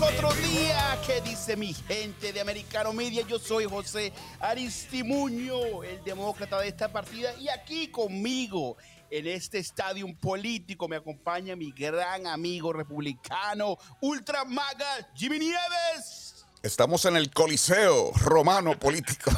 otro 0.00 0.32
día. 0.34 0.98
¿Qué 1.06 1.20
dice 1.20 1.56
mi 1.56 1.72
gente 1.72 2.32
de 2.32 2.40
Americano 2.40 2.92
Media? 2.92 3.24
Yo 3.26 3.38
soy 3.38 3.64
José 3.64 4.12
Aristimuño, 4.40 5.82
el 5.82 6.02
demócrata 6.02 6.58
de 6.60 6.68
esta 6.68 6.90
partida. 6.90 7.34
Y 7.38 7.48
aquí 7.48 7.88
conmigo, 7.88 8.76
en 9.10 9.26
este 9.26 9.58
estadio 9.58 10.06
político, 10.20 10.88
me 10.88 10.96
acompaña 10.96 11.54
mi 11.54 11.70
gran 11.72 12.26
amigo 12.26 12.72
republicano, 12.72 13.76
ultra 14.00 14.44
maga, 14.44 15.08
Jimmy 15.14 15.38
Nieves. 15.38 16.44
Estamos 16.62 17.04
en 17.04 17.16
el 17.16 17.30
Coliseo 17.30 18.12
Romano 18.12 18.78
Político. 18.78 19.30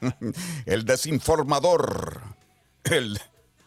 el 0.66 0.84
desinformador, 0.84 2.22
el, 2.84 3.20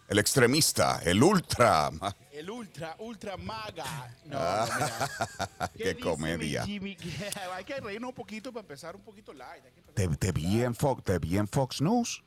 el 0.08 0.20
extremista, 0.20 1.02
el 1.04 1.24
ultra. 1.24 1.92
El 2.34 2.50
ultra, 2.50 2.96
ultra 2.98 3.38
maga. 3.38 4.12
No, 4.26 4.38
Ah, 4.40 4.68
mira. 4.76 5.70
qué 5.78 5.94
dice 5.94 6.00
comedia. 6.00 6.62
mi 6.66 6.68
Jimmy? 6.74 6.98
Hay 7.54 7.64
que 7.64 7.80
reírnos 7.80 8.10
un 8.10 8.16
poquito 8.16 8.52
para 8.52 8.62
empezar 8.62 8.96
un 8.96 9.04
poquito 9.04 9.32
light. 9.34 9.64
hay 9.64 9.72
que 9.72 9.80
empezar 9.82 9.94
Te, 9.94 10.08
un 10.08 10.16
te 10.16 10.28
poquito 10.34 10.48
vi 10.50 10.54
light. 10.56 10.66
en 10.66 10.76
Fox, 10.76 11.04
te 11.04 11.20
vi 11.20 11.38
en 11.38 11.48
Fox 11.48 11.80
News. 11.82 12.24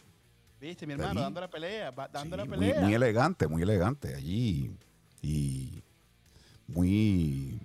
Viste, 0.61 0.87
mi 0.87 0.95
te 0.95 1.01
hermano, 1.03 1.19
vi. 1.21 1.25
dando 1.25 1.41
la 1.41 1.51
pelea, 1.51 1.91
va- 1.91 2.07
dando 2.09 2.37
Sí, 2.37 2.39
la 2.39 2.45
muy, 2.45 2.57
pelea. 2.59 2.81
muy 2.81 2.95
elegante, 2.95 3.49
muy 3.49 3.63
elegante 3.63 4.15
allí. 4.15 4.71
Y 5.23 5.83
muy. 6.69 7.59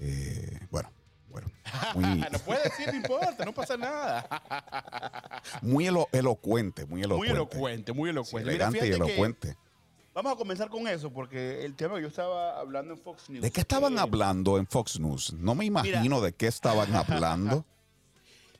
eh, 0.00 0.60
bueno, 0.70 0.90
bueno. 1.28 1.50
Muy, 1.94 2.04
no 2.32 2.38
puede 2.38 2.62
decir, 2.62 2.86
no 2.86 2.94
importa, 2.94 3.44
no 3.44 3.52
pasa 3.52 3.76
nada. 3.76 5.42
muy 5.60 5.86
elo- 5.88 6.08
elocuente, 6.12 6.86
muy 6.86 7.02
elocuente. 7.02 7.34
Muy 7.34 7.36
elocuente, 7.36 7.92
muy 7.92 8.08
Sí, 8.08 8.10
elocuente. 8.12 8.52
Mira, 8.52 8.66
elegante 8.68 8.78
y 8.78 8.80
fíjate 8.92 8.98
que 9.04 9.10
elocuente. 9.12 9.56
Vamos 10.18 10.32
a 10.32 10.36
comenzar 10.36 10.68
con 10.68 10.88
eso, 10.88 11.12
porque 11.12 11.64
el 11.64 11.76
tema 11.76 11.94
que 11.94 12.02
yo 12.02 12.08
estaba 12.08 12.58
hablando 12.58 12.92
en 12.92 12.98
Fox 12.98 13.30
News. 13.30 13.40
¿De 13.40 13.52
qué 13.52 13.60
estaban 13.60 13.94
eh, 13.94 14.00
hablando 14.00 14.58
en 14.58 14.66
Fox 14.66 14.98
News? 14.98 15.32
No 15.34 15.54
me 15.54 15.64
imagino 15.64 16.20
de 16.20 16.32
qué 16.32 16.48
estaban 16.48 16.92
hablando. 16.96 17.64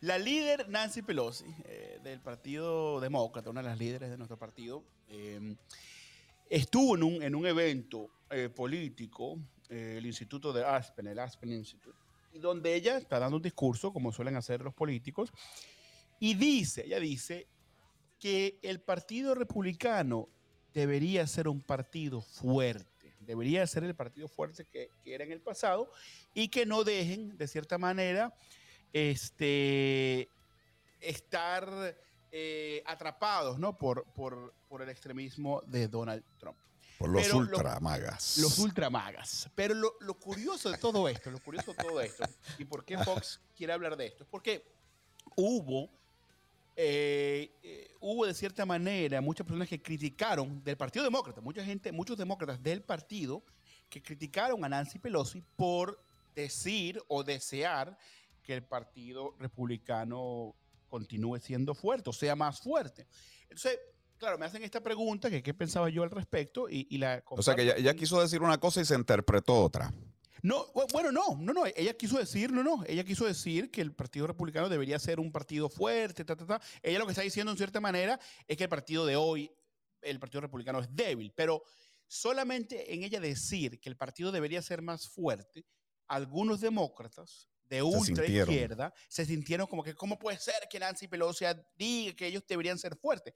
La 0.00 0.18
líder 0.18 0.68
Nancy 0.68 1.02
Pelosi, 1.02 1.46
eh, 1.64 1.98
del 2.04 2.20
Partido 2.20 3.00
Demócrata, 3.00 3.50
una 3.50 3.60
de 3.60 3.70
las 3.70 3.76
líderes 3.76 4.08
de 4.08 4.16
nuestro 4.16 4.38
partido, 4.38 4.84
eh, 5.08 5.56
estuvo 6.48 6.94
en 6.94 7.02
un, 7.02 7.22
en 7.24 7.34
un 7.34 7.44
evento 7.44 8.08
eh, 8.30 8.48
político, 8.50 9.36
el 9.68 10.06
Instituto 10.06 10.52
de 10.52 10.64
Aspen, 10.64 11.08
el 11.08 11.18
Aspen 11.18 11.50
Institute, 11.50 11.98
donde 12.34 12.76
ella 12.76 12.96
está 12.96 13.18
dando 13.18 13.36
un 13.36 13.42
discurso, 13.42 13.92
como 13.92 14.12
suelen 14.12 14.36
hacer 14.36 14.60
los 14.60 14.74
políticos, 14.74 15.32
y 16.20 16.34
dice, 16.34 16.86
ella 16.86 17.00
dice 17.00 17.48
que 18.20 18.60
el 18.62 18.80
Partido 18.80 19.34
Republicano 19.34 20.28
debería 20.78 21.26
ser 21.26 21.48
un 21.48 21.60
partido 21.60 22.20
fuerte, 22.20 23.16
debería 23.18 23.66
ser 23.66 23.82
el 23.82 23.96
partido 23.96 24.28
fuerte 24.28 24.64
que, 24.64 24.90
que 25.02 25.12
era 25.12 25.24
en 25.24 25.32
el 25.32 25.40
pasado 25.40 25.90
y 26.34 26.48
que 26.48 26.64
no 26.66 26.84
dejen, 26.84 27.36
de 27.36 27.48
cierta 27.48 27.78
manera, 27.78 28.32
este, 28.92 30.28
estar 31.00 31.96
eh, 32.30 32.82
atrapados 32.86 33.58
¿no? 33.58 33.76
por, 33.76 34.04
por, 34.12 34.54
por 34.68 34.82
el 34.82 34.88
extremismo 34.88 35.62
de 35.66 35.88
Donald 35.88 36.22
Trump. 36.38 36.58
Por 36.96 37.10
los 37.10 37.22
Pero 37.24 37.38
ultramagas. 37.38 38.38
Los 38.38 38.58
ultramagas. 38.60 39.50
Pero 39.56 39.74
lo, 39.74 39.94
lo 40.00 40.14
curioso 40.14 40.70
de 40.70 40.78
todo 40.78 41.08
esto, 41.08 41.30
lo 41.30 41.40
curioso 41.40 41.72
de 41.72 41.82
todo 41.82 42.00
esto, 42.00 42.24
y 42.56 42.64
por 42.64 42.84
qué 42.84 42.98
Fox 42.98 43.40
quiere 43.56 43.72
hablar 43.72 43.96
de 43.96 44.06
esto, 44.06 44.22
es 44.22 44.28
porque 44.28 44.64
hubo, 45.34 45.90
eh, 46.80 47.50
eh, 47.60 47.90
hubo 47.98 48.24
de 48.24 48.32
cierta 48.34 48.64
manera 48.64 49.20
muchas 49.20 49.44
personas 49.44 49.68
que 49.68 49.82
criticaron 49.82 50.62
del 50.62 50.76
Partido 50.76 51.04
Demócrata, 51.04 51.40
mucha 51.40 51.64
gente, 51.64 51.90
muchos 51.90 52.16
demócratas 52.16 52.62
del 52.62 52.82
partido 52.82 53.42
que 53.88 54.00
criticaron 54.00 54.64
a 54.64 54.68
Nancy 54.68 55.00
Pelosi 55.00 55.42
por 55.56 56.00
decir 56.36 57.02
o 57.08 57.24
desear 57.24 57.98
que 58.44 58.54
el 58.54 58.62
Partido 58.62 59.34
Republicano 59.40 60.54
continúe 60.88 61.40
siendo 61.40 61.74
fuerte 61.74 62.10
o 62.10 62.12
sea 62.12 62.36
más 62.36 62.60
fuerte. 62.60 63.08
Entonces, 63.42 63.80
claro, 64.16 64.38
me 64.38 64.46
hacen 64.46 64.62
esta 64.62 64.80
pregunta, 64.80 65.30
que 65.30 65.42
qué 65.42 65.52
pensaba 65.52 65.88
yo 65.88 66.04
al 66.04 66.12
respecto, 66.12 66.70
y, 66.70 66.86
y 66.90 66.98
la 66.98 67.24
O 67.26 67.42
sea 67.42 67.56
que 67.56 67.62
ella, 67.62 67.74
ella 67.76 67.94
quiso 67.94 68.20
decir 68.20 68.40
una 68.40 68.58
cosa 68.58 68.80
y 68.80 68.84
se 68.84 68.94
interpretó 68.94 69.64
otra. 69.64 69.92
No, 70.42 70.66
bu- 70.72 70.90
bueno, 70.92 71.10
no, 71.12 71.36
no, 71.40 71.52
no. 71.52 71.64
Ella 71.66 71.94
quiso 71.94 72.18
decir, 72.18 72.52
no, 72.52 72.62
no. 72.62 72.84
Ella 72.86 73.04
quiso 73.04 73.24
decir 73.26 73.70
que 73.70 73.80
el 73.80 73.94
Partido 73.94 74.26
Republicano 74.26 74.68
debería 74.68 74.98
ser 74.98 75.20
un 75.20 75.30
partido 75.32 75.68
fuerte, 75.68 76.24
ta, 76.24 76.36
ta, 76.36 76.46
ta. 76.46 76.60
Ella 76.82 76.98
lo 76.98 77.06
que 77.06 77.12
está 77.12 77.22
diciendo 77.22 77.50
en 77.52 77.58
cierta 77.58 77.80
manera 77.80 78.18
es 78.46 78.56
que 78.56 78.64
el 78.64 78.68
partido 78.70 79.04
de 79.06 79.16
hoy, 79.16 79.50
el 80.02 80.18
Partido 80.20 80.40
Republicano 80.42 80.80
es 80.80 80.88
débil, 80.94 81.32
pero 81.34 81.62
solamente 82.06 82.94
en 82.94 83.02
ella 83.04 83.20
decir 83.20 83.80
que 83.80 83.88
el 83.88 83.96
partido 83.96 84.32
debería 84.32 84.62
ser 84.62 84.80
más 84.82 85.08
fuerte, 85.08 85.66
algunos 86.06 86.60
demócratas 86.60 87.48
de 87.64 87.82
ultra 87.82 88.24
izquierda 88.54 88.94
se 89.08 89.26
sintieron 89.26 89.66
como 89.66 89.82
que, 89.82 89.94
¿cómo 89.94 90.18
puede 90.18 90.38
ser 90.38 90.54
que 90.70 90.78
Nancy 90.78 91.06
Pelosi 91.06 91.44
diga 91.76 92.14
que 92.16 92.26
ellos 92.26 92.42
deberían 92.48 92.78
ser 92.78 92.96
fuertes? 92.96 93.34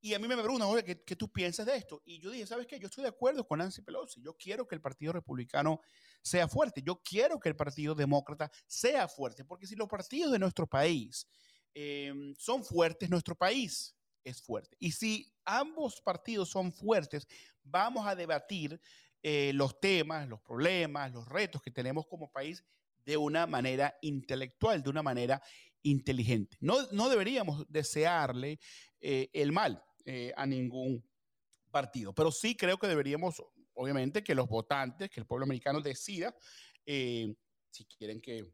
Y 0.00 0.14
a 0.14 0.18
mí 0.18 0.28
me 0.28 0.36
preguntan, 0.36 0.68
oye, 0.68 0.84
¿qué, 0.84 1.16
tú 1.16 1.30
piensas 1.30 1.66
de 1.66 1.76
esto? 1.76 2.02
Y 2.04 2.20
yo 2.20 2.30
dije, 2.30 2.46
¿sabes 2.46 2.66
qué? 2.66 2.78
Yo 2.78 2.86
estoy 2.86 3.02
de 3.02 3.08
acuerdo 3.08 3.46
con 3.46 3.58
Nancy 3.58 3.82
Pelosi. 3.82 4.22
Yo 4.22 4.36
quiero 4.36 4.66
que 4.66 4.74
el 4.74 4.80
Partido 4.80 5.12
Republicano 5.12 5.80
sea 6.22 6.46
fuerte. 6.48 6.82
Yo 6.82 7.02
quiero 7.02 7.40
que 7.40 7.48
el 7.48 7.56
Partido 7.56 7.94
Demócrata 7.94 8.50
sea 8.66 9.08
fuerte, 9.08 9.44
porque 9.44 9.66
si 9.66 9.74
los 9.74 9.88
partidos 9.88 10.32
de 10.32 10.38
nuestro 10.38 10.66
país 10.66 11.26
eh, 11.74 12.12
son 12.38 12.64
fuertes, 12.64 13.10
nuestro 13.10 13.34
país 13.34 13.96
es 14.22 14.42
fuerte. 14.42 14.76
Y 14.78 14.92
si 14.92 15.32
ambos 15.44 16.00
partidos 16.02 16.50
son 16.50 16.72
fuertes, 16.72 17.26
vamos 17.62 18.06
a 18.06 18.14
debatir 18.14 18.80
eh, 19.22 19.52
los 19.54 19.80
temas, 19.80 20.28
los 20.28 20.40
problemas, 20.40 21.12
los 21.12 21.28
retos 21.28 21.62
que 21.62 21.70
tenemos 21.70 22.06
como 22.06 22.30
país 22.30 22.64
de 23.04 23.16
una 23.16 23.46
manera 23.46 23.96
intelectual, 24.02 24.82
de 24.82 24.90
una 24.90 25.02
manera 25.02 25.40
inteligente. 25.90 26.56
No, 26.60 26.86
no 26.92 27.08
deberíamos 27.08 27.64
desearle 27.68 28.58
eh, 29.00 29.28
el 29.32 29.52
mal 29.52 29.82
eh, 30.04 30.32
a 30.36 30.46
ningún 30.46 31.04
partido, 31.70 32.14
pero 32.14 32.30
sí 32.30 32.56
creo 32.56 32.78
que 32.78 32.86
deberíamos, 32.86 33.42
obviamente, 33.74 34.22
que 34.22 34.34
los 34.34 34.48
votantes, 34.48 35.10
que 35.10 35.20
el 35.20 35.26
pueblo 35.26 35.44
americano 35.44 35.80
decida 35.80 36.34
eh, 36.84 37.34
si 37.70 37.84
quieren 37.84 38.20
que 38.20 38.46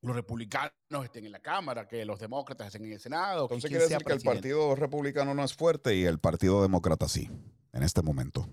los 0.00 0.14
republicanos 0.14 0.72
estén 1.04 1.26
en 1.26 1.32
la 1.32 1.40
Cámara, 1.40 1.88
que 1.88 2.04
los 2.04 2.18
demócratas 2.18 2.68
estén 2.68 2.84
en 2.84 2.92
el 2.92 3.00
Senado. 3.00 3.42
Entonces 3.42 3.70
quiere 3.70 3.84
decir 3.84 4.04
que 4.04 4.12
el. 4.12 4.20
Partido 4.20 4.74
Republicano 4.74 5.34
no 5.34 5.44
es 5.44 5.54
fuerte 5.54 5.94
y 5.94 6.04
el 6.04 6.18
Partido 6.18 6.62
Demócrata 6.62 7.08
sí, 7.08 7.30
en 7.72 7.82
este 7.82 8.02
momento. 8.02 8.48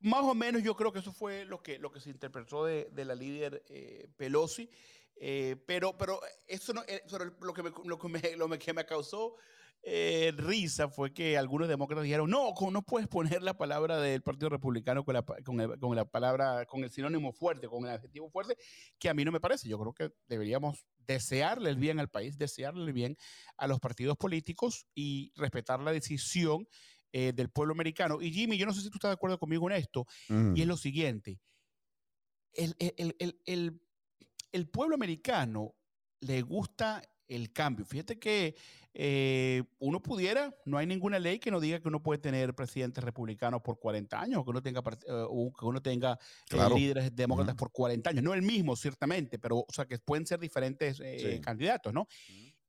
Más 0.00 0.22
o 0.22 0.34
menos 0.34 0.62
yo 0.62 0.76
creo 0.76 0.92
que 0.92 0.98
eso 0.98 1.12
fue 1.12 1.44
lo 1.44 1.62
que, 1.62 1.78
lo 1.78 1.90
que 1.90 2.00
se 2.00 2.10
interpretó 2.10 2.64
de, 2.64 2.90
de 2.92 3.04
la 3.04 3.14
líder 3.14 3.64
eh, 3.68 4.08
Pelosi. 4.16 4.70
Eh, 5.16 5.56
pero, 5.66 5.96
pero 5.96 6.20
eso 6.46 6.72
no, 6.72 6.82
eh, 6.88 7.02
pero 7.10 7.24
lo, 7.40 7.52
que 7.54 7.62
me, 7.62 7.72
lo, 7.84 7.98
que 7.98 8.08
me, 8.08 8.20
lo 8.36 8.48
que 8.58 8.72
me 8.72 8.84
causó 8.84 9.36
eh, 9.86 10.32
risa 10.36 10.88
fue 10.88 11.12
que 11.12 11.36
algunos 11.36 11.68
demócratas 11.68 12.04
dijeron, 12.04 12.30
no, 12.30 12.54
¿cómo 12.54 12.70
no 12.70 12.82
puedes 12.82 13.06
poner 13.06 13.42
la 13.42 13.56
palabra 13.58 13.98
del 14.00 14.22
Partido 14.22 14.48
Republicano 14.48 15.04
con 15.04 15.12
la, 15.14 15.22
con, 15.22 15.60
el, 15.60 15.78
con 15.78 15.94
la 15.94 16.06
palabra, 16.06 16.64
con 16.64 16.82
el 16.84 16.90
sinónimo 16.90 17.32
fuerte, 17.34 17.68
con 17.68 17.84
el 17.84 17.90
adjetivo 17.90 18.30
fuerte, 18.30 18.56
que 18.98 19.10
a 19.10 19.14
mí 19.14 19.24
no 19.26 19.30
me 19.32 19.40
parece. 19.40 19.68
Yo 19.68 19.78
creo 19.78 19.92
que 19.92 20.10
deberíamos 20.26 20.86
desearle 21.06 21.68
el 21.68 21.76
bien 21.76 22.00
al 22.00 22.08
país, 22.08 22.38
desearle 22.38 22.82
el 22.86 22.92
bien 22.94 23.16
a 23.58 23.66
los 23.66 23.78
partidos 23.78 24.16
políticos 24.16 24.86
y 24.94 25.32
respetar 25.36 25.80
la 25.80 25.92
decisión 25.92 26.66
eh, 27.12 27.32
del 27.34 27.50
pueblo 27.50 27.72
americano. 27.74 28.22
Y 28.22 28.32
Jimmy, 28.32 28.56
yo 28.56 28.64
no 28.64 28.72
sé 28.72 28.80
si 28.80 28.88
tú 28.88 28.96
estás 28.96 29.10
de 29.10 29.14
acuerdo 29.16 29.38
conmigo 29.38 29.70
en 29.70 29.76
esto, 29.76 30.06
Mm. 30.30 30.56
y 30.56 30.62
es 30.62 30.66
lo 30.66 30.78
siguiente. 30.78 31.38
El, 32.54 32.74
el- 32.78 33.16
el- 33.44 33.82
el- 34.54 34.68
pueblo 34.68 34.94
americano 34.94 35.74
le 36.20 36.42
gusta 36.42 37.02
el 37.26 37.52
cambio. 37.52 37.84
Fíjate 37.86 38.18
que 38.18 38.54
eh, 38.92 39.64
uno 39.78 40.00
pudiera, 40.00 40.54
no 40.66 40.78
hay 40.78 40.86
ninguna 40.86 41.18
ley 41.18 41.38
que 41.40 41.50
no 41.50 41.58
diga 41.58 41.80
que 41.80 41.88
uno 41.88 42.02
puede 42.02 42.18
tener 42.20 42.54
presidentes 42.54 43.02
republicanos 43.02 43.60
por 43.62 43.78
40 43.80 44.20
años, 44.20 44.40
o 44.40 44.44
que 44.44 44.50
uno 44.50 44.62
tenga, 44.62 44.80
eh, 44.80 45.26
que 45.58 45.64
uno 45.64 45.82
tenga 45.82 46.18
eh, 46.50 46.56
líderes 46.76 47.14
demócratas 47.16 47.56
por 47.56 47.72
40 47.72 48.10
años. 48.10 48.22
No 48.22 48.34
el 48.34 48.42
mismo, 48.42 48.76
ciertamente, 48.76 49.38
pero 49.38 49.58
o 49.60 49.72
sea, 49.72 49.86
que 49.86 49.98
pueden 49.98 50.26
ser 50.26 50.38
diferentes 50.38 51.00
eh, 51.00 51.34
Sí. 51.36 51.40
candidatos, 51.40 51.92
¿no? 51.92 52.06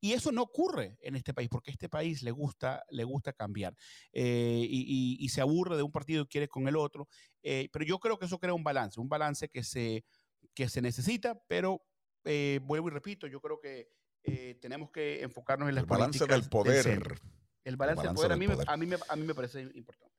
Y 0.02 0.14
eso 0.14 0.32
no 0.32 0.44
ocurre 0.44 0.98
en 1.02 1.16
este 1.16 1.34
país, 1.34 1.50
porque 1.50 1.72
a 1.72 1.74
este 1.74 1.90
país 1.90 2.22
le 2.24 2.32
gusta, 2.32 2.84
le 2.90 3.04
gusta 3.04 3.34
cambiar 3.34 3.76
eh, 4.12 4.66
y, 4.70 4.82
y- 5.20 5.26
y 5.26 5.30
se 5.30 5.42
aburre 5.42 5.78
de 5.78 5.84
un 5.84 5.92
partido 5.92 6.24
y 6.24 6.28
quiere 6.28 6.48
con 6.48 6.68
el 6.68 6.76
otro. 6.76 7.08
Eh, 7.44 7.70
pero 7.72 7.86
yo 7.86 8.00
creo 8.00 8.18
que 8.18 8.26
eso 8.26 8.38
crea 8.40 8.54
un 8.54 8.64
balance, 8.64 9.00
un 9.00 9.10
balance 9.10 9.50
que 9.50 9.64
se, 9.64 10.04
que 10.54 10.70
se 10.70 10.82
necesita, 10.82 11.40
pero 11.48 11.82
eh, 12.24 12.60
vuelvo 12.64 12.88
y 12.88 12.92
repito, 12.92 13.28
yo 13.28 13.42
creo 13.42 13.60
que 13.60 13.90
eh, 14.24 14.58
tenemos 14.62 14.90
que 14.92 15.22
enfocarnos 15.22 15.70
en 15.70 15.76
las 15.76 15.84
El 15.84 15.90
balance 15.90 16.26
del 16.26 16.50
poder. 16.50 17.20
El 17.64 17.78
balance, 17.78 18.08
balance 18.08 18.10
de 18.10 18.14
poder, 18.14 18.32
a 18.32 18.36
del 18.36 18.40
mí, 18.40 18.48
poder. 18.48 18.70
a, 18.70 18.78
mí 18.78 18.86
me, 18.86 18.98
a 19.08 19.16
mí 19.16 19.26
me 19.26 19.34
parece 19.36 19.62
importante. 19.62 20.16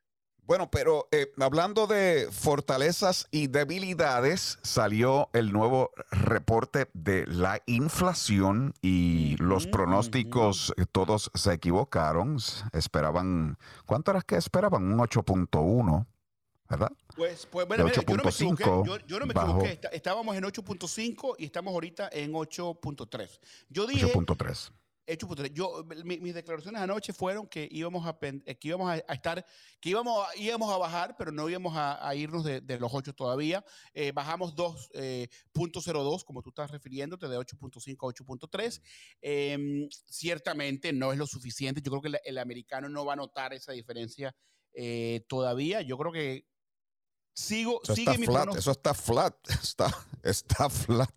Bueno, 0.47 0.71
pero 0.71 1.09
eh, 1.11 1.33
hablando 1.41 1.89
de 1.89 2.29
fortalezas 2.31 3.27
y 3.33 3.49
debilidades, 3.49 4.61
salió 4.63 5.29
el 5.33 5.53
nuevo 5.53 5.91
reporte 6.13 6.89
de 6.95 7.27
la 7.27 7.61
inflación 7.67 8.73
y 8.81 9.37
los 9.39 9.67
pronósticos 9.67 10.73
eh, 10.77 10.85
todos 10.93 11.33
se 11.35 11.55
equivocaron. 11.55 12.37
Esperaban, 12.73 13.59
¿cuánto 13.87 14.13
era 14.13 14.23
que 14.23 14.37
esperaban? 14.37 14.85
Un 14.85 15.01
8.1, 15.01 16.07
¿verdad? 16.69 16.91
Pues, 17.17 17.47
pues 17.47 17.67
bueno, 17.67 17.85
mira, 17.85 17.97
yo 17.97 18.17
no 18.17 18.25
me 18.25 18.31
equivoqué. 18.31 18.65
8.5 18.65 18.87
Yo, 18.87 18.99
yo 19.07 19.19
no 19.21 19.27
me 19.27 19.35
bajó. 19.35 19.49
equivoqué. 19.51 19.73
Está- 19.73 19.89
estábamos 19.89 20.37
en 20.37 20.45
8.5 20.45 21.35
y 21.39 21.45
estamos 21.45 21.73
ahorita 21.73 22.09
en 22.13 22.33
8.3. 22.33 23.41
Yo 23.69 23.87
dije 23.87 24.07
8.3. 24.13 24.73
8.3. 25.09 25.53
Yo, 25.53 25.85
mi- 26.05 26.19
mis 26.19 26.35
declaraciones 26.35 26.83
anoche 26.83 27.13
fueron 27.13 27.47
que 27.47 27.69
íbamos 27.71 28.05
a, 28.05 28.19
eh, 28.21 28.57
que 28.59 28.67
íbamos 28.69 28.91
a, 28.91 28.95
a 29.07 29.15
estar, 29.15 29.47
que 29.81 29.91
íbamos 29.91 30.27
a, 30.27 30.37
íbamos 30.37 30.69
a 30.75 30.79
bajar, 30.79 31.15
pero 31.17 31.31
no 31.31 31.49
íbamos 31.49 31.77
a, 31.77 32.05
a 32.09 32.13
irnos 32.17 32.43
de, 32.43 32.61
de 32.61 32.77
los 32.81 32.93
8 32.93 33.13
todavía. 33.15 33.65
Eh, 33.95 34.11
bajamos 34.11 34.57
2.02, 34.57 36.25
como 36.25 36.43
tú 36.43 36.49
estás 36.51 36.73
refiriéndote, 36.73 37.29
de 37.29 37.39
8.5 37.39 38.09
a 38.09 38.13
8.3. 38.13 38.83
Em, 39.21 39.89
ciertamente 40.09 40.93
no 40.93 41.13
es 41.13 41.19
lo 41.19 41.27
suficiente. 41.29 41.81
Yo 41.81 41.91
creo 41.93 42.03
que 42.03 42.09
el, 42.09 42.19
el 42.25 42.39
americano 42.39 42.89
no 42.89 43.05
va 43.05 43.13
a 43.13 43.17
notar 43.17 43.53
esa 43.53 43.71
diferencia 43.73 44.35
eh, 44.73 45.25
todavía. 45.29 45.83
Yo 45.83 45.97
creo 45.99 46.11
que 46.13 46.47
sigo, 47.37 47.81
Eso 47.85 47.95
sigue 47.95 48.11
está 48.11 48.19
mi 48.21 48.27
flat, 48.27 48.57
eso 48.57 48.71
está 48.73 48.95
flat, 48.95 49.35
está, 49.63 49.95
está 50.23 50.69
flat. 50.71 51.13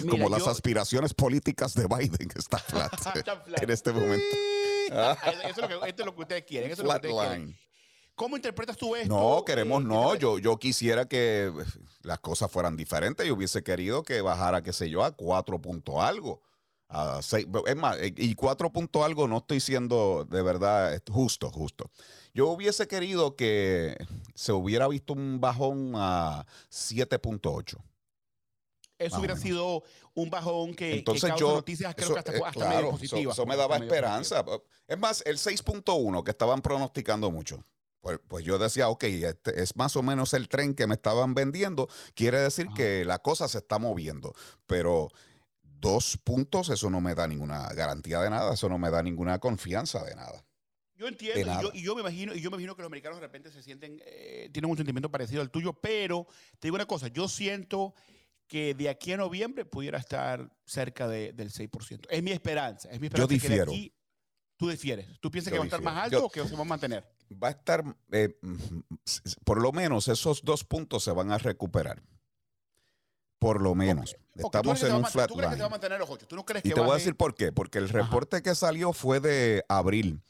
Mira, 0.00 0.10
Como 0.10 0.30
las 0.30 0.44
yo- 0.44 0.50
aspiraciones 0.50 1.12
políticas 1.12 1.74
de 1.74 1.86
Biden, 1.86 2.30
está 2.34 2.56
flat 2.58 2.92
Está 3.16 3.36
flat. 3.44 3.62
en 3.62 3.70
este 3.70 3.92
momento. 3.92 4.36
Ah, 4.90 5.16
eso 5.44 5.48
es 5.48 5.56
lo 5.58 5.68
que, 5.68 5.88
esto 5.88 6.02
es 6.02 6.06
lo 6.06 6.14
que 6.14 6.22
ustedes 6.22 6.44
quieren. 6.44 6.70
Eso 6.70 6.82
es 6.82 6.86
lo 6.88 6.92
que 6.92 6.96
ustedes 7.08 7.14
quieren. 7.14 7.30
Flatline. 7.44 7.58
¿Cómo 8.14 8.36
interpretas 8.36 8.76
tú 8.76 8.94
esto? 8.96 9.08
No, 9.14 9.44
queremos 9.44 9.82
eh, 9.82 9.86
no. 9.86 10.14
Yo, 10.14 10.38
yo 10.38 10.58
quisiera 10.58 11.06
que 11.06 11.46
eh, 11.54 11.64
las 12.02 12.18
cosas 12.20 12.50
fueran 12.50 12.76
diferentes. 12.76 13.26
Yo 13.26 13.34
hubiese 13.34 13.62
querido 13.62 14.02
que 14.02 14.20
bajara, 14.22 14.62
qué 14.62 14.72
sé 14.72 14.88
yo, 14.90 15.04
a 15.04 15.12
cuatro 15.12 15.60
punto 15.60 16.00
algo. 16.02 16.40
A 16.94 17.22
seis, 17.22 17.46
es 17.66 17.76
más, 17.76 17.96
y 18.02 18.34
cuatro 18.34 18.70
punto 18.70 19.02
algo 19.02 19.26
no 19.26 19.38
estoy 19.38 19.60
siendo 19.60 20.26
de 20.28 20.42
verdad 20.42 20.94
eh, 20.94 21.00
justo, 21.10 21.50
justo. 21.50 21.90
Yo 22.34 22.48
hubiese 22.48 22.86
querido 22.86 23.34
que 23.34 23.96
se 24.34 24.52
hubiera 24.52 24.86
visto 24.88 25.14
un 25.14 25.40
bajón 25.40 25.92
a 25.96 26.44
7.8. 26.70 27.78
Eso 28.98 29.18
hubiera 29.18 29.36
sido 29.36 29.82
un 30.14 30.30
bajón 30.30 30.74
que, 30.74 30.98
Entonces 30.98 31.22
que 31.22 31.28
causa 31.28 31.40
yo, 31.40 31.54
noticias, 31.54 31.94
creo 31.94 32.04
eso, 32.06 32.14
que 32.14 32.18
hasta, 32.20 32.32
eh, 32.36 32.40
hasta 32.44 32.52
claro, 32.52 32.70
medio 32.74 32.88
eso- 32.90 32.98
positivas. 32.98 33.34
Eso, 33.36 33.46
me 33.46 33.56
daba 33.56 33.76
esperanza. 33.76 34.44
Es 34.86 34.98
más, 34.98 35.22
el 35.26 35.38
6.1 35.38 36.22
que 36.22 36.30
estaban 36.30 36.60
pronosticando 36.62 37.30
mucho. 37.30 37.64
Pues, 38.00 38.18
pues 38.28 38.44
yo 38.44 38.58
decía, 38.58 38.88
ok, 38.88 39.04
este 39.04 39.62
es 39.62 39.76
más 39.76 39.96
o 39.96 40.02
menos 40.02 40.34
el 40.34 40.48
tren 40.48 40.74
que 40.74 40.86
me 40.86 40.94
estaban 40.94 41.34
vendiendo. 41.34 41.88
Quiere 42.14 42.38
decir 42.38 42.66
Ajá. 42.66 42.76
que 42.76 43.04
la 43.04 43.18
cosa 43.20 43.48
se 43.48 43.58
está 43.58 43.78
moviendo. 43.78 44.34
Pero 44.66 45.08
dos 45.82 46.16
puntos, 46.24 46.70
eso 46.70 46.88
no 46.88 47.00
me 47.02 47.14
da 47.14 47.26
ninguna 47.28 47.68
garantía 47.74 48.20
de 48.20 48.30
nada. 48.30 48.54
Eso 48.54 48.68
no 48.70 48.78
me 48.78 48.90
da 48.90 49.02
ninguna 49.02 49.38
confianza 49.38 50.02
de 50.04 50.14
nada. 50.14 50.42
Yo 50.94 51.08
entiendo, 51.08 51.40
y 51.40 51.62
yo, 51.62 51.70
y 51.74 51.82
yo 51.82 51.94
me 51.96 52.00
imagino, 52.02 52.32
y 52.34 52.40
yo 52.40 52.48
me 52.50 52.54
imagino 52.56 52.76
que 52.76 52.82
los 52.82 52.86
americanos 52.86 53.18
de 53.18 53.26
repente 53.26 53.50
se 53.50 53.62
sienten, 53.62 54.00
eh, 54.06 54.48
tienen 54.52 54.70
un 54.70 54.76
sentimiento 54.76 55.10
parecido 55.10 55.42
al 55.42 55.50
tuyo, 55.50 55.72
pero 55.74 56.26
te 56.60 56.68
digo 56.68 56.76
una 56.76 56.86
cosa, 56.86 57.08
yo 57.08 57.26
siento 57.28 57.94
que 58.46 58.74
de 58.74 58.88
aquí 58.88 59.12
a 59.12 59.16
noviembre 59.16 59.64
pudiera 59.64 59.98
estar 59.98 60.48
cerca 60.64 61.08
de- 61.08 61.32
del 61.32 61.50
6%. 61.50 62.06
Es 62.08 62.22
mi 62.22 62.30
esperanza, 62.30 62.88
es 62.90 63.00
mi 63.00 63.08
esperanza. 63.08 63.28
que 63.28 63.34
de 63.34 63.40
difiero. 63.48 63.72
aquí 63.72 63.92
tú 64.56 64.68
difieres. 64.68 65.08
¿Tú 65.20 65.30
piensas 65.30 65.50
Yo 65.50 65.54
que 65.54 65.58
va 65.58 65.64
a 65.64 65.66
estar 65.66 65.82
más 65.82 66.04
alto 66.04 66.18
Yo- 66.18 66.26
o 66.26 66.30
que 66.30 66.46
se 66.46 66.54
va 66.54 66.60
a 66.62 66.64
mantener? 66.64 67.04
Va 67.42 67.48
a 67.48 67.52
estar, 67.52 67.82
eh, 68.12 68.38
por 69.44 69.60
lo 69.60 69.72
menos 69.72 70.06
esos 70.06 70.44
dos 70.44 70.62
puntos 70.62 71.02
se 71.02 71.10
van 71.10 71.32
a 71.32 71.38
recuperar. 71.38 72.00
Por 73.42 73.60
lo 73.60 73.74
menos. 73.74 74.12
Ok, 74.14 74.40
¿tú 74.40 74.46
Estamos 74.46 74.82
en 74.84 74.94
un 74.94 75.04
flat 75.04 75.28
¿Tú 75.28 75.34
crees 75.34 75.50
que 75.50 75.56
se 75.56 75.62
va 75.62 75.66
a 75.66 75.68
line. 75.68 75.70
mantener 75.70 75.98
los 75.98 76.08
8? 76.08 76.26
¿Tú 76.28 76.36
no 76.36 76.44
crees 76.46 76.64
Y 76.64 76.68
que 76.68 76.74
te 76.76 76.80
voy 76.80 76.92
a 76.92 76.94
decir 76.94 77.16
por 77.16 77.34
qué. 77.34 77.50
Porque 77.50 77.78
el 77.78 77.88
reporte 77.88 78.40
que 78.40 78.54
salió 78.54 78.92
fue 78.92 79.18
de 79.18 79.64
abril. 79.68 80.22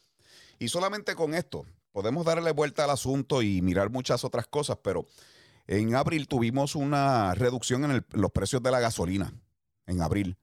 Y 0.58 0.68
solamente 0.68 1.14
con 1.14 1.34
esto, 1.34 1.66
podemos 1.92 2.24
darle 2.24 2.52
vuelta 2.52 2.84
al 2.84 2.90
asunto 2.90 3.42
y 3.42 3.60
mirar 3.60 3.90
muchas 3.90 4.24
otras 4.24 4.46
cosas, 4.46 4.78
pero 4.82 5.06
en 5.66 5.94
abril 5.94 6.26
tuvimos 6.26 6.74
una 6.74 7.34
reducción 7.34 7.84
en 7.84 7.90
el- 7.90 8.04
los 8.12 8.30
precios 8.30 8.62
de 8.62 8.70
la 8.70 8.80
gasolina. 8.80 9.30
En 9.86 10.00
abril. 10.00 10.38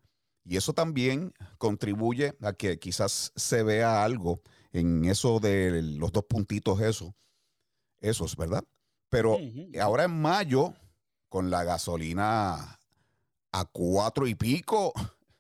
Y 0.46 0.56
eso 0.58 0.74
también 0.74 1.34
contribuye 1.58 2.36
a 2.42 2.54
que 2.54 2.78
quizás 2.78 3.32
se 3.36 3.64
vea 3.64 4.04
algo 4.04 4.42
en 4.74 5.06
eso 5.06 5.40
de 5.40 5.82
los 5.82 6.12
dos 6.12 6.26
puntitos, 6.26 6.80
eso. 6.82 7.16
Esos, 8.00 8.36
¿verdad? 8.36 8.64
Pero 9.10 9.40
ahora 9.82 10.04
en 10.04 10.22
mayo, 10.22 10.74
con 11.30 11.50
la 11.50 11.64
gasolina 11.64 12.80
a 13.52 13.66
cuatro 13.72 14.28
y 14.28 14.36
pico, 14.36 14.94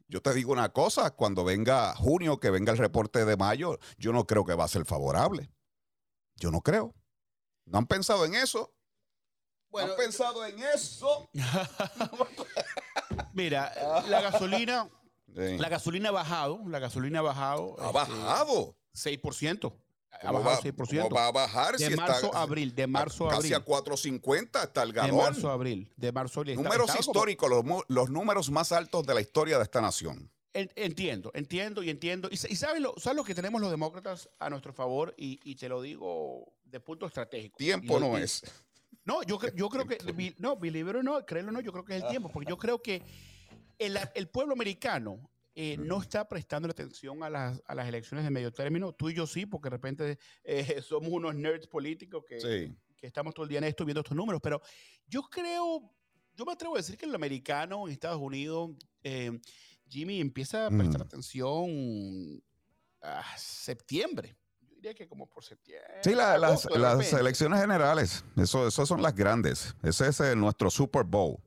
yo 0.07 0.21
te 0.21 0.33
digo 0.33 0.51
una 0.51 0.69
cosa, 0.69 1.11
cuando 1.11 1.43
venga 1.43 1.93
junio, 1.95 2.39
que 2.39 2.49
venga 2.49 2.71
el 2.71 2.77
reporte 2.77 3.25
de 3.25 3.37
mayo, 3.37 3.77
yo 3.97 4.13
no 4.13 4.25
creo 4.25 4.45
que 4.45 4.55
va 4.55 4.63
a 4.63 4.67
ser 4.69 4.85
favorable. 4.85 5.51
Yo 6.35 6.51
no 6.51 6.61
creo. 6.61 6.95
¿No 7.65 7.77
han 7.79 7.85
pensado 7.85 8.25
en 8.25 8.33
eso? 8.35 8.73
Bueno, 9.69 9.91
¿Han 9.91 9.97
pensado 9.97 10.45
en 10.45 10.57
eso? 10.59 11.29
Mira, 13.33 13.71
la 14.07 14.21
gasolina, 14.31 14.89
Sí. 15.35 15.57
la 15.59 15.69
gasolina 15.69 16.09
ha 16.09 16.11
bajado, 16.11 16.59
la 16.67 16.79
gasolina 16.79 17.19
ha 17.19 17.21
bajado. 17.21 17.75
ha 17.79 17.85
este, 17.87 17.93
bajado. 17.93 18.75
6%. 18.95 19.73
Ha 20.11 20.27
¿Cómo 20.27 20.39
bajado 20.43 20.55
va, 20.57 20.61
6%. 20.85 21.01
cómo 21.03 21.15
va 21.15 21.27
a 21.27 21.31
bajar 21.31 21.77
de 21.77 21.87
si 21.87 21.95
marzo 21.95 22.25
está 22.25 22.39
a 22.39 22.41
abril, 22.41 22.75
de 22.75 22.87
marzo 22.87 23.27
a 23.27 23.35
casi 23.35 23.53
abril. 23.53 23.55
a 23.55 23.65
4.50 23.65 24.49
hasta 24.63 24.83
el 24.83 24.89
De 24.89 24.95
galón? 24.95 25.17
marzo 25.17 25.49
a 25.49 25.53
abril, 25.53 25.89
de 25.95 26.11
marzo 26.11 26.39
abril. 26.41 26.55
Números 26.55 26.87
como- 26.87 26.99
históricos, 26.99 27.49
los, 27.49 27.63
los 27.87 28.09
números 28.09 28.49
más 28.49 28.71
altos 28.71 29.05
de 29.05 29.13
la 29.13 29.21
historia 29.21 29.57
de 29.57 29.63
esta 29.63 29.79
nación. 29.81 30.29
En- 30.53 30.71
Entiendo, 30.75 31.31
entiendo 31.35 31.83
y 31.83 31.89
entiendo. 31.91 32.27
Y, 32.31 32.37
sa- 32.37 32.49
y 32.49 32.55
sabes, 32.55 32.81
lo, 32.81 32.95
sabes 32.97 33.15
lo 33.17 33.23
que 33.23 33.35
tenemos 33.35 33.61
los 33.61 33.69
demócratas 33.69 34.29
a 34.39 34.49
nuestro 34.49 34.73
favor, 34.73 35.13
y, 35.15 35.39
y 35.43 35.55
te 35.55 35.69
lo 35.69 35.81
digo 35.81 36.51
de 36.65 36.79
punto 36.79 37.05
estratégico. 37.05 37.55
Tiempo 37.57 37.99
no 37.99 38.17
es. 38.17 38.41
No, 39.05 39.21
yo, 39.23 39.39
yo 39.55 39.69
creo 39.69 39.85
que, 39.87 40.33
no, 40.39 40.57
believe 40.57 40.89
it 40.89 40.95
or 40.97 41.03
not, 41.03 41.25
créelo 41.25 41.49
o 41.49 41.51
no, 41.51 41.61
yo 41.61 41.71
creo 41.71 41.85
que 41.85 41.95
es 41.97 42.03
el 42.03 42.09
tiempo, 42.09 42.29
porque 42.29 42.49
yo 42.49 42.57
creo 42.57 42.81
que 42.81 43.01
el, 43.77 43.97
el 44.15 44.27
pueblo 44.27 44.53
americano 44.53 45.29
eh, 45.61 45.75
no 45.77 46.01
está 46.01 46.25
prestando 46.25 46.69
atención 46.69 47.21
a 47.21 47.29
las, 47.29 47.61
a 47.65 47.75
las 47.75 47.85
elecciones 47.85 48.23
de 48.23 48.31
medio 48.31 48.49
término. 48.53 48.93
Tú 48.93 49.09
y 49.09 49.13
yo 49.13 49.27
sí, 49.27 49.45
porque 49.45 49.65
de 49.65 49.71
repente 49.71 50.17
eh, 50.45 50.81
somos 50.81 51.09
unos 51.11 51.35
nerds 51.35 51.67
políticos 51.67 52.23
que, 52.25 52.39
Sí. 52.39 52.73
que 52.95 53.07
estamos 53.07 53.33
todo 53.33 53.43
el 53.43 53.49
día 53.49 53.57
en 53.57 53.65
esto 53.65 53.83
viendo 53.83 53.99
estos 53.99 54.15
números, 54.15 54.39
pero 54.41 54.61
yo 55.05 55.21
creo, 55.23 55.93
yo 56.33 56.45
me 56.45 56.53
atrevo 56.53 56.75
a 56.75 56.77
decir 56.77 56.97
que 56.97 57.05
el 57.05 57.13
americano 57.13 57.85
en 57.87 57.91
Estados 57.91 58.21
Unidos, 58.21 58.71
eh, 59.03 59.37
Jimmy, 59.89 60.21
empieza 60.21 60.67
a 60.67 60.69
prestar 60.69 60.99
Mm. 61.01 61.07
atención 61.07 62.41
a 63.01 63.23
septiembre. 63.37 64.37
Yo 64.61 64.75
diría 64.75 64.93
que 64.93 65.07
como 65.09 65.27
por 65.27 65.43
septiembre. 65.43 65.99
Sí, 66.03 66.11
la- 66.15 66.37
las, 66.37 66.51
agosto, 66.65 66.77
las 66.77 66.97
repente. 66.99 67.19
elecciones 67.19 67.59
generales, 67.59 68.23
eso, 68.37 68.65
eso 68.67 68.85
son 68.85 69.01
las 69.01 69.13
grandes. 69.13 69.75
Ese 69.83 70.07
es 70.07 70.19
eh, 70.21 70.35
nuestro 70.37 70.69
Super 70.69 71.03
Bowl. 71.03 71.37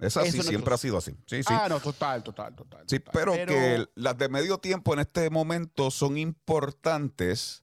Es 0.00 0.16
así, 0.16 0.42
siempre 0.42 0.74
ha 0.74 0.78
sido 0.78 0.98
así. 0.98 1.12
Sí, 1.26 1.42
sí. 1.42 1.48
Ah, 1.48 1.66
no, 1.68 1.78
total, 1.78 2.22
total, 2.22 2.56
total. 2.56 2.84
sí, 2.86 2.98
total. 2.98 3.12
pero, 3.12 3.32
que 3.46 3.86
las 3.94 4.16
de 4.16 4.28
medio 4.28 4.58
tiempo 4.58 4.94
en 4.94 5.00
este 5.00 5.28
momento 5.30 5.90
son 5.90 6.16
importantes 6.16 7.62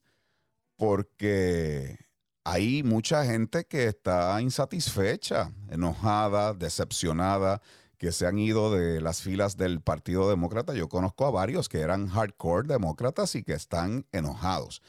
porque 0.76 1.98
hay 2.44 2.84
mucha 2.84 3.26
gente 3.26 3.66
que 3.66 3.88
está 3.88 4.40
insatisfecha, 4.42 5.52
enojada, 5.70 6.54
decepcionada, 6.54 7.62
que 7.98 8.12
se 8.12 8.28
han 8.28 8.38
ido 8.38 8.72
de 8.72 9.02
las 9.02 9.22
filas 9.22 9.58
del 9.58 9.82
Partido 9.82 10.30
Demócrata. 10.30 10.74
Yo 10.74 10.88
conozco 10.88 11.26
a 11.26 11.32
varios 11.32 11.68
que 11.68 11.80
eran 11.80 12.08
hardcore 12.08 12.68
demócratas 12.68 13.36
y 13.36 13.44
que 13.44 13.54
están 13.54 14.06
enojados, 14.12 14.82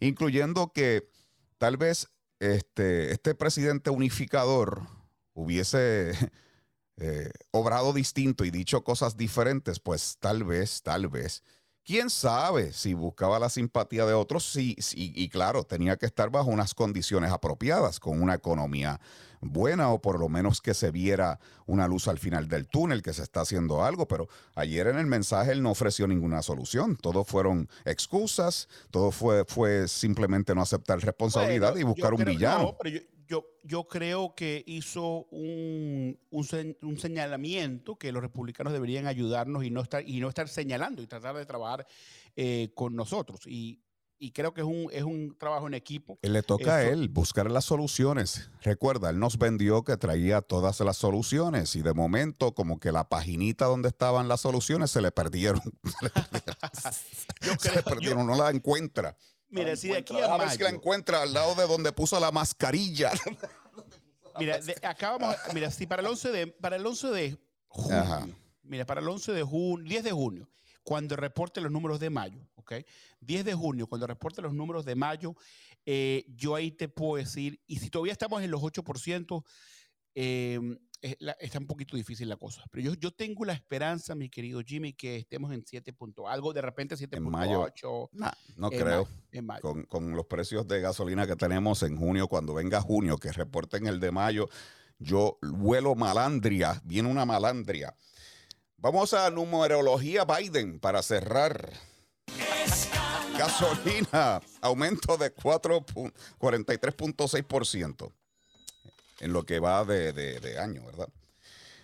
incluyendo 0.00 0.72
que 0.72 1.08
tal 1.58 1.76
vez 1.76 2.08
este, 2.40 3.12
este 3.12 3.34
presidente 3.34 3.90
unificador 3.90 4.82
hubiese 5.32 6.12
eh, 6.98 7.30
obrado 7.50 7.92
distinto 7.92 8.44
y 8.44 8.50
dicho 8.50 8.82
cosas 8.84 9.16
diferentes, 9.16 9.80
pues 9.80 10.16
tal 10.18 10.44
vez, 10.44 10.82
tal 10.82 11.08
vez. 11.08 11.42
¿Quién 11.84 12.10
sabe 12.10 12.72
si 12.72 12.94
buscaba 12.94 13.38
la 13.38 13.48
simpatía 13.48 14.04
de 14.06 14.12
otros? 14.14 14.44
Sí, 14.44 14.74
sí, 14.80 15.12
y 15.14 15.28
claro, 15.28 15.62
tenía 15.62 15.96
que 15.96 16.06
estar 16.06 16.30
bajo 16.30 16.50
unas 16.50 16.74
condiciones 16.74 17.30
apropiadas, 17.30 18.00
con 18.00 18.20
una 18.20 18.34
economía 18.34 19.00
buena 19.40 19.90
o 19.90 20.00
por 20.02 20.18
lo 20.18 20.28
menos 20.28 20.60
que 20.60 20.74
se 20.74 20.90
viera 20.90 21.38
una 21.64 21.86
luz 21.86 22.08
al 22.08 22.18
final 22.18 22.48
del 22.48 22.66
túnel, 22.66 23.02
que 23.02 23.12
se 23.12 23.22
está 23.22 23.42
haciendo 23.42 23.84
algo, 23.84 24.08
pero 24.08 24.26
ayer 24.56 24.88
en 24.88 24.98
el 24.98 25.06
mensaje 25.06 25.52
él 25.52 25.62
no 25.62 25.70
ofreció 25.70 26.08
ninguna 26.08 26.42
solución, 26.42 26.96
todo 26.96 27.22
fueron 27.22 27.68
excusas, 27.84 28.68
todo 28.90 29.12
fue, 29.12 29.44
fue 29.44 29.86
simplemente 29.86 30.56
no 30.56 30.62
aceptar 30.62 30.98
responsabilidad 31.00 31.72
Bueno, 31.72 31.80
y 31.80 31.84
buscar 31.84 32.14
un 32.14 32.20
creo- 32.22 32.34
villano. 32.34 32.62
No, 32.64 32.76
pero 32.82 32.96
yo, 32.96 33.00
yo, 33.26 33.46
yo 33.62 33.84
creo 33.88 34.34
que 34.34 34.62
hizo 34.66 35.24
un, 35.30 36.18
un, 36.30 36.44
se- 36.44 36.76
un 36.82 36.98
señalamiento 36.98 37.96
que 37.96 38.12
los 38.12 38.22
republicanos 38.22 38.72
deberían 38.72 39.06
ayudarnos 39.06 39.64
y 39.64 39.70
no 39.70 39.80
estar, 39.82 40.08
y 40.08 40.20
no 40.20 40.28
estar 40.28 40.48
señalando 40.48 41.02
y 41.02 41.06
tratar 41.06 41.36
de 41.36 41.46
trabajar 41.46 41.86
eh, 42.36 42.70
con 42.74 42.94
nosotros. 42.96 43.40
Y 43.46 43.82
y 44.18 44.30
creo 44.30 44.54
que 44.54 44.62
es 44.62 44.66
un, 44.66 44.88
es 44.92 45.02
un 45.02 45.36
trabajo 45.36 45.66
en 45.66 45.74
equipo. 45.74 46.18
Le 46.22 46.42
toca 46.42 46.76
a 46.76 46.82
él 46.84 47.10
buscar 47.10 47.50
las 47.50 47.66
soluciones. 47.66 48.48
Recuerda, 48.62 49.10
él 49.10 49.18
nos 49.18 49.36
vendió 49.36 49.84
que 49.84 49.98
traía 49.98 50.40
todas 50.40 50.80
las 50.80 50.96
soluciones 50.96 51.76
y 51.76 51.82
de 51.82 51.92
momento 51.92 52.54
como 52.54 52.80
que 52.80 52.92
la 52.92 53.10
paginita 53.10 53.66
donde 53.66 53.88
estaban 53.88 54.26
las 54.26 54.40
soluciones 54.40 54.90
se 54.90 55.02
le 55.02 55.12
perdieron. 55.12 55.60
Yo 57.42 57.52
se 57.60 57.74
le 57.74 57.82
perdieron, 57.82 58.26
no 58.26 58.36
la 58.36 58.48
encuentra. 58.48 59.16
Mira, 59.64 59.76
si 59.76 59.88
de 59.88 59.96
aquí 59.98 60.14
encuentra. 60.14 60.34
a 60.34 60.38
Déjame 60.38 60.44
ver 60.44 60.52
si 60.52 60.58
la 60.58 60.64
mayo- 60.68 60.76
encuentra 60.76 61.22
al 61.22 61.32
lado 61.34 61.54
de 61.54 61.66
donde 61.66 61.92
puso 61.92 62.18
la 62.20 62.30
mascarilla. 62.30 63.12
Mira, 64.38 64.58
de- 64.58 64.76
acá 64.86 65.16
vamos, 65.16 65.34
a- 65.34 65.52
mira, 65.54 65.70
si 65.70 65.86
para 65.86 66.02
el 66.02 66.08
11 66.08 66.30
de, 66.30 66.46
para 66.48 66.76
el 66.76 66.84
11 66.86 67.08
de 67.08 67.38
junio, 67.68 67.98
Ajá. 68.02 68.28
mira, 68.62 68.84
para 68.84 69.00
el 69.00 69.08
11 69.08 69.32
de 69.32 69.42
junio, 69.42 69.88
10 69.88 70.04
de 70.04 70.12
junio, 70.12 70.48
cuando 70.82 71.16
reporte 71.16 71.60
los 71.62 71.72
números 71.72 71.98
de 72.00 72.10
mayo, 72.10 72.46
¿ok? 72.56 72.74
10 73.20 73.44
de 73.46 73.54
junio, 73.54 73.86
cuando 73.86 74.06
reporte 74.06 74.42
los 74.42 74.52
números 74.52 74.84
de 74.84 74.94
mayo, 74.94 75.34
eh, 75.86 76.26
yo 76.28 76.54
ahí 76.54 76.70
te 76.70 76.88
puedo 76.88 77.16
decir, 77.16 77.60
y 77.66 77.78
si 77.78 77.88
todavía 77.88 78.12
estamos 78.12 78.42
en 78.42 78.50
los 78.50 78.60
8%, 78.62 79.42
eh, 80.14 80.60
es 81.06 81.16
la- 81.20 81.32
está 81.40 81.58
un 81.58 81.66
poquito 81.66 81.96
difícil 81.96 82.28
la 82.28 82.36
cosa. 82.36 82.64
Pero 82.70 82.84
yo, 82.84 82.94
yo 82.94 83.10
tengo 83.12 83.44
la 83.44 83.52
esperanza, 83.52 84.14
mi 84.14 84.28
querido 84.28 84.60
Jimmy, 84.64 84.92
que 84.92 85.16
estemos 85.16 85.52
en 85.52 85.64
7 85.66 85.92
punto 85.92 86.28
algo, 86.28 86.52
de 86.52 86.62
repente 86.62 86.96
7.8 86.96 88.08
Nah, 88.12 88.30
no 88.56 88.70
en 88.72 88.78
creo. 88.78 89.04
mayo, 89.04 89.08
en 89.32 89.46
mayo. 89.46 89.60
Con, 89.62 89.82
con 89.84 90.10
los 90.16 90.26
precios 90.26 90.66
de 90.68 90.80
gasolina 90.80 91.26
que 91.26 91.36
tenemos 91.36 91.82
en 91.82 91.96
junio, 91.96 92.28
cuando 92.28 92.54
venga 92.54 92.80
junio, 92.80 93.18
que 93.18 93.32
reporten 93.32 93.86
el 93.86 94.00
de 94.00 94.10
mayo, 94.12 94.48
yo 94.98 95.38
vuelo 95.42 95.94
malandria, 95.94 96.80
viene 96.84 97.08
una 97.10 97.24
malandria. 97.26 97.94
Vamos 98.78 99.14
a 99.14 99.30
numerología 99.30 100.24
Biden 100.24 100.78
para 100.80 101.02
cerrar. 101.02 101.72
Gasolina, 103.38 104.40
aumento 104.62 105.16
de 105.18 105.30
4 105.30 105.84
pu- 105.84 106.12
43.6% 106.38 108.12
en 109.26 109.34
lo 109.34 109.44
que 109.44 109.60
va 109.60 109.84
de, 109.84 110.14
de- 110.14 110.40
de 110.40 110.58
año, 110.58 110.82
¿verdad? 110.86 111.08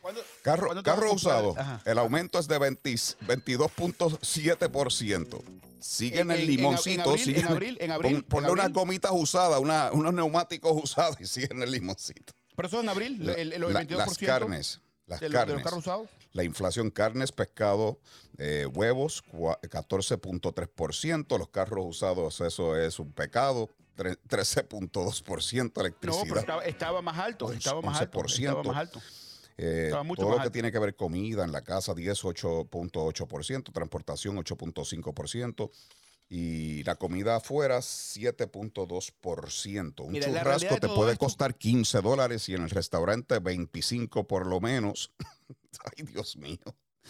¿Cuándo- 0.00 0.22
Carro, 0.42 0.66
cuándo 0.66 0.82
carro 0.82 1.12
usado, 1.12 1.54
el 1.84 1.98
aumento 1.98 2.38
es 2.38 2.48
de 2.48 2.58
20 2.58 2.94
22.7%. 3.26 5.42
Siguen 5.80 6.30
En- 6.30 6.38
el 6.38 6.46
limoncito. 6.46 7.16
siguen- 7.16 7.46
abril, 7.46 7.76
en 7.80 7.90
abril, 7.90 8.14
pon- 8.14 8.22
ponle 8.24 8.50
unas 8.52 8.72
gomitas 8.72 9.10
usadas, 9.12 9.58
una- 9.60 9.90
unos 9.92 10.14
neumáticos 10.14 10.72
usados 10.82 11.16
y 11.20 11.26
siguen 11.26 11.62
el 11.62 11.70
limoncito. 11.70 12.32
Pero 12.56 12.68
eso 12.68 12.80
en 12.80 12.88
abril, 12.88 13.26
La- 13.26 13.32
el, 13.32 13.52
el, 13.52 13.62
el 13.64 13.72
la- 13.72 13.80
22% 13.80 13.96
las 13.96 14.18
carnes, 14.40 14.80
las 15.06 15.20
de, 15.20 15.28
los- 15.28 15.32
de 15.32 15.38
carnes. 15.38 15.54
los 15.56 15.62
carros 15.64 15.78
usados. 15.80 16.08
La 16.32 16.44
inflación 16.44 16.90
carnes, 16.90 17.32
pescado, 17.32 17.98
eh, 18.38 18.66
huevos, 18.72 19.22
cua- 19.24 19.58
14.3%. 19.68 21.38
Los 21.38 21.48
carros 21.48 21.84
usados, 21.84 22.40
eso 22.40 22.76
es 22.76 22.98
un 22.98 23.12
pecado. 23.12 23.68
Tre- 23.96 24.18
13.2% 24.28 25.72
No, 25.76 25.80
electricidad. 25.82 26.22
pero 26.28 26.40
estaba, 26.40 26.64
estaba 26.64 27.02
más 27.02 27.18
alto, 27.18 27.52
estaba 27.52 27.82
más 27.82 28.00
alto, 28.00 28.18
11%. 28.18 28.48
estaba 28.48 28.62
más 28.62 28.76
alto. 28.76 29.00
Eh, 29.58 29.82
Estaba 29.86 30.02
mucho 30.02 30.22
todo 30.22 30.30
más 30.30 30.36
lo 30.36 30.40
que 30.40 30.46
alto. 30.46 30.52
tiene 30.52 30.72
que 30.72 30.78
ver 30.78 30.96
comida 30.96 31.44
en 31.44 31.52
la 31.52 31.62
casa, 31.62 31.92
10, 31.94 32.24
8.8%, 32.24 33.70
transportación 33.72 34.36
8.5% 34.38 35.70
y 36.30 36.82
la 36.84 36.94
comida 36.96 37.36
afuera 37.36 37.80
7.2%. 37.82 40.04
Un 40.04 40.12
Mira, 40.12 40.26
churrasco 40.26 40.76
te 40.80 40.88
puede 40.88 41.12
esto- 41.12 41.26
costar 41.26 41.54
15 41.56 42.00
dólares 42.00 42.48
y 42.48 42.54
en 42.54 42.62
el 42.62 42.70
restaurante 42.70 43.38
25 43.38 44.26
por 44.26 44.46
lo 44.46 44.60
menos. 44.60 45.12
Ay, 45.96 46.04
Dios 46.04 46.36
mío. 46.36 46.58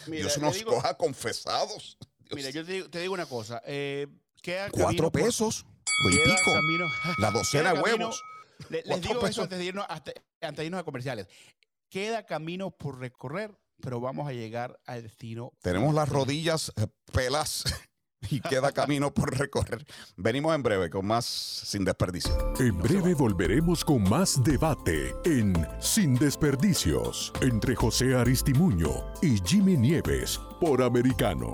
Mira, 0.07 0.23
Dios 0.23 0.37
nos 0.39 0.55
digo- 0.55 0.73
coja 0.73 0.95
confesados. 0.95 1.97
Dios. 2.19 2.35
Mira, 2.35 2.49
yo 2.49 2.65
te 2.65 2.71
digo, 2.73 2.89
te 2.89 2.99
digo 2.99 3.13
una 3.13 3.25
cosa. 3.25 3.61
Eh, 3.65 4.07
queda 4.41 4.69
Cuatro 4.69 4.85
camino 4.87 5.11
por- 5.11 5.21
pesos 5.21 5.65
y 6.11 6.15
queda 6.17 6.35
pico. 6.37 6.53
camino- 6.53 6.87
La 7.17 7.31
docena 7.31 7.73
de 7.73 7.79
huevos. 7.81 8.21
Le- 8.69 8.83
les 8.85 9.01
digo 9.01 9.15
pesos. 9.19 9.29
eso 9.31 9.41
antes 9.43 9.59
de, 9.59 9.65
irnos, 9.65 9.85
hasta- 9.89 10.13
antes 10.41 10.57
de 10.57 10.65
irnos 10.65 10.79
a 10.79 10.83
comerciales. 10.83 11.27
Queda 11.89 12.25
camino 12.25 12.71
por 12.71 12.99
recorrer, 12.99 13.51
pero 13.81 13.99
vamos 13.99 14.27
a 14.27 14.31
llegar 14.33 14.79
al 14.85 15.03
destino. 15.03 15.51
Tenemos 15.61 15.93
las 15.93 16.09
rodillas 16.09 16.71
eh, 16.77 16.87
pelas 17.11 17.63
y 18.29 18.39
queda 18.39 18.71
camino 18.73 19.13
por 19.13 19.37
recorrer. 19.37 19.85
Venimos 20.15 20.55
en 20.55 20.63
breve 20.63 20.89
con 20.89 21.05
más 21.05 21.25
sin 21.25 21.83
desperdicio. 21.83 22.53
En 22.59 22.77
breve 22.79 23.13
volveremos 23.15 23.83
con 23.83 24.03
más 24.07 24.41
debate 24.43 25.13
en 25.25 25.53
Sin 25.79 26.15
Desperdicios 26.15 27.33
entre 27.41 27.75
José 27.75 28.15
Aristimuño 28.15 29.05
y 29.21 29.39
Jimmy 29.45 29.75
Nieves 29.77 30.39
por 30.61 30.81
Americano. 30.81 31.53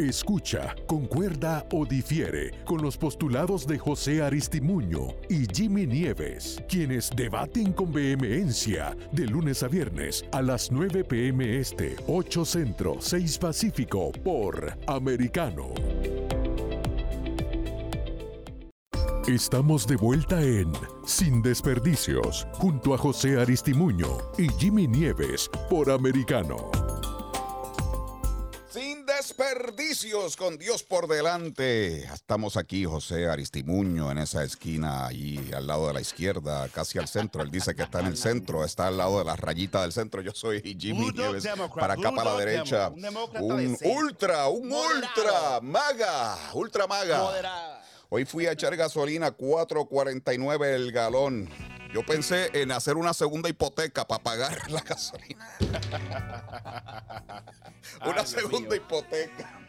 Escucha, 0.00 0.74
concuerda 0.86 1.66
o 1.72 1.84
difiere 1.84 2.52
con 2.64 2.80
los 2.80 2.96
postulados 2.96 3.66
de 3.66 3.78
José 3.78 4.22
Aristimuño 4.22 5.08
y 5.28 5.46
Jimmy 5.52 5.86
Nieves, 5.86 6.58
quienes 6.66 7.10
debaten 7.14 7.74
con 7.74 7.92
vehemencia 7.92 8.96
de 9.12 9.26
lunes 9.26 9.62
a 9.62 9.68
viernes 9.68 10.24
a 10.32 10.40
las 10.40 10.72
9 10.72 11.04
pm 11.04 11.58
este, 11.58 11.96
8 12.06 12.44
Centro, 12.46 12.96
6 12.98 13.36
Pacífico 13.36 14.10
por 14.24 14.74
Americano. 14.86 15.74
Estamos 19.26 19.86
de 19.86 19.96
vuelta 19.96 20.40
en 20.40 20.72
Sin 21.04 21.42
Desperdicios, 21.42 22.48
junto 22.54 22.94
a 22.94 22.98
José 22.98 23.38
Aristimuño 23.38 24.08
y 24.38 24.48
Jimmy 24.58 24.88
Nieves 24.88 25.50
por 25.68 25.90
Americano. 25.90 26.79
Con 30.38 30.56
Dios 30.56 30.82
por 30.82 31.08
delante. 31.08 32.04
Estamos 32.04 32.56
aquí, 32.56 32.86
José 32.86 33.28
Aristimuño, 33.28 34.10
en 34.10 34.16
esa 34.16 34.42
esquina 34.42 35.06
allí 35.06 35.52
al 35.54 35.66
lado 35.66 35.88
de 35.88 35.92
la 35.92 36.00
izquierda, 36.00 36.66
casi 36.70 36.98
al 36.98 37.06
centro. 37.06 37.42
Él 37.42 37.50
dice 37.50 37.74
que 37.74 37.82
está 37.82 38.00
en 38.00 38.06
el 38.06 38.16
centro, 38.16 38.64
está 38.64 38.86
al 38.86 38.96
lado 38.96 39.18
de 39.18 39.26
la 39.26 39.36
rayita 39.36 39.82
del 39.82 39.92
centro. 39.92 40.22
Yo 40.22 40.32
soy 40.32 40.62
Jimmy 40.62 41.10
Nieves. 41.12 41.46
Para 41.74 41.94
acá, 41.94 42.12
para 42.12 42.32
la 42.32 42.38
derecha, 42.38 42.88
un 42.88 43.76
ultra, 43.84 44.48
un 44.48 44.72
ultra 44.72 45.60
maga, 45.60 46.38
ultra 46.54 46.86
maga. 46.86 47.82
Hoy 48.08 48.24
fui 48.24 48.46
a 48.46 48.52
echar 48.52 48.74
gasolina 48.76 49.36
4.49 49.36 50.64
el 50.64 50.92
galón. 50.92 51.50
Yo 51.92 52.04
pensé 52.06 52.50
en 52.60 52.70
hacer 52.72 52.96
una 52.96 53.12
segunda 53.12 53.48
hipoteca 53.48 54.06
para 54.06 54.22
pagar 54.22 54.70
la 54.70 54.80
gasolina. 54.80 55.48
Una 58.06 58.24
segunda 58.24 58.76
hipoteca. 58.76 59.60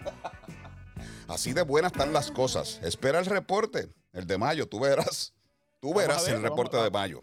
Así 1.28 1.54
de 1.54 1.62
buenas 1.64 1.92
están 1.94 2.14
las 2.14 2.30
cosas. 2.32 2.80
Espera 2.84 3.20
el 3.20 3.26
reporte, 3.26 3.90
el 4.14 4.28
de 4.28 4.38
mayo, 4.38 4.68
tú 4.68 4.80
verás. 4.80 5.34
Tú 5.80 5.94
verás 5.94 6.26
ver, 6.26 6.36
el 6.36 6.42
reporte 6.44 6.78
de 6.78 6.90
mayo. 6.92 7.22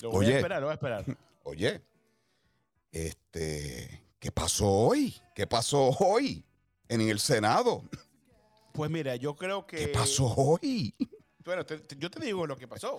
Lo 0.00 0.10
voy 0.10 0.26
Oye. 0.26 0.34
a 0.34 0.36
esperar, 0.38 0.60
lo 0.60 0.66
voy 0.68 0.72
a 0.72 0.74
esperar. 0.74 1.04
Oye, 1.42 1.82
este, 2.92 4.02
¿qué 4.18 4.30
pasó 4.32 4.70
hoy? 4.70 5.14
¿Qué 5.34 5.46
pasó 5.46 5.88
hoy 5.98 6.44
en 6.88 7.00
el 7.02 7.20
Senado? 7.20 7.82
Pues 8.72 8.90
mira, 8.90 9.16
yo 9.16 9.36
creo 9.36 9.66
que. 9.66 9.76
¿Qué 9.76 9.88
pasó 9.88 10.26
hoy? 10.36 10.94
Bueno, 11.44 11.66
te- 11.66 11.78
te- 11.78 11.96
yo 11.96 12.10
te 12.10 12.24
digo 12.24 12.46
lo 12.46 12.56
que 12.56 12.66
pasó. 12.66 12.98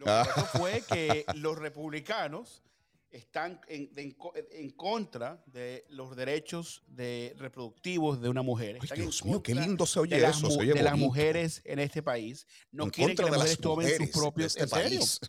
Lo 0.00 0.06
que 0.06 0.10
pasó 0.10 0.46
fue 0.58 0.82
que 0.82 1.24
los 1.34 1.58
republicanos 1.58 2.62
están 3.10 3.60
en, 3.66 3.90
en 3.96 4.16
en 4.52 4.70
contra 4.70 5.42
de 5.46 5.84
los 5.88 6.14
derechos 6.16 6.82
de 6.86 7.34
reproductivos 7.38 8.20
de 8.20 8.28
una 8.28 8.42
mujer. 8.42 8.76
Ay, 8.76 8.80
Están 8.84 8.98
en 8.98 9.04
Dios 9.04 9.24
mío, 9.24 9.42
qué 9.42 9.54
lindo 9.54 9.84
se 9.84 9.98
oye 10.00 10.16
de 10.16 10.22
las, 10.22 10.38
eso, 10.38 10.48
se 10.50 10.58
oye 10.60 10.72
de 10.74 10.82
las 10.82 10.96
mujeres 10.96 11.60
en 11.64 11.80
este 11.80 12.02
país. 12.02 12.46
No 12.70 12.84
en 12.84 12.90
quieren 12.90 13.16
que 13.16 13.22
las 13.22 13.32
mujeres 13.32 13.50
las 13.50 13.60
tomen 13.60 13.86
mujeres 13.88 14.10
sus 14.12 14.20
propios. 14.20 14.46
este 14.56 14.62
¿En 14.62 14.68
serio? 14.68 14.98
país. 15.00 15.20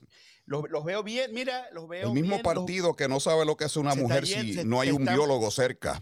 Los, 0.46 0.70
los 0.70 0.84
veo 0.86 1.02
bien, 1.04 1.34
mira, 1.34 1.70
los 1.72 1.88
veo 1.88 2.08
El 2.10 2.14
mismo 2.14 2.36
bien, 2.36 2.44
los- 2.44 2.54
partido 2.54 2.96
que 2.96 3.08
no 3.08 3.20
sabe 3.20 3.46
lo 3.46 3.58
que 3.58 3.66
es 3.66 3.76
una 3.76 3.92
está 3.92 4.02
mujer 4.02 4.28
si 4.28 4.54
se- 4.54 4.64
no 4.66 4.80
hay 4.82 4.92
un 4.92 5.02
está- 5.02 5.14
biólogo 5.14 5.50
cerca. 5.52 6.02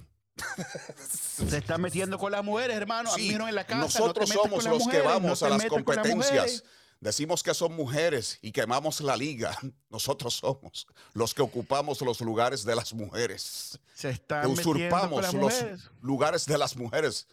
se 1.45 1.57
están 1.57 1.81
metiendo 1.81 2.17
con 2.17 2.31
las 2.31 2.43
mujeres, 2.43 2.75
hermano. 2.75 3.11
A 3.13 3.17
mí 3.17 3.29
Sí, 3.29 3.33
en 3.35 3.55
la 3.55 3.63
casa. 3.65 3.79
nosotros 3.79 4.29
somos 4.29 4.63
las 4.63 4.73
los 4.73 4.79
que 4.79 4.85
mujeres, 4.85 5.05
vamos 5.05 5.43
a 5.43 5.49
las 5.49 5.65
con 5.65 5.83
las 5.85 5.85
competencias. 5.85 6.31
mujeres. 6.31 6.63
Decimos 7.01 7.44
que 7.44 7.53
son 7.53 7.74
mujeres 7.75 8.39
y 8.41 8.51
quemamos 8.51 9.00
la 9.01 9.15
liga. 9.15 9.58
Nosotros 9.89 10.36
somos 10.36 10.86
los 11.13 11.34
que 11.34 11.41
ocupamos 11.41 12.01
los 12.01 12.20
lugares 12.22 12.63
de 12.65 12.75
las 12.75 12.94
mujeres. 12.94 13.79
Se 13.96 14.10
están 14.10 14.41
Que 14.41 14.48
usurpamos 14.48 15.22
las 15.22 15.34
los 15.34 15.44
mujeres. 15.53 15.89
lugares 16.01 16.46
de 16.46 16.58
las 16.58 16.75
mujeres. 16.75 17.27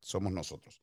Somos 0.00 0.32
nosotros. 0.32 0.82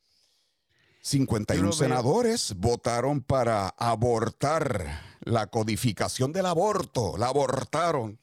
51 1.04 1.58
Yo 1.60 1.64
lo 1.64 1.70
veo. 1.70 1.78
senadores 1.78 2.54
votaron 2.58 3.22
para 3.22 3.70
abortar 3.70 5.02
la 5.22 5.48
codificación 5.48 6.32
del 6.32 6.46
aborto. 6.48 7.18
La 7.18 7.28
abortaron. 7.28 8.20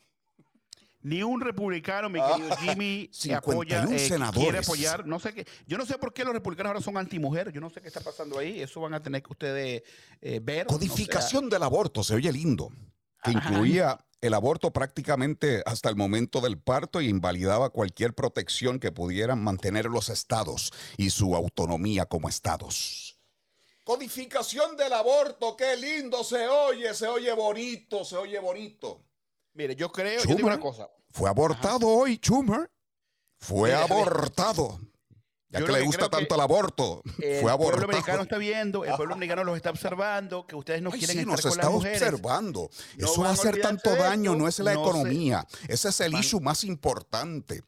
Ni 1.02 1.22
un 1.22 1.40
republicano, 1.40 2.08
mi 2.08 2.18
Ah, 2.18 2.32
querido 2.36 2.56
Jimmy, 2.56 3.08
se 3.12 3.34
apoya, 3.34 3.86
51 3.86 4.28
eh, 4.28 4.32
quiere 4.32 4.58
apoyar. 4.58 5.06
No 5.06 5.20
sé 5.20 5.32
qué. 5.32 5.46
Yo 5.66 5.78
no 5.78 5.86
sé 5.86 5.96
por 5.96 6.12
qué 6.12 6.24
los 6.24 6.32
republicanos 6.32 6.70
ahora 6.70 6.80
son 6.80 6.96
antimujeres. 6.96 7.54
Yo 7.54 7.60
no 7.60 7.70
sé 7.70 7.80
qué 7.80 7.88
está 7.88 8.00
pasando 8.00 8.38
ahí. 8.38 8.60
Eso 8.60 8.80
van 8.80 8.94
a 8.94 9.02
tener 9.02 9.22
que 9.22 9.32
ustedes 9.32 9.82
eh, 10.20 10.40
ver. 10.42 10.66
Codificación 10.66 11.48
del 11.48 11.62
aborto, 11.62 12.02
se 12.02 12.14
oye 12.14 12.32
lindo. 12.32 12.70
Que 13.22 13.30
Ajá. 13.30 13.48
incluía 13.50 13.98
el 14.20 14.34
aborto 14.34 14.72
prácticamente 14.72 15.62
hasta 15.64 15.88
el 15.88 15.94
momento 15.96 16.40
del 16.40 16.58
parto 16.58 17.00
y 17.00 17.08
invalidaba 17.08 17.70
cualquier 17.70 18.14
protección 18.14 18.80
que 18.80 18.90
pudieran 18.90 19.42
mantener 19.42 19.86
los 19.86 20.08
estados 20.08 20.72
y 20.96 21.10
su 21.10 21.36
autonomía 21.36 22.06
como 22.06 22.28
estados. 22.28 23.16
Codificación 23.84 24.76
del 24.76 24.92
aborto, 24.92 25.56
qué 25.56 25.76
lindo 25.76 26.22
se 26.22 26.46
oye, 26.48 26.92
se 26.94 27.06
oye 27.06 27.32
bonito, 27.32 28.04
se 28.04 28.16
oye 28.16 28.38
bonito. 28.38 29.07
Mire, 29.58 29.74
yo 29.74 29.90
creo, 29.90 30.20
yo 30.20 30.22
digo 30.22 30.38
Schumer. 30.38 30.44
una 30.54 30.60
cosa. 30.60 30.88
Fue 31.10 31.28
abortado 31.28 31.88
hoy, 31.88 32.14
Schumer. 32.22 32.70
Fue 33.40 33.70
Mira, 33.70 33.82
abortado. 33.82 34.78
Ya 35.50 35.64
que 35.64 35.72
le 35.72 35.80
gusta 35.82 36.08
tanto 36.10 36.34
el 36.36 36.40
aborto, 36.42 37.02
El 37.04 37.12
fue 37.14 37.26
pueblo 37.40 37.50
abortado. 37.50 37.84
americano 37.86 38.22
está 38.22 38.36
viendo, 38.38 38.84
el 38.84 38.94
pueblo 38.94 39.14
americano 39.14 39.42
los 39.44 39.56
está 39.56 39.70
observando, 39.70 40.46
que 40.46 40.54
ustedes 40.54 40.80
no 40.82 40.90
Ay, 40.92 40.98
quieren 41.00 41.14
sí, 41.16 41.20
estar 41.22 41.32
nos 41.32 41.40
con 41.40 41.50
está 41.52 41.62
las 41.64 41.72
mujeres. 41.72 42.02
observando. 42.02 42.70
No 42.98 43.06
Eso 43.06 43.22
va 43.22 43.30
a 43.30 43.32
hacer 43.32 43.60
tanto 43.60 43.96
daño, 43.96 44.32
esto. 44.32 44.42
no 44.42 44.48
es 44.48 44.58
la 44.60 44.74
No 44.74 44.82
economía. 44.82 45.46
Ese 45.66 45.88
es 45.88 46.00
el 46.02 46.12
Van- 46.12 46.20
issue 46.20 46.40
más 46.40 46.62
importante. 46.64 47.62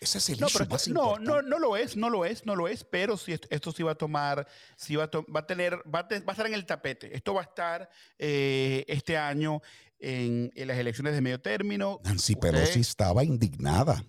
Ese 0.00 0.18
es 0.18 0.28
el 0.28 0.40
No, 0.40 0.48
issue 0.48 0.58
pero 0.58 0.70
más 0.70 0.88
no, 0.88 1.18
no, 1.18 1.40
no 1.40 1.58
lo 1.60 1.76
es, 1.78 1.96
no 1.96 2.10
lo 2.10 2.24
es, 2.26 2.44
no 2.44 2.56
lo 2.56 2.66
es, 2.68 2.84
pero 2.84 3.16
sí, 3.16 3.32
esto, 3.32 3.46
esto 3.50 3.72
sí 3.72 3.82
va 3.84 3.92
a 3.92 3.94
tomar, 3.94 4.46
sí 4.76 4.96
va 4.96 5.04
a, 5.04 5.10
to- 5.10 5.24
va 5.34 5.40
a 5.40 5.46
tener, 5.46 5.76
va 5.88 6.00
a, 6.00 6.08
te- 6.08 6.18
va 6.18 6.26
a 6.28 6.32
estar 6.32 6.46
en 6.48 6.52
el 6.54 6.66
tapete. 6.66 7.16
Esto 7.16 7.32
va 7.32 7.42
a 7.42 7.44
estar 7.44 7.88
eh, 8.18 8.84
este 8.88 9.16
año 9.16 9.62
en, 10.04 10.52
en 10.54 10.68
las 10.68 10.78
elecciones 10.78 11.14
de 11.14 11.20
medio 11.20 11.40
término. 11.40 12.00
Nancy 12.04 12.34
Usted- 12.34 12.50
Pelosi 12.52 12.80
estaba 12.80 13.24
indignada. 13.24 14.04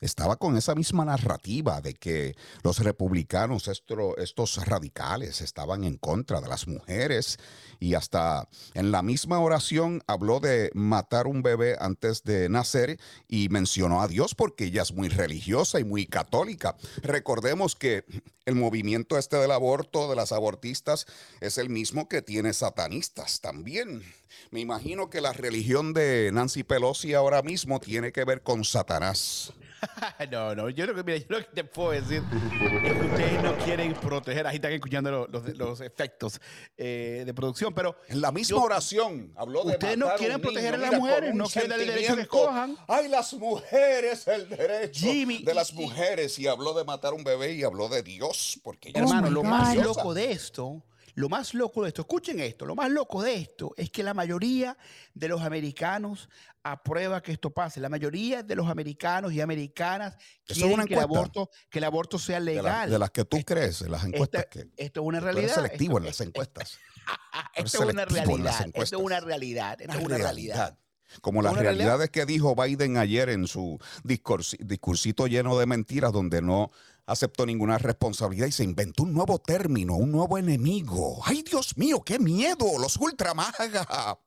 Estaba 0.00 0.36
con 0.36 0.56
esa 0.56 0.76
misma 0.76 1.04
narrativa 1.04 1.80
de 1.80 1.94
que 1.94 2.36
los 2.62 2.78
republicanos, 2.78 3.68
estos 3.68 4.66
radicales, 4.66 5.40
estaban 5.40 5.82
en 5.82 5.96
contra 5.96 6.40
de 6.40 6.46
las 6.46 6.68
mujeres 6.68 7.38
y 7.80 7.94
hasta 7.94 8.48
en 8.74 8.92
la 8.92 9.02
misma 9.02 9.40
oración 9.40 10.02
habló 10.06 10.38
de 10.38 10.70
matar 10.72 11.26
un 11.26 11.42
bebé 11.42 11.76
antes 11.80 12.22
de 12.22 12.48
nacer 12.48 13.00
y 13.26 13.48
mencionó 13.48 14.00
a 14.00 14.06
Dios 14.06 14.36
porque 14.36 14.66
ella 14.66 14.82
es 14.82 14.92
muy 14.92 15.08
religiosa 15.08 15.80
y 15.80 15.84
muy 15.84 16.06
católica. 16.06 16.76
Recordemos 17.02 17.74
que 17.74 18.04
el 18.46 18.54
movimiento 18.54 19.18
este 19.18 19.36
del 19.36 19.50
aborto, 19.50 20.08
de 20.08 20.16
las 20.16 20.30
abortistas, 20.30 21.06
es 21.40 21.58
el 21.58 21.70
mismo 21.70 22.08
que 22.08 22.22
tiene 22.22 22.52
satanistas 22.52 23.40
también. 23.40 24.02
Me 24.50 24.60
imagino 24.60 25.10
que 25.10 25.20
la 25.20 25.32
religión 25.32 25.92
de 25.92 26.30
Nancy 26.32 26.62
Pelosi 26.62 27.14
ahora 27.14 27.42
mismo 27.42 27.80
tiene 27.80 28.12
que 28.12 28.24
ver 28.24 28.42
con 28.42 28.64
Satanás. 28.64 29.52
No, 30.30 30.54
no, 30.54 30.68
yo 30.68 30.86
lo 30.86 30.94
que, 30.94 31.02
mira, 31.04 31.18
yo 31.18 31.26
lo 31.28 31.38
que 31.38 31.44
te 31.54 31.64
puedo 31.64 31.90
decir 31.92 32.22
es 32.32 32.92
que 32.92 33.06
ustedes 33.06 33.42
no 33.42 33.56
quieren 33.58 33.94
proteger, 33.94 34.46
ahí 34.46 34.56
están 34.56 34.72
escuchando 34.72 35.10
lo- 35.10 35.26
los, 35.28 35.56
los 35.56 35.80
efectos 35.80 36.40
eh, 36.76 37.22
de 37.24 37.34
producción, 37.34 37.72
pero 37.74 37.96
En 38.08 38.20
la 38.20 38.32
misma 38.32 38.56
Yo- 38.58 38.62
oración 38.62 39.32
habló 39.36 39.64
de 39.64 39.72
Ustedes 39.72 39.96
no 39.98 40.08
quieren 40.16 40.40
proteger 40.40 40.72
niño, 40.78 40.86
a 40.86 40.90
las 40.90 41.00
mujeres, 41.00 41.34
no 41.34 41.44
quieren 41.46 41.70
darle 41.70 41.86
derecho 41.86 42.12
a 42.12 42.16
que 42.16 42.22
escojan. 42.22 42.76
Ay, 42.88 43.08
las 43.08 43.32
mujeres, 43.34 44.26
el 44.28 44.48
derecho 44.48 45.00
Jimmy, 45.06 45.42
de 45.42 45.54
las 45.54 45.72
y- 45.72 45.76
mujeres. 45.76 46.38
Y 46.38 46.46
habló 46.46 46.74
de 46.74 46.84
matar 46.84 47.12
a 47.12 47.16
un 47.16 47.24
bebé 47.24 47.52
y 47.54 47.62
habló 47.64 47.88
de 47.88 48.02
Dios, 48.02 48.58
porque 48.62 48.90
Hermano, 48.94 49.30
lo 49.30 49.42
más 49.42 49.76
loco 49.76 50.14
de 50.14 50.32
esto, 50.32 50.82
lo 51.18 51.28
más 51.28 51.52
loco 51.52 51.82
de 51.82 51.88
esto, 51.88 52.02
escuchen 52.02 52.38
esto, 52.38 52.64
lo 52.64 52.76
más 52.76 52.90
loco 52.90 53.22
de 53.22 53.34
esto 53.34 53.74
es 53.76 53.90
que 53.90 54.04
la 54.04 54.14
mayoría 54.14 54.78
de 55.14 55.26
los 55.26 55.42
americanos 55.42 56.28
aprueba 56.62 57.20
que 57.22 57.32
esto 57.32 57.50
pase. 57.50 57.80
La 57.80 57.88
mayoría 57.88 58.44
de 58.44 58.54
los 58.54 58.68
americanos 58.68 59.32
y 59.32 59.40
americanas 59.40 60.16
quieren 60.46 60.86
que 60.86 60.94
el, 60.94 61.00
aborto, 61.00 61.50
que 61.70 61.78
el 61.78 61.84
aborto 61.84 62.20
sea 62.20 62.38
de, 62.38 62.54
la- 62.54 62.62
legal. 62.62 62.90
de 62.90 62.98
las 63.00 63.10
que 63.10 63.24
tú 63.24 63.38
crees, 63.44 63.80
de 63.80 63.88
las 63.88 64.04
encuestas 64.04 64.44
esta- 64.44 64.50
que 64.50 64.70
esto 64.76 65.00
es 65.00 65.06
una 65.06 65.18
tú 65.18 65.26
eres 65.26 65.34
realidad. 65.34 65.54
selectivo 65.56 65.92
esto, 65.94 65.98
en 65.98 66.04
las 66.06 66.20
encuestas. 66.20 66.78
esto 67.56 67.78
es 67.82 67.92
una 67.92 68.02
en 68.04 68.08
realidad. 68.08 68.66
Esto 68.74 68.96
es 68.96 69.02
una 69.02 69.20
realidad. 69.20 69.80
Esto 69.80 69.98
es 69.98 70.04
una 70.04 70.18
realidad. 70.18 70.78
Como 71.20 71.42
las 71.42 71.54
realidad. 71.54 71.72
realidades 71.72 72.10
que 72.10 72.26
dijo 72.26 72.54
Biden 72.54 72.96
ayer 72.96 73.28
en 73.30 73.46
su 73.46 73.78
discursi- 74.04 74.58
discursito 74.58 75.26
lleno 75.26 75.58
de 75.58 75.66
mentiras, 75.66 76.12
donde 76.12 76.42
no 76.42 76.70
aceptó 77.06 77.46
ninguna 77.46 77.78
responsabilidad 77.78 78.46
y 78.46 78.52
se 78.52 78.64
inventó 78.64 79.04
un 79.04 79.14
nuevo 79.14 79.38
término, 79.38 79.94
un 79.96 80.12
nuevo 80.12 80.36
enemigo. 80.36 81.20
¡Ay, 81.24 81.42
Dios 81.42 81.76
mío, 81.78 82.02
qué 82.04 82.18
miedo! 82.18 82.66
Los 82.78 82.96
ultramaga. 82.98 84.18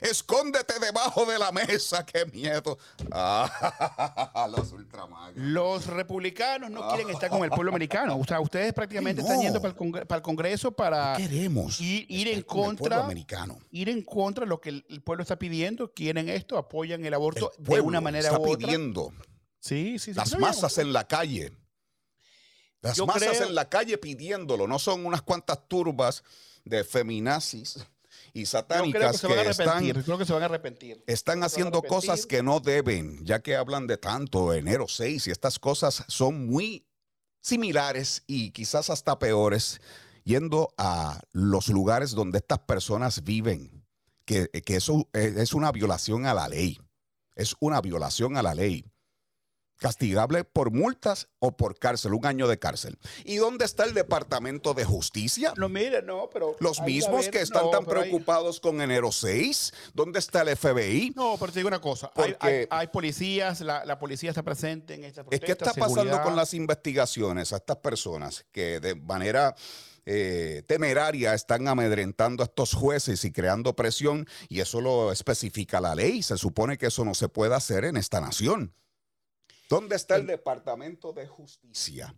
Escóndete 0.00 0.78
debajo 0.78 1.24
de 1.26 1.38
la 1.38 1.52
mesa, 1.52 2.04
qué 2.04 2.26
miedo. 2.26 2.78
Ah, 3.10 4.48
los 4.56 4.72
ultramaga. 4.72 5.32
Los 5.36 5.86
republicanos 5.86 6.70
no 6.70 6.88
quieren 6.88 7.10
estar 7.10 7.30
con 7.30 7.42
el 7.44 7.50
pueblo 7.50 7.70
americano. 7.70 8.16
O 8.18 8.24
sea, 8.24 8.40
ustedes 8.40 8.72
prácticamente 8.72 9.22
están 9.22 9.40
yendo 9.40 9.60
para 9.60 9.72
el, 9.72 9.78
congre- 9.78 10.06
para 10.06 10.16
el 10.18 10.22
Congreso 10.22 10.72
para 10.72 11.16
Queremos 11.16 11.80
ir, 11.80 12.06
ir 12.08 12.28
en 12.28 12.38
estar 12.40 12.46
con 12.46 12.76
contra 12.76 13.04
americano. 13.04 13.58
ir 13.70 13.88
en 13.88 14.02
contra 14.02 14.44
de 14.44 14.48
lo 14.48 14.60
que 14.60 14.68
el, 14.70 14.86
el 14.88 15.02
pueblo 15.02 15.22
está 15.22 15.38
pidiendo, 15.38 15.92
quieren 15.92 16.28
esto, 16.28 16.58
apoyan 16.58 17.04
el 17.04 17.14
aborto 17.14 17.52
El 17.58 17.64
de 17.64 17.80
una 17.80 18.00
manera 18.00 18.28
está 18.28 18.38
u 18.38 18.50
otra. 18.50 18.66
pidiendo 18.66 19.12
Sí, 19.60 19.98
sí, 19.98 20.12
sí. 20.12 20.14
las 20.14 20.32
No, 20.32 20.38
masas 20.40 20.78
en 20.78 20.92
la 20.92 21.06
calle. 21.08 21.52
Las 22.82 22.96
Yo 22.96 23.06
masas 23.06 23.30
creo- 23.36 23.48
en 23.48 23.54
la 23.54 23.68
calle 23.68 23.98
pidiéndolo, 23.98 24.68
no 24.68 24.78
son 24.78 25.04
unas 25.06 25.22
cuantas 25.22 25.66
turbas 25.66 26.22
de 26.64 26.84
feminazis 26.84 27.84
y 28.36 28.44
Yo 28.44 28.50
creo 28.66 29.12
que 29.12 29.16
satánicas 29.16 29.16
se 29.16 29.26
van 29.26 29.38
a 29.38 29.42
que 29.44 29.50
están, 29.50 30.02
Creo 30.02 30.18
que 30.18 30.26
se 30.26 30.32
van 30.32 30.42
a 30.42 30.46
arrepentir. 30.46 31.02
están 31.06 31.42
haciendo 31.42 31.82
cosas 31.82 32.26
que 32.26 32.42
no 32.42 32.60
deben, 32.60 33.24
ya 33.24 33.40
que 33.40 33.56
hablan 33.56 33.86
de 33.86 33.96
tanto 33.96 34.52
enero 34.52 34.86
6 34.88 35.26
y 35.26 35.30
estas 35.30 35.58
cosas 35.58 36.04
son 36.06 36.46
muy 36.46 36.86
similares 37.40 38.24
y 38.26 38.50
quizás 38.50 38.90
hasta 38.90 39.18
peores. 39.18 39.80
yendo 40.24 40.74
a 40.76 41.20
los 41.32 41.68
lugares 41.68 42.10
donde 42.10 42.38
estas 42.38 42.58
personas 42.58 43.22
viven, 43.22 43.86
que, 44.24 44.48
que 44.48 44.76
eso 44.76 45.08
es 45.12 45.36
es 45.36 45.54
una 45.54 45.70
violación 45.72 46.26
a 46.26 46.34
la 46.34 46.48
ley. 46.48 46.78
Es 47.36 47.54
una 47.60 47.80
violación 47.80 48.36
a 48.36 48.42
la 48.42 48.54
ley 48.54 48.84
castigable 49.78 50.44
por 50.44 50.70
multas 50.72 51.28
o 51.38 51.56
por 51.56 51.78
cárcel, 51.78 52.14
un 52.14 52.24
año 52.26 52.48
de 52.48 52.58
cárcel. 52.58 52.98
¿Y 53.24 53.36
dónde 53.36 53.64
está 53.64 53.84
el 53.84 53.94
Departamento 53.94 54.74
de 54.74 54.84
Justicia? 54.84 55.52
No, 55.56 55.68
mire, 55.68 56.02
no, 56.02 56.28
pero. 56.32 56.56
Los 56.60 56.80
hay 56.80 56.86
mismos 56.94 57.22
ver- 57.22 57.30
que 57.30 57.40
están 57.42 57.64
no, 57.64 57.70
tan 57.70 57.80
hay- 57.82 57.86
preocupados 57.90 58.58
con 58.60 58.80
enero 58.80 59.12
6. 59.12 59.72
¿Dónde 59.94 60.18
está 60.18 60.42
el 60.42 60.56
FBI? 60.56 61.12
No, 61.14 61.36
pero 61.38 61.52
te 61.52 61.58
digo 61.60 61.68
una 61.68 61.80
cosa. 61.80 62.10
Hay, 62.14 62.32
Porque- 62.32 62.46
hay- 62.46 62.66
hay 62.70 62.86
policías, 62.88 63.60
la, 63.60 63.84
la 63.84 63.98
policía 63.98 64.30
está 64.30 64.42
presente 64.42 64.94
en 64.94 65.04
esta 65.04 65.20
Es 65.20 65.26
protesta. 65.26 65.46
que 65.46 65.52
está 65.52 65.72
pasando 65.74 65.94
seguridad. 66.02 66.22
con 66.24 66.36
las 66.36 66.54
investigaciones 66.54 67.52
a 67.52 67.56
estas 67.56 67.76
personas 67.76 68.46
que 68.52 68.80
de 68.80 68.94
manera 68.94 69.54
eh, 70.08 70.62
temeraria 70.68 71.34
están 71.34 71.66
amedrentando 71.66 72.44
a 72.44 72.46
estos 72.46 72.74
jueces 72.74 73.24
y 73.24 73.32
creando 73.32 73.74
presión 73.74 74.26
y 74.48 74.60
eso 74.60 74.80
lo 74.80 75.10
especifica 75.10 75.80
la 75.80 75.96
ley. 75.96 76.22
Se 76.22 76.36
supone 76.38 76.78
que 76.78 76.86
eso 76.86 77.04
no 77.04 77.12
se 77.12 77.28
puede 77.28 77.54
hacer 77.56 77.84
en 77.84 77.96
esta 77.96 78.20
nación. 78.20 78.72
¿Dónde 79.68 79.96
está 79.96 80.16
el 80.16 80.26
Departamento 80.26 81.12
de 81.12 81.26
Justicia? 81.26 82.14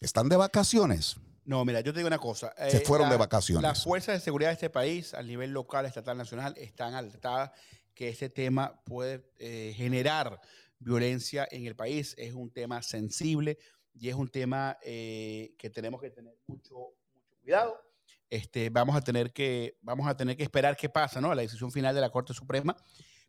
¿Están 0.00 0.28
de 0.28 0.36
vacaciones? 0.36 1.16
No, 1.44 1.64
mira, 1.64 1.80
yo 1.80 1.92
te 1.92 1.98
digo 2.00 2.08
una 2.08 2.18
cosa. 2.18 2.52
Se 2.70 2.78
eh, 2.78 2.80
fueron 2.84 3.06
la- 3.08 3.12
de 3.14 3.18
vacaciones. 3.18 3.62
Las 3.62 3.84
fuerzas 3.84 4.14
de 4.16 4.20
seguridad 4.20 4.50
de 4.50 4.54
este 4.54 4.70
país, 4.70 5.14
a 5.14 5.22
nivel 5.22 5.50
local, 5.50 5.86
estatal, 5.86 6.16
nacional, 6.16 6.54
están 6.58 6.94
alertadas 6.94 7.50
que 7.94 8.08
este 8.08 8.28
tema 8.28 8.80
puede 8.84 9.24
eh, 9.38 9.72
generar 9.76 10.40
violencia 10.78 11.48
en 11.50 11.66
el 11.66 11.74
país. 11.74 12.14
Es 12.18 12.34
un 12.34 12.50
tema 12.50 12.82
sensible 12.82 13.58
y 13.94 14.08
es 14.08 14.14
un 14.14 14.28
tema 14.28 14.78
eh, 14.82 15.54
que 15.58 15.70
tenemos 15.70 16.00
que 16.00 16.10
tener 16.10 16.36
mucho, 16.46 16.94
mucho 17.14 17.36
cuidado. 17.40 17.82
Este, 18.30 18.68
vamos, 18.70 18.94
a 18.94 19.00
tener 19.00 19.32
que, 19.32 19.78
vamos 19.80 20.06
a 20.06 20.16
tener 20.16 20.36
que 20.36 20.42
esperar 20.42 20.76
qué 20.76 20.88
pasa, 20.88 21.20
¿no? 21.20 21.34
La 21.34 21.42
decisión 21.42 21.72
final 21.72 21.94
de 21.94 22.00
la 22.02 22.10
Corte 22.10 22.34
Suprema. 22.34 22.76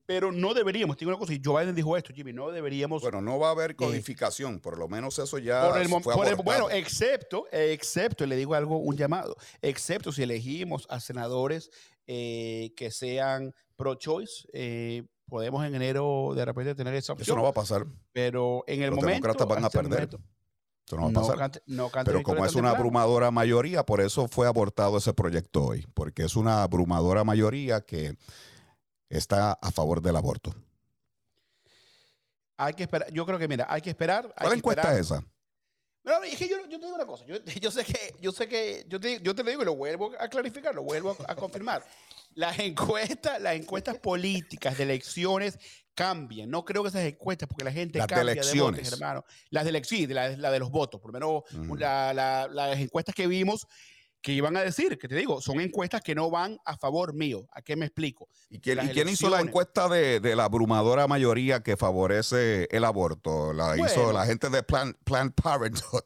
Pero 0.10 0.32
no 0.32 0.56
deberíamos, 0.56 0.98
te 0.98 1.02
digo 1.06 1.12
una 1.12 1.20
cosa, 1.20 1.34
y 1.34 1.42
Joe 1.46 1.62
Biden 1.62 1.76
dijo 1.76 1.96
esto, 1.96 2.12
Jimmy, 2.12 2.34
no 2.34 2.50
deberíamos 2.50 3.04
Bueno, 3.04 3.22
no 3.22 3.38
va 3.38 3.50
a 3.50 3.52
haber 3.52 3.76
codificación, 3.76 4.60
por 4.60 4.80
lo 4.80 4.88
menos 4.88 5.20
eso 5.20 5.38
ya 5.38 5.70
por 5.70 5.80
el, 5.80 5.88
mo- 5.88 6.02
fue 6.02 6.16
por 6.16 6.28
el- 6.28 6.36
bueno, 6.38 6.68
excepto, 6.72 7.46
excepto, 7.52 8.26
le 8.26 8.36
digo 8.36 8.56
algo, 8.56 8.78
un 8.80 8.98
llamado, 8.98 9.36
excepto 9.62 10.12
si 10.12 10.24
elegimos 10.24 10.88
a 10.90 11.00
senadores 11.00 11.70
eh, 12.08 12.74
que 12.76 12.90
sean 12.90 13.54
pro-choice, 13.76 14.48
eh, 14.52 15.04
podemos 15.28 15.64
en 15.64 15.76
enero 15.76 16.32
de 16.36 16.44
repente 16.44 16.74
tener 16.74 16.96
esa 16.96 17.14
opción. 17.14 17.26
eso 17.28 17.36
no 17.36 17.44
va 17.44 17.50
a 17.50 17.54
pasar. 17.54 17.86
pero 18.12 18.64
en 18.66 18.82
el 18.82 18.90
Los 18.90 18.96
momento. 19.02 19.28
demócratas 19.28 19.48
van 19.48 19.64
a 19.66 19.70
perder. 19.70 19.92
momento, 19.92 20.20
Eso 20.88 20.96
no 20.96 21.02
va 21.04 21.08
a 21.08 21.12
no 21.12 21.20
pasar. 21.22 21.38
cante- 21.38 21.62
no 21.68 21.90
cante 21.92 22.10
Pero 22.12 22.24
como 22.24 22.44
es 22.48 22.56
una 22.56 22.72
abrumadora 22.72 23.30
mayoría, 23.30 23.86
por 23.86 24.02
eso 24.02 24.28
fue 24.28 24.48
abortado 24.48 24.98
ese 24.98 25.14
proyecto 25.14 25.66
hoy, 25.66 25.86
porque 25.94 26.24
es 26.24 26.36
una 26.36 26.64
abrumadora 26.64 27.24
mayoría 27.24 27.82
que 27.82 28.16
está 29.10 29.54
a 29.54 29.72
favor 29.72 30.02
del 30.02 30.16
aborto. 30.16 30.54
Hay 32.58 32.74
que 32.74 32.84
esperar, 32.84 33.12
yo 33.12 33.26
creo 33.26 33.40
que, 33.40 33.48
mira, 33.48 33.66
hay 33.70 33.82
que 33.82 33.90
esperar. 33.90 34.26
hay 34.36 34.44
¿Cuál 34.46 34.52
que 34.52 34.58
encuesta 34.58 34.82
esperar. 34.82 35.00
es 35.00 35.06
esa? 35.06 35.24
No, 36.04 36.24
es 36.24 36.38
que 36.38 36.48
yo, 36.50 36.58
yo 36.70 36.80
te 36.80 36.86
digo 36.86 36.96
una 36.96 37.06
cosa. 37.06 37.26
Yo, 37.26 37.38
yo 37.62 37.72
sé 37.72 37.86
que, 37.86 38.16
yo 38.22 38.32
sé 38.32 38.48
que, 38.48 38.86
yo 38.88 39.00
te, 39.00 39.22
yo 39.22 39.34
te 39.34 39.44
lo 39.44 39.50
digo 39.50 39.62
y 39.62 39.66
lo 39.66 39.76
vuelvo 39.76 40.12
a 40.20 40.28
clarificar, 40.28 40.76
lo 40.76 40.84
vuelvo 40.84 41.16
a, 41.28 41.32
a 41.32 41.36
confirmar. 41.36 41.86
Las 42.36 42.60
encuestas, 42.60 43.42
las 43.42 43.56
encuestas 43.56 43.98
políticas 43.98 44.78
de 44.78 44.84
elecciones 44.84 45.58
cambian. 45.96 46.48
No 46.50 46.64
creo 46.64 46.84
que 46.84 46.90
esas 46.90 47.02
encuestas, 47.04 47.50
porque 47.50 47.64
la 47.66 47.72
gente 47.72 47.98
Las 47.98 48.08
cambia 48.08 48.24
de 48.26 48.32
elecciones. 48.34 48.82
votos, 48.82 48.94
hermano. 48.94 49.26
Las 49.50 49.64
de 49.64 49.70
elecciones, 49.72 50.10
la, 50.12 50.30
la 50.38 50.52
de 50.52 50.60
los 50.60 50.70
votos. 50.70 51.02
Por 51.02 51.12
lo 51.12 51.20
menos 51.20 51.80
la- 51.80 52.14
la- 52.14 52.48
las 52.48 52.78
encuestas 52.80 53.16
que 53.16 53.26
vimos 53.26 53.66
que 54.22 54.34
iban 54.34 54.58
a 54.58 54.62
decir, 54.62 54.98
que 54.98 55.08
te 55.08 55.16
digo, 55.16 55.40
son 55.42 55.62
encuestas 55.62 56.02
que 56.02 56.14
no 56.14 56.30
van 56.30 56.60
a 56.66 56.78
favor 56.78 57.14
mío. 57.14 57.48
¿A 57.54 57.62
qué 57.62 57.76
me 57.78 57.86
explico? 57.86 58.28
¿Y 58.50 58.60
quién, 58.60 58.78
Las 58.78 58.88
y 58.88 58.90
quién 58.90 59.08
hizo 59.08 59.30
la 59.30 59.40
encuesta 59.40 59.88
de, 59.88 60.20
de 60.20 60.36
la 60.36 60.44
abrumadora 60.44 61.08
mayoría 61.08 61.62
que 61.64 61.78
favorece 61.78 62.68
el 62.72 62.84
aborto? 62.84 63.54
La 63.54 63.78
hizo 63.78 64.12
la 64.12 64.26
gente 64.26 64.50
de 64.50 64.62
Plan- 64.64 64.98
Planned 65.06 65.34
Parenthood. 65.34 66.04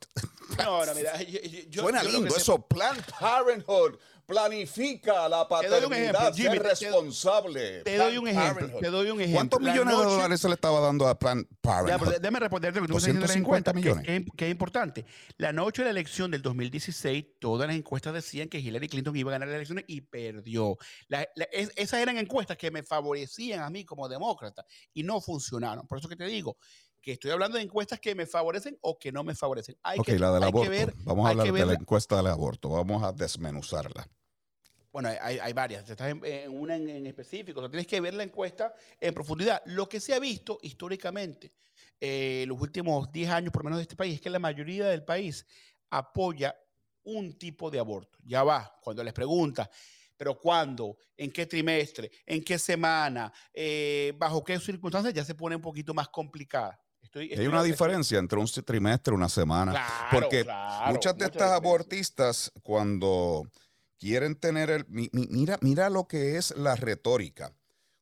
No, 0.59 0.85
no, 0.85 0.93
mira, 0.93 1.19
yo- 1.23 1.39
yo- 1.69 1.81
Suena 1.81 2.03
yo 2.03 2.09
lindo 2.11 2.35
eso. 2.35 2.59
Planned 2.67 3.03
Parenthood 3.19 3.97
planifica 4.25 5.27
la 5.29 5.47
paternidad, 5.47 6.33
Jimmy, 6.33 6.49
ser 6.57 6.61
te- 6.61 6.69
responsable. 6.69 7.81
Te 7.83 7.97
doy 7.97 8.17
un 8.17 8.27
ejemplo, 8.27 8.67
te 8.79 8.87
doy 8.89 9.09
un 9.11 9.19
ejemplo. 9.21 9.37
¿Cuántos 9.37 9.61
millones 9.61 9.97
de 9.97 10.03
dólares 10.03 10.41
se 10.41 10.47
le 10.47 10.53
estaba 10.55 10.79
dando 10.79 11.07
a 11.07 11.17
Planned 11.17 11.45
Ya, 11.45 11.57
Parenthood? 11.61 12.13
déjame 12.19 12.39
responderte 12.39 12.79
lo 12.79 12.85
que 12.85 12.87
tú 12.87 12.93
me 12.93 12.97
estás 12.99 13.13
diciendo 13.15 13.21
de 13.21 13.27
las 13.27 13.35
250 13.35 13.71
encuestas, 13.71 13.73
que, 13.73 13.79
millones. 13.79 14.05
que 14.05 14.15
es- 14.15 14.37
que 14.37 14.45
es 14.45 14.51
importante. 14.51 15.05
La 15.37 15.53
noche 15.53 15.81
de 15.81 15.85
la 15.85 15.91
elección 15.91 16.31
del 16.31 16.41
2016, 16.41 17.25
todas 17.39 17.67
las 17.67 17.75
encuestas 17.75 18.13
decían 18.13 18.49
que 18.49 18.59
Hillary 18.59 18.87
Clinton 18.89 19.15
iba 19.15 19.31
a 19.31 19.33
ganar 19.33 19.47
las 19.47 19.55
elecciones 19.55 19.85
y 19.87 20.01
perdió. 20.01 20.77
La- 21.07 21.27
la- 21.35 21.45
es- 21.51 21.71
esas 21.75 21.99
eran 21.99 22.17
encuestas 22.17 22.57
que 22.57 22.71
me 22.71 22.83
favorecían 22.83 23.61
a 23.61 23.69
mí 23.69 23.85
como 23.85 24.07
demócrata 24.09 24.65
y 24.93 25.03
no 25.03 25.21
funcionaron. 25.21 25.87
Por 25.87 25.97
eso 25.99 26.07
que 26.09 26.15
te 26.15 26.25
digo 26.25 26.57
que 27.03 27.11
estoy 27.11 27.31
hablando 27.31 27.57
de 27.57 27.63
encuestas 27.63 27.99
que 27.99 28.15
me 28.15 28.25
favorecen 28.25 28.77
o 28.81 28.97
que 28.97 29.11
no 29.11 29.23
me 29.25 29.35
favorecen. 29.35 29.77
Hay 29.83 29.99
ok, 29.99 30.05
que, 30.05 30.17
la 30.19 30.31
del 30.31 30.43
hay 30.43 30.51
que 30.51 30.57
aborto. 30.57 30.71
ver, 30.71 30.93
Vamos 31.03 31.25
a 31.27 31.29
hablar 31.31 31.51
de 31.51 31.65
la 31.65 31.73
encuesta 31.73 32.15
del 32.15 32.27
aborto. 32.27 32.69
Vamos 32.69 33.03
a 33.03 33.11
desmenuzarla. 33.11 34.07
Bueno, 34.91 35.09
hay- 35.09 35.17
hay, 35.21 35.39
hay 35.39 35.53
varias. 35.53 35.87
Estás 35.89 36.09
en, 36.11 36.23
en 36.23 36.57
una 36.57 36.77
en, 36.77 36.87
en 36.89 37.05
específico. 37.05 37.59
O 37.59 37.63
sea, 37.63 37.69
tienes 37.69 37.87
que 37.87 37.99
ver 37.99 38.13
la 38.13 38.23
encuesta 38.23 38.73
en 39.01 39.13
profundidad. 39.13 39.61
Lo 39.65 39.89
que 39.89 39.99
se 39.99 40.13
ha 40.13 40.19
visto 40.19 40.59
históricamente 40.61 41.51
eh, 41.99 42.45
los 42.47 42.59
últimos 42.61 43.11
10 43.11 43.29
años, 43.29 43.51
por 43.51 43.63
lo 43.63 43.65
menos 43.65 43.79
de 43.79 43.83
este 43.83 43.95
país, 43.97 44.15
es 44.15 44.21
que 44.21 44.29
la 44.29 44.39
mayoría 44.39 44.87
del 44.87 45.03
país 45.03 45.45
apoya 45.89 46.55
un 47.03 47.37
tipo 47.37 47.69
de 47.69 47.79
aborto. 47.79 48.17
Ya 48.23 48.43
va, 48.43 48.79
cuando 48.81 49.03
les 49.03 49.13
preguntas, 49.13 49.69
pero 50.15 50.39
¿cuándo? 50.39 50.97
¿En 51.17 51.31
qué 51.31 51.45
trimestre? 51.47 52.09
¿En 52.25 52.41
qué 52.43 52.57
semana? 52.57 53.33
Eh, 53.53 54.13
¿Bajo 54.17 54.41
qué 54.43 54.57
circunstancias? 54.59 55.13
Ya 55.13 55.25
se 55.25 55.35
pone 55.35 55.55
un 55.57 55.61
poquito 55.61 55.93
más 55.93 56.07
complicada. 56.07 56.79
Estoy, 57.13 57.31
hay 57.39 57.45
una 57.45 57.61
diferencia 57.61 58.17
entre 58.17 58.39
un 58.39 58.47
trimestre 58.47 59.13
y 59.13 59.15
una 59.17 59.29
semana. 59.29 59.71
Claro, 59.71 60.19
porque 60.19 60.43
claro, 60.43 60.93
Muchas 60.93 61.15
de 61.15 61.25
estas 61.25 61.51
abortistas, 61.51 62.51
cuando 62.63 63.47
quieren 63.99 64.35
tener 64.35 64.71
el. 64.71 64.85
mi- 64.87 65.09
mi- 65.11 65.27
Mira, 65.29 65.59
mira 65.61 65.91
lo 65.91 66.07
que 66.07 66.37
es 66.37 66.57
la 66.57 66.75
retórica. 66.75 67.53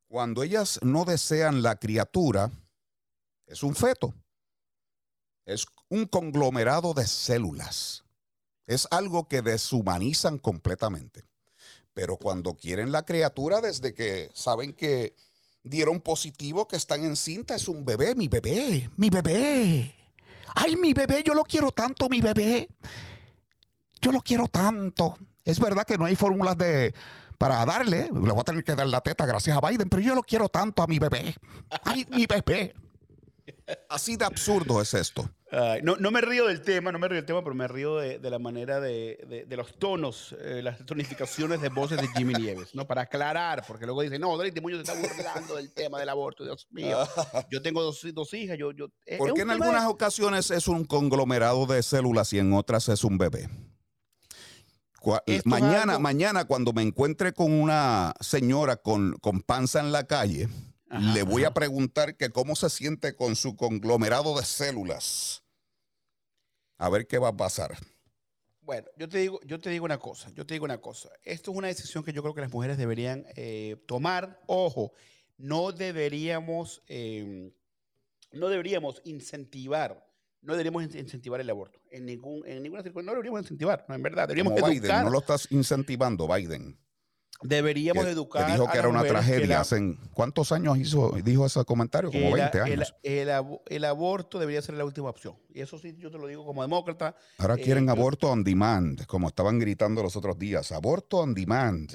Cuando 0.08 0.44
ellas 0.44 0.80
no 0.82 1.04
desean 1.04 1.62
la 1.62 1.76
criatura, 1.76 2.52
es 3.48 3.64
un 3.64 3.76
feto. 3.76 4.14
Es 5.46 5.66
un 5.90 6.06
conglomerado 6.06 6.94
de 6.94 7.06
células. 7.06 8.06
Es 8.66 8.88
algo 8.92 9.28
que 9.28 9.42
deshumanizan 9.42 10.38
completamente. 10.38 11.26
Pero 11.94 12.16
cuando 12.16 12.54
quieren 12.54 12.94
la 12.94 13.04
criatura, 13.04 13.60
desde 13.60 13.94
que 13.94 14.32
saben 14.34 14.72
que 14.72 15.18
dieron 15.64 16.00
positivo, 16.02 16.68
que 16.68 16.76
están 16.76 17.04
en 17.04 17.16
cinta, 17.16 17.56
es 17.56 17.68
un 17.68 17.86
bebé, 17.86 18.16
mi 18.16 18.28
bebé, 18.28 18.90
mi 18.98 19.10
bebé. 19.10 19.96
Ay, 20.56 20.76
mi 20.76 20.94
bebé, 20.94 21.24
yo 21.24 21.34
lo 21.34 21.44
quiero 21.44 21.72
tanto, 21.72 22.10
mi 22.10 22.22
bebé. 22.22 22.70
Yo 24.02 24.12
lo 24.12 24.22
quiero 24.22 24.48
tanto. 24.48 25.18
Es 25.46 25.60
verdad 25.60 25.86
que 25.86 25.98
no 25.98 26.06
hay 26.06 26.16
fórmulas 26.16 26.58
de 26.58 26.94
para 27.38 27.66
darle. 27.66 28.04
Le 28.04 28.10
voy 28.10 28.40
a 28.40 28.44
tener 28.44 28.64
que 28.64 28.76
dar 28.76 28.88
la 28.88 29.02
teta 29.02 29.26
gracias 29.26 29.58
a 29.58 29.68
Biden, 29.68 29.90
pero 29.90 30.02
yo 30.02 30.14
lo 30.14 30.22
quiero 30.22 30.50
tanto 30.50 30.84
a 30.84 30.88
mi 30.88 31.00
bebé. 31.00 31.36
Ay, 31.84 32.06
mi 32.12 32.26
bebé. 32.26 32.76
Así 33.90 34.16
de 34.16 34.26
absurdo 34.26 34.82
es 34.82 34.94
esto. 34.94 35.30
No, 35.84 35.98
no 35.98 36.12
me 36.12 36.22
río 36.22 36.48
del 36.48 36.62
tema, 36.62 36.92
no 36.92 37.00
me 37.00 37.08
río 37.10 37.18
del 37.18 37.26
tema, 37.26 37.44
pero 37.44 37.54
me 37.54 37.68
río 37.68 37.98
de, 37.98 38.20
de 38.20 38.30
la 38.30 38.40
manera 38.40 38.80
de, 38.80 39.20
de- 39.28 39.46
de 39.46 39.58
los 39.58 39.78
tonos, 39.78 40.34
eh, 40.40 40.62
las 40.64 40.86
tonificaciones 40.86 41.60
de 41.62 41.68
voces 41.70 42.00
de 42.00 42.08
Jimmy 42.16 42.34
Nieves, 42.36 42.74
¿no? 42.74 42.88
Para 42.88 43.02
aclarar, 43.02 43.64
porque 43.68 43.86
luego 43.86 44.02
dicen, 44.02 44.22
no, 44.22 44.36
Dorito 44.38 44.62
Muñoz 44.62 44.86
se 44.86 44.94
está 44.94 45.08
burlando 45.16 45.56
del 45.56 45.74
tema 45.74 46.00
del 46.00 46.08
aborto, 46.10 46.44
Dios 46.46 46.68
mío. 46.72 46.98
Yo 47.52 47.62
tengo 47.62 47.82
dos, 47.84 48.02
dos 48.14 48.34
hijas, 48.34 48.58
yo... 48.58 48.72
yo 48.72 48.88
es 49.06 49.18
Porque 49.18 49.42
en 49.42 49.50
algunas 49.52 49.86
ocasiones 49.88 50.52
es 50.52 50.68
un 50.70 50.86
conglomerado 50.86 51.66
de 51.66 51.84
células 51.84 52.32
y 52.32 52.40
en 52.40 52.54
otras 52.54 52.88
es 52.90 53.04
un 53.04 53.18
bebé. 53.18 53.50
Mañana, 55.46 55.98
mañana, 56.00 56.46
cuando 56.46 56.74
me 56.74 56.84
encuentre 56.84 57.34
con 57.34 57.52
una 57.52 58.14
señora 58.20 58.76
con, 58.78 59.14
con 59.20 59.42
panza 59.42 59.80
en 59.80 59.92
la 59.92 60.06
calle, 60.06 60.48
Ajá, 60.92 61.14
le 61.14 61.24
voy 61.24 61.44
a 61.46 61.52
preguntar 61.54 62.16
que 62.18 62.30
cómo 62.32 62.56
se 62.56 62.70
siente 62.70 63.16
con 63.16 63.36
su 63.36 63.56
conglomerado 63.56 64.38
de 64.38 64.44
células. 64.46 65.44
A 66.78 66.90
ver 66.90 67.08
qué 67.08 67.18
va 67.18 67.30
a 67.30 67.38
pasar. 67.38 67.78
Bueno, 68.62 68.88
yo 68.98 69.08
te 69.10 69.18
digo, 69.20 69.40
yo 69.46 69.60
te 69.60 69.70
digo 69.70 69.86
una 69.86 69.98
cosa, 69.98 70.30
yo 70.34 70.46
te 70.46 70.54
digo 70.54 70.66
una 70.66 70.80
cosa. 70.80 71.10
Esto 71.24 71.52
es 71.52 71.58
una 71.58 71.68
decisión 71.68 72.04
que 72.04 72.14
yo 72.14 72.22
creo 72.22 72.34
que 72.36 72.42
las 72.42 72.52
mujeres 72.52 72.78
deberían 72.78 73.26
eh, 73.36 73.78
tomar. 73.88 74.40
Ojo, 74.48 74.94
no 75.38 75.72
deberíamos, 75.72 76.84
eh, 76.88 77.52
no 78.32 78.50
deberíamos 78.50 79.02
incentivar, 79.04 80.08
no 80.42 80.54
deberíamos 80.54 80.84
in- 80.84 80.98
incentivar 81.00 81.42
el 81.42 81.50
aborto 81.50 81.80
en 81.90 82.06
ningún, 82.06 82.46
en 82.46 82.62
ninguna 82.64 82.84
circunstancia. 82.84 83.12
No 83.12 83.16
deberíamos 83.16 83.42
incentivar, 83.42 83.86
no, 83.88 83.96
en 83.96 84.04
verdad. 84.04 84.28
Deberíamos 84.28 84.54
Como 84.54 84.72
Biden, 84.72 85.04
no 85.04 85.10
lo 85.10 85.20
estás 85.20 85.48
incentivando, 85.52 86.28
Biden. 86.28 86.78
Deberíamos 87.44 88.06
que- 88.06 88.12
educar. 88.12 88.46
que 88.46 88.52
dijo 88.54 88.64
a 88.68 88.72
que 88.72 88.78
las 88.78 88.86
era 88.86 88.90
una 88.90 89.04
tragedia. 89.04 89.48
la- 89.48 89.60
Hace, 89.62 89.98
¿Cuántos 90.14 90.52
años 90.52 90.78
hizo, 90.78 91.12
dijo 91.24 91.46
ese 91.46 91.64
comentario? 91.66 92.12
Como 92.12 92.28
el- 92.28 92.34
20 92.34 92.58
el- 92.60 92.64
años. 92.64 92.96
El, 93.04 93.30
abo- 93.30 93.62
el 93.68 93.86
aborto 93.86 94.38
debería 94.40 94.62
ser 94.62 94.76
la 94.76 94.86
última 94.86 95.10
opción. 95.10 95.36
Y 95.54 95.62
eso 95.62 95.78
sí, 95.80 95.96
yo 95.98 96.12
te 96.12 96.18
lo 96.18 96.28
digo 96.28 96.46
como 96.46 96.62
demócrata. 96.62 97.16
Ahora 97.38 97.56
eh, 97.56 97.62
quieren 97.62 97.90
aborto 97.90 98.30
on 98.30 98.44
demand, 98.44 99.06
como 99.06 99.28
estaban 99.28 99.60
gritando 99.60 100.04
los 100.04 100.16
otros 100.16 100.38
días. 100.38 100.72
Aborto 100.72 101.18
on 101.18 101.34
demand. 101.34 101.92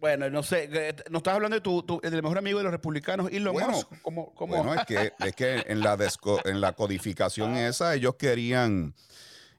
Bueno, 0.00 0.30
no 0.30 0.44
sé, 0.44 0.68
eh, 0.72 0.94
no 1.10 1.18
estás 1.18 1.34
hablando 1.34 1.56
de 1.56 1.60
tu, 1.60 1.82
tu- 1.82 2.00
del 2.00 2.22
mejor 2.22 2.38
amigo 2.38 2.58
de 2.58 2.62
los 2.64 2.72
republicanos, 2.72 3.28
Elon 3.32 3.52
Bueno, 3.52 3.70
Musk. 3.72 3.88
¿Cómo, 4.00 4.32
cómo? 4.34 4.56
Bueno, 4.62 4.72
es 4.74 4.86
que, 4.86 5.12
es 5.18 5.34
que 5.34 5.64
en, 5.66 5.80
la 5.80 5.96
desco- 5.98 6.40
en 6.44 6.60
la 6.60 6.72
codificación 6.74 7.56
esa 7.56 7.94
ellos 7.96 8.14
querían, 8.14 8.94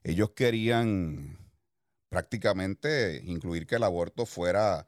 ellos 0.01 0.29
querían 0.31 1.37
prácticamente 2.07 3.21
incluir 3.25 3.67
que 3.67 3.75
el 3.75 3.83
aborto 3.83 4.25
fuera 4.25 4.85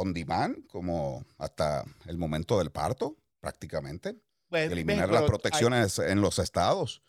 on 0.00 0.12
demand, 0.14 0.66
como 0.68 1.24
hasta 1.38 1.84
el 2.06 2.16
momento 2.16 2.58
del 2.58 2.70
parto, 2.70 3.16
prácticamente. 3.40 4.16
Pues, 4.48 4.72
Eliminar 4.72 5.06
pero 5.08 5.20
las 5.20 5.28
protecciones 5.28 5.98
en 5.98 6.20
los 6.20 6.38
estados. 6.38 7.02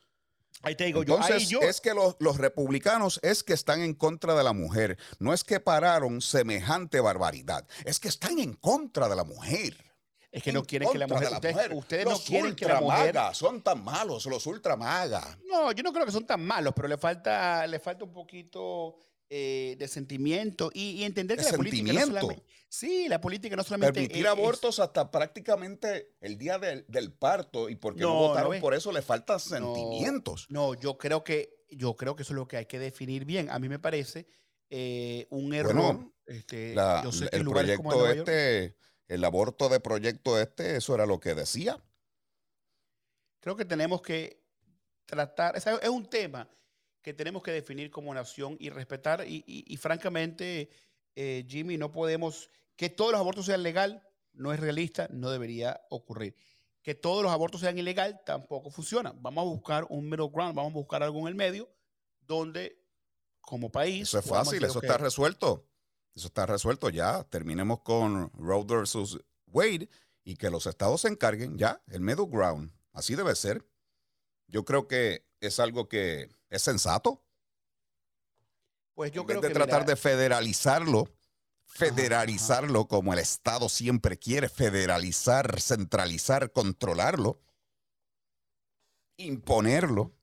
Ahí, 0.64 0.76
te 0.76 0.84
digo, 0.86 1.02
yo, 1.04 1.16
ahí 1.16 1.24
Entonces, 1.24 1.50
yo, 1.50 1.62
es 1.62 1.82
que 1.82 1.94
los, 1.94 2.18
los 2.20 2.38
republicanos 2.38 3.20
es 3.24 3.44
que 3.44 3.54
están 3.54 3.82
en 3.82 3.96
contra 3.96 4.36
de 4.36 4.44
la 4.44 4.54
mujer. 4.54 4.98
No 5.18 5.34
es 5.34 5.44
que 5.44 5.60
pararon 5.60 6.22
semejante 6.22 7.00
barbaridad. 7.00 7.66
Es 7.86 8.00
que 8.00 8.10
están 8.10 8.38
en 8.38 8.54
contra 8.54 9.08
de 9.10 9.16
la 9.16 9.24
mujer. 9.24 9.76
es 10.32 10.44
que 10.44 10.52
no 10.52 10.60
En 10.60 10.66
quieren 10.66 10.90
que 10.92 11.00
la 11.00 11.08
mujer. 11.08 11.30
de 11.30 11.36
ustedes 11.36 11.70
ustedes 11.72 12.06
no 12.06 12.20
quieren 12.20 12.56
que 12.56 12.66
la 12.66 12.82
mujer. 12.82 13.16
son 13.34 13.62
tan 13.62 13.84
malos, 13.84 14.26
los 14.26 14.46
ultramagas. 14.46 15.38
No, 15.50 15.72
yo 15.72 15.82
no 15.82 15.94
creo 15.94 16.06
que 16.06 16.12
son 16.12 16.28
tan 16.28 16.46
malos, 16.46 16.74
pero 16.76 16.88
le 16.88 16.98
falta, 16.98 17.66
le 17.66 17.80
falta 17.80 18.04
un 18.04 18.14
poquito 18.14 19.00
eh, 19.34 19.78
de 19.80 19.88
sentimiento 19.88 20.72
y, 20.74 20.90
y 20.92 21.04
entender 21.06 21.38
¿De 21.38 21.46
que 21.46 21.52
la 21.52 21.58
política 21.58 21.94
no 21.94 22.00
solamente. 22.06 22.44
Sí, 22.68 23.08
la 23.08 23.22
política 23.22 23.56
no 23.56 23.64
solamente. 23.64 23.94
Permitir 23.94 24.26
es- 24.26 24.30
abortos 24.32 24.80
hasta 24.82 25.10
prácticamente 25.10 26.12
el 26.20 26.38
día 26.38 26.60
del, 26.60 26.84
del 26.90 27.14
parto 27.14 27.70
y 27.70 27.76
porque 27.78 28.02
no, 28.02 28.10
No, 28.10 28.16
votaron 28.28 28.56
no 28.56 28.60
por 28.62 28.74
eso 28.74 28.92
le 28.92 29.02
faltan 29.02 29.40
sentimientos. 29.40 30.48
No, 30.50 30.74
yo 30.74 30.98
creo 30.98 31.24
que 31.24 31.64
yo 31.70 31.96
creo 31.96 32.18
que 32.18 32.24
eso 32.24 32.34
es 32.34 32.36
lo 32.36 32.46
que 32.48 32.58
hay 32.58 32.66
que 32.66 32.78
definir 32.78 33.24
bien. 33.24 33.50
A 33.50 33.58
mí 33.58 33.70
me 33.70 33.80
parece 33.80 34.28
eh, 34.70 35.28
un 35.30 35.54
error. 35.54 35.76
Bueno, 35.76 36.14
este, 36.26 36.76
La- 36.76 37.02
yo 37.02 37.14
sé 37.14 37.30
que 37.30 37.38
el 37.38 37.46
como 37.46 37.52
proyecto 37.56 38.06
York- 38.06 38.18
este, 38.28 38.76
el 39.08 39.24
aborto 39.24 39.70
de 39.70 39.80
proyecto 39.80 40.38
este, 40.42 40.76
eso 40.76 40.94
era 40.94 41.06
lo 41.06 41.22
que 41.22 41.36
decía. 41.36 41.82
creo 43.40 43.56
que 43.56 43.64
tenemos 43.64 44.02
que 44.02 44.44
tratar, 45.06 45.56
es, 45.56 45.66
es 45.68 45.90
un 45.90 46.06
tema 46.06 46.50
que 47.02 47.14
tenemos 47.14 47.42
que 47.44 47.52
definir 47.52 47.90
como 47.92 48.14
nación 48.14 48.58
y 48.60 48.70
respetar 48.70 49.26
y, 49.28 49.44
y- 49.48 49.66
y 49.68 49.78
francamente, 49.78 50.70
eh, 51.16 51.46
Jimmy, 51.48 51.78
no 51.78 51.92
podemos, 51.92 52.50
que 52.76 52.90
todos 52.90 53.12
los 53.12 53.20
abortos 53.20 53.46
sean 53.46 53.64
legal, 53.64 54.04
no 54.34 54.54
es 54.54 54.60
realista, 54.60 55.08
no 55.12 55.30
debería 55.30 55.82
ocurrir. 55.90 56.36
Que 56.82 56.96
todos 56.96 57.22
los 57.24 57.32
abortos 57.32 57.62
sean 57.62 57.78
ilegal, 57.78 58.22
tampoco 58.26 58.70
funciona. 58.72 59.14
Vamos 59.18 59.42
a 59.44 59.46
buscar 59.50 59.86
un 59.90 60.10
middle 60.10 60.30
ground, 60.34 60.56
vamos 60.56 60.72
a 60.72 60.76
buscar 60.76 61.04
algo 61.04 61.20
en 61.22 61.28
el 61.28 61.36
medio 61.36 61.70
donde 62.22 62.82
como 63.42 63.72
país... 63.72 64.04
Eso 64.08 64.20
es 64.20 64.26
fácil, 64.26 64.64
eso 64.64 64.80
está 64.82 64.98
resuelto. 64.98 65.68
Eso 66.16 66.28
está 66.28 66.46
resuelto 66.46 66.90
ya. 66.90 67.24
Terminemos 67.26 67.82
con 67.82 68.32
Roe 68.34 68.64
versus 68.66 69.20
Wade 69.48 69.90
y 70.24 70.36
que 70.38 70.50
los 70.50 70.66
estados 70.66 71.02
se 71.02 71.08
encarguen 71.10 71.58
ya, 71.58 71.82
el 71.88 72.02
middle 72.02 72.26
ground. 72.28 72.72
Así 72.94 73.16
debe 73.16 73.36
ser. 73.36 73.66
Yo 74.48 74.66
creo 74.66 74.88
que 74.88 75.31
es 75.42 75.60
algo 75.60 75.90
que 75.90 76.30
es 76.50 76.62
sensato. 76.62 77.24
Pues 78.94 79.12
yo 79.12 79.22
en 79.22 79.28
creo 79.28 79.42
de 79.42 79.48
que 79.48 79.54
tratar 79.54 79.82
mira, 79.82 79.92
de 79.92 79.96
federalizarlo, 79.96 81.02
ajá. 81.02 81.86
federalizarlo 81.86 82.88
como 82.88 83.14
el 83.14 83.20
Estado 83.20 83.68
siempre 83.68 84.18
quiere, 84.18 84.50
federalizar, 84.50 85.60
centralizar, 85.60 86.52
controlarlo, 86.52 87.42
imponerlo. 89.18 90.14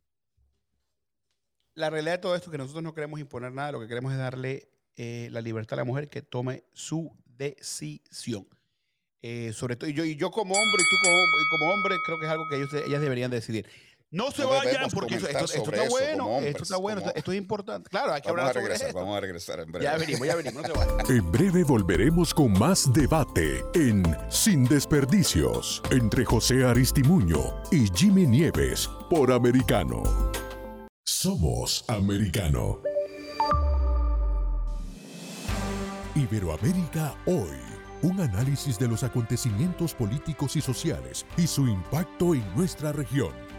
la 1.74 1.90
realidad 1.90 2.14
de 2.14 2.18
todo 2.18 2.34
esto 2.34 2.50
es 2.50 2.52
que 2.52 2.58
nosotros 2.58 2.82
no 2.82 2.94
queremos 2.94 3.20
imponer 3.20 3.52
nada, 3.52 3.72
lo 3.72 3.80
que 3.80 3.88
queremos 3.88 4.12
es 4.12 4.18
darle 4.18 4.68
eh, 4.96 5.28
la 5.30 5.40
libertad 5.40 5.78
a 5.78 5.82
la 5.82 5.84
mujer 5.84 6.08
que 6.08 6.22
tome 6.22 6.64
su 6.72 7.16
decisión. 7.24 8.48
Eh, 9.22 9.52
sobre 9.52 9.74
todo, 9.74 9.90
y 9.90 9.94
yo, 9.94 10.04
y 10.04 10.14
yo 10.14 10.30
como 10.30 10.54
hombre, 10.54 10.82
y 10.82 10.88
tú 10.88 10.96
como, 11.50 11.72
hombre, 11.72 11.96
creo 12.04 12.18
que 12.20 12.26
es 12.26 12.30
algo 12.30 12.48
que 12.48 12.56
ellos, 12.56 12.72
ellas 12.74 13.00
deberían 13.00 13.30
decidir. 13.30 13.66
No 14.10 14.30
se 14.30 14.40
No 14.42 14.48
vayan 14.48 14.88
porque 14.90 15.16
esto, 15.16 15.28
esto- 15.28 15.44
está 15.44 15.82
eso 15.82 15.90
bueno, 15.90 16.26
hombres, 16.28 16.50
esto 16.52 16.62
está 16.62 16.76
bueno, 16.78 17.00
como- 17.00 17.10
esto, 17.10 17.18
esto 17.18 17.32
es 17.32 17.38
importante. 17.38 17.90
Claro, 17.90 18.14
hay 18.14 18.22
que 18.22 18.28
Vamos 18.28 18.38
a 18.38 18.42
hablar 18.48 18.54
sobre 18.54 18.64
regresar, 18.68 18.88
esto. 18.88 18.98
vamos 19.00 19.16
a 19.16 19.20
regresar 19.20 19.60
en 19.60 19.70
breve. 19.72 19.84
Ya 19.84 19.96
venimos, 19.98 20.26
ya 20.26 20.34
venimos, 20.34 20.62
no 20.62 20.68
se 20.68 20.72
vayan. 20.72 20.96
En 21.10 21.30
breve 21.32 21.62
volveremos 21.64 22.32
con 22.32 22.52
más 22.58 22.90
debate 22.94 23.62
en 23.74 24.02
Sin 24.30 24.64
Desperdicios 24.64 25.82
entre 25.90 26.24
José 26.24 26.64
Aristimuño 26.64 27.38
y 27.70 27.86
Jimmy 27.94 28.26
Nieves 28.26 28.88
por 29.10 29.30
Americano. 29.30 30.02
Somos 31.04 31.84
Americano. 31.88 32.80
Iberoamérica 36.14 37.14
hoy. 37.26 37.58
Un 38.00 38.20
análisis 38.20 38.78
de 38.78 38.86
los 38.88 39.02
acontecimientos 39.02 39.92
políticos 39.92 40.56
y 40.56 40.60
sociales 40.60 41.26
y 41.36 41.46
su 41.46 41.66
impacto 41.66 42.32
en 42.34 42.44
nuestra 42.56 42.92
región. 42.92 43.32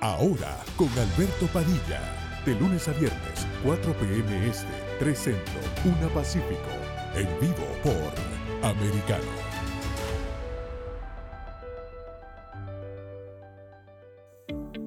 Ahora 0.00 0.58
con 0.76 0.88
Alberto 0.90 1.46
Padilla. 1.52 2.00
De 2.44 2.54
lunes 2.60 2.86
a 2.86 2.92
viernes, 2.92 3.46
4 3.64 3.92
p.m. 3.94 4.48
Este, 4.48 4.66
3 4.98 5.18
Centro, 5.18 5.60
1 5.84 6.08
Pacífico. 6.10 6.70
En 7.14 7.26
vivo 7.40 7.66
por 7.82 8.68
Americano. 8.68 9.24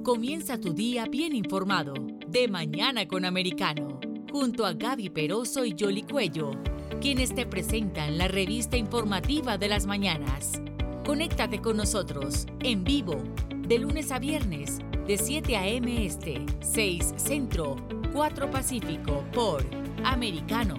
Comienza 0.04 0.58
tu 0.58 0.72
día 0.72 1.06
bien 1.06 1.34
informado. 1.34 1.92
De 2.28 2.46
mañana 2.48 3.06
con 3.08 3.24
Americano. 3.24 4.00
Junto 4.30 4.64
a 4.64 4.72
Gaby 4.72 5.10
Peroso 5.10 5.64
y 5.64 5.74
Jolly 5.78 6.02
Cuello, 6.04 6.52
quienes 7.00 7.34
te 7.34 7.46
presentan 7.46 8.16
la 8.16 8.28
revista 8.28 8.76
informativa 8.76 9.58
de 9.58 9.68
las 9.68 9.86
mañanas. 9.86 10.62
Conéctate 11.04 11.60
con 11.60 11.76
nosotros 11.76 12.46
en 12.60 12.84
vivo 12.84 13.24
de 13.70 13.78
lunes 13.78 14.10
a 14.10 14.18
viernes 14.18 14.78
de 15.06 15.16
7 15.16 15.56
a.m. 15.56 16.04
Este, 16.04 16.44
6 16.60 17.14
Centro, 17.16 17.76
4 18.12 18.50
Pacífico 18.50 19.24
por 19.32 19.64
Americano. 20.02 20.74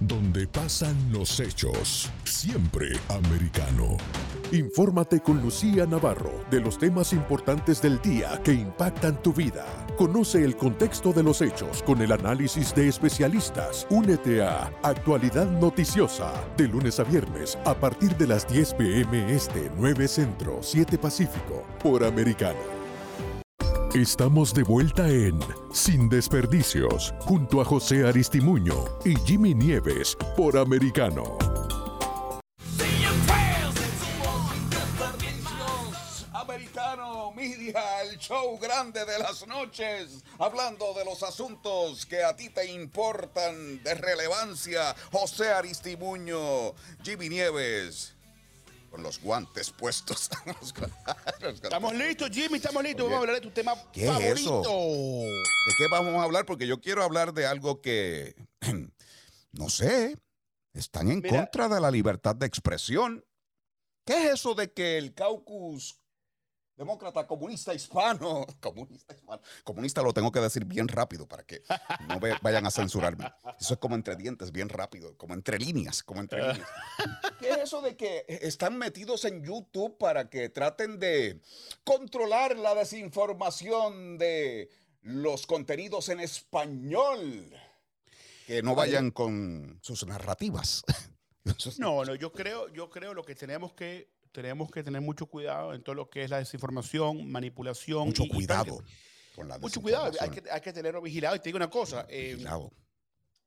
Donde 0.00 0.48
pasan 0.48 0.96
los 1.12 1.38
hechos. 1.38 2.10
Siempre 2.24 2.88
americano. 3.08 3.96
Infórmate 4.50 5.20
con 5.20 5.40
Lucía 5.40 5.86
Navarro 5.86 6.44
de 6.50 6.60
los 6.60 6.76
temas 6.76 7.12
importantes 7.12 7.80
del 7.80 8.02
día 8.02 8.40
que 8.42 8.52
impactan 8.52 9.22
tu 9.22 9.32
vida. 9.32 9.85
Conoce 9.96 10.44
el 10.44 10.56
contexto 10.56 11.10
de 11.14 11.22
los 11.22 11.40
hechos 11.40 11.82
con 11.82 12.02
el 12.02 12.12
análisis 12.12 12.74
de 12.74 12.86
especialistas. 12.88 13.86
Únete 13.88 14.42
a 14.42 14.70
Actualidad 14.82 15.50
Noticiosa 15.50 16.32
de 16.58 16.68
lunes 16.68 17.00
a 17.00 17.04
viernes 17.04 17.56
a 17.64 17.74
partir 17.74 18.14
de 18.18 18.26
las 18.26 18.46
10 18.46 18.74
pm 18.74 19.34
este 19.34 19.70
9 19.78 20.06
Centro 20.06 20.58
7 20.60 20.98
Pacífico 20.98 21.64
por 21.82 22.04
Americano. 22.04 22.58
Estamos 23.94 24.52
de 24.52 24.64
vuelta 24.64 25.08
en 25.08 25.40
Sin 25.72 26.10
Desperdicios 26.10 27.14
junto 27.20 27.62
a 27.62 27.64
José 27.64 28.06
Aristimuño 28.06 28.84
y 29.02 29.16
Jimmy 29.24 29.54
Nieves 29.54 30.14
por 30.36 30.58
Americano. 30.58 31.45
Show 38.26 38.58
grande 38.58 39.04
de 39.04 39.18
las 39.20 39.46
noches, 39.46 40.24
hablando 40.38 40.92
de 40.94 41.04
los 41.04 41.22
asuntos 41.22 42.04
que 42.06 42.24
a 42.24 42.34
ti 42.34 42.50
te 42.50 42.66
importan 42.72 43.80
de 43.84 43.94
relevancia. 43.94 44.96
José 45.12 45.52
Aristimuño, 45.52 46.74
Jimmy 47.04 47.28
Nieves, 47.28 48.14
con 48.90 49.02
los 49.04 49.20
guantes 49.20 49.70
puestos. 49.70 50.28
Estamos 51.62 51.94
listos, 51.94 52.30
Jimmy, 52.30 52.56
estamos 52.56 52.82
listos. 52.82 53.04
Vamos 53.04 53.18
a 53.18 53.20
hablar 53.20 53.36
de 53.36 53.42
tu 53.42 53.50
tema 53.52 53.74
¿Qué 53.92 54.06
es 54.06 54.10
favorito. 54.12 54.60
eso? 54.62 55.22
¿De 55.68 55.72
qué 55.78 55.86
vamos 55.88 56.14
a 56.16 56.22
hablar? 56.24 56.44
Porque 56.46 56.66
yo 56.66 56.80
quiero 56.80 57.04
hablar 57.04 57.32
de 57.32 57.46
algo 57.46 57.80
que, 57.80 58.34
no 59.52 59.70
sé, 59.70 60.16
están 60.72 61.12
en 61.12 61.20
Mira. 61.20 61.42
contra 61.42 61.68
de 61.68 61.80
la 61.80 61.92
libertad 61.92 62.34
de 62.34 62.46
expresión. 62.46 63.24
¿Qué 64.04 64.26
es 64.26 64.34
eso 64.34 64.54
de 64.56 64.72
que 64.72 64.98
el 64.98 65.14
caucus 65.14 66.00
demócrata 66.76 67.26
comunista 67.26 67.72
hispano, 67.74 68.46
comunista 68.60 69.14
hispano, 69.14 69.42
comunista 69.64 70.02
lo 70.02 70.12
tengo 70.12 70.30
que 70.30 70.40
decir 70.40 70.64
bien 70.64 70.88
rápido 70.88 71.26
para 71.26 71.44
que 71.44 71.62
no 72.08 72.20
vayan 72.42 72.66
a 72.66 72.70
censurarme. 72.70 73.32
Eso 73.58 73.74
es 73.74 73.80
como 73.80 73.94
entre 73.94 74.16
dientes, 74.16 74.52
bien 74.52 74.68
rápido, 74.68 75.16
como 75.16 75.34
entre 75.34 75.58
líneas, 75.58 76.02
como 76.02 76.20
entre 76.20 76.40
líneas. 76.40 76.68
¿Qué 77.40 77.50
es 77.50 77.56
eso 77.58 77.80
de 77.80 77.96
que 77.96 78.24
están 78.28 78.76
metidos 78.76 79.24
en 79.24 79.42
YouTube 79.42 79.96
para 79.98 80.28
que 80.28 80.48
traten 80.48 80.98
de 80.98 81.40
controlar 81.84 82.56
la 82.56 82.74
desinformación 82.74 84.18
de 84.18 84.70
los 85.02 85.46
contenidos 85.46 86.08
en 86.10 86.20
español? 86.20 87.54
Que 88.46 88.62
no 88.62 88.74
vayan 88.74 89.10
con 89.10 89.78
sus 89.82 90.06
narrativas. 90.06 90.84
No, 91.78 92.04
no, 92.04 92.16
yo 92.16 92.32
creo, 92.32 92.68
yo 92.70 92.90
creo 92.90 93.14
lo 93.14 93.22
que 93.22 93.36
tenemos 93.36 93.72
que 93.72 94.15
tenemos 94.32 94.70
que 94.70 94.82
tener 94.82 95.00
mucho 95.00 95.26
cuidado 95.26 95.74
en 95.74 95.82
todo 95.82 95.94
lo 95.94 96.08
que 96.10 96.24
es 96.24 96.30
la 96.30 96.38
desinformación, 96.38 97.30
manipulación. 97.30 98.06
Mucho 98.08 98.24
y- 98.24 98.26
y 98.26 98.30
cuidado 98.30 98.78
con 99.34 99.48
la 99.48 99.58
Mucho 99.58 99.80
cuidado, 99.82 100.10
hay 100.20 100.30
que, 100.30 100.42
hay 100.50 100.60
que 100.60 100.72
tenerlo 100.72 101.00
vigilado. 101.02 101.36
Y 101.36 101.38
te 101.40 101.48
digo 101.48 101.56
una 101.56 101.68
cosa, 101.70 102.06
eh, 102.08 102.42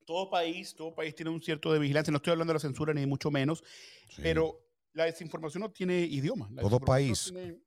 todo 0.06 0.30
país, 0.30 0.76
todo 0.76 0.94
país 0.96 1.14
tiene 1.16 1.30
un 1.32 1.42
cierto 1.42 1.72
de 1.74 1.80
vigilancia. 1.80 2.12
No 2.12 2.18
estoy 2.18 2.32
hablando 2.32 2.52
de 2.54 2.56
la 2.56 2.62
censura 2.62 2.94
ni 2.94 3.06
mucho 3.06 3.30
menos, 3.32 3.64
Sí. 4.10 4.22
pero 4.24 4.60
la 4.94 5.06
desinformación 5.06 5.62
no 5.62 5.72
tiene 5.72 6.00
idioma. 6.02 6.50
La 6.52 6.62
Todo 6.62 6.80
país. 6.80 7.26
tiene- 7.32 7.60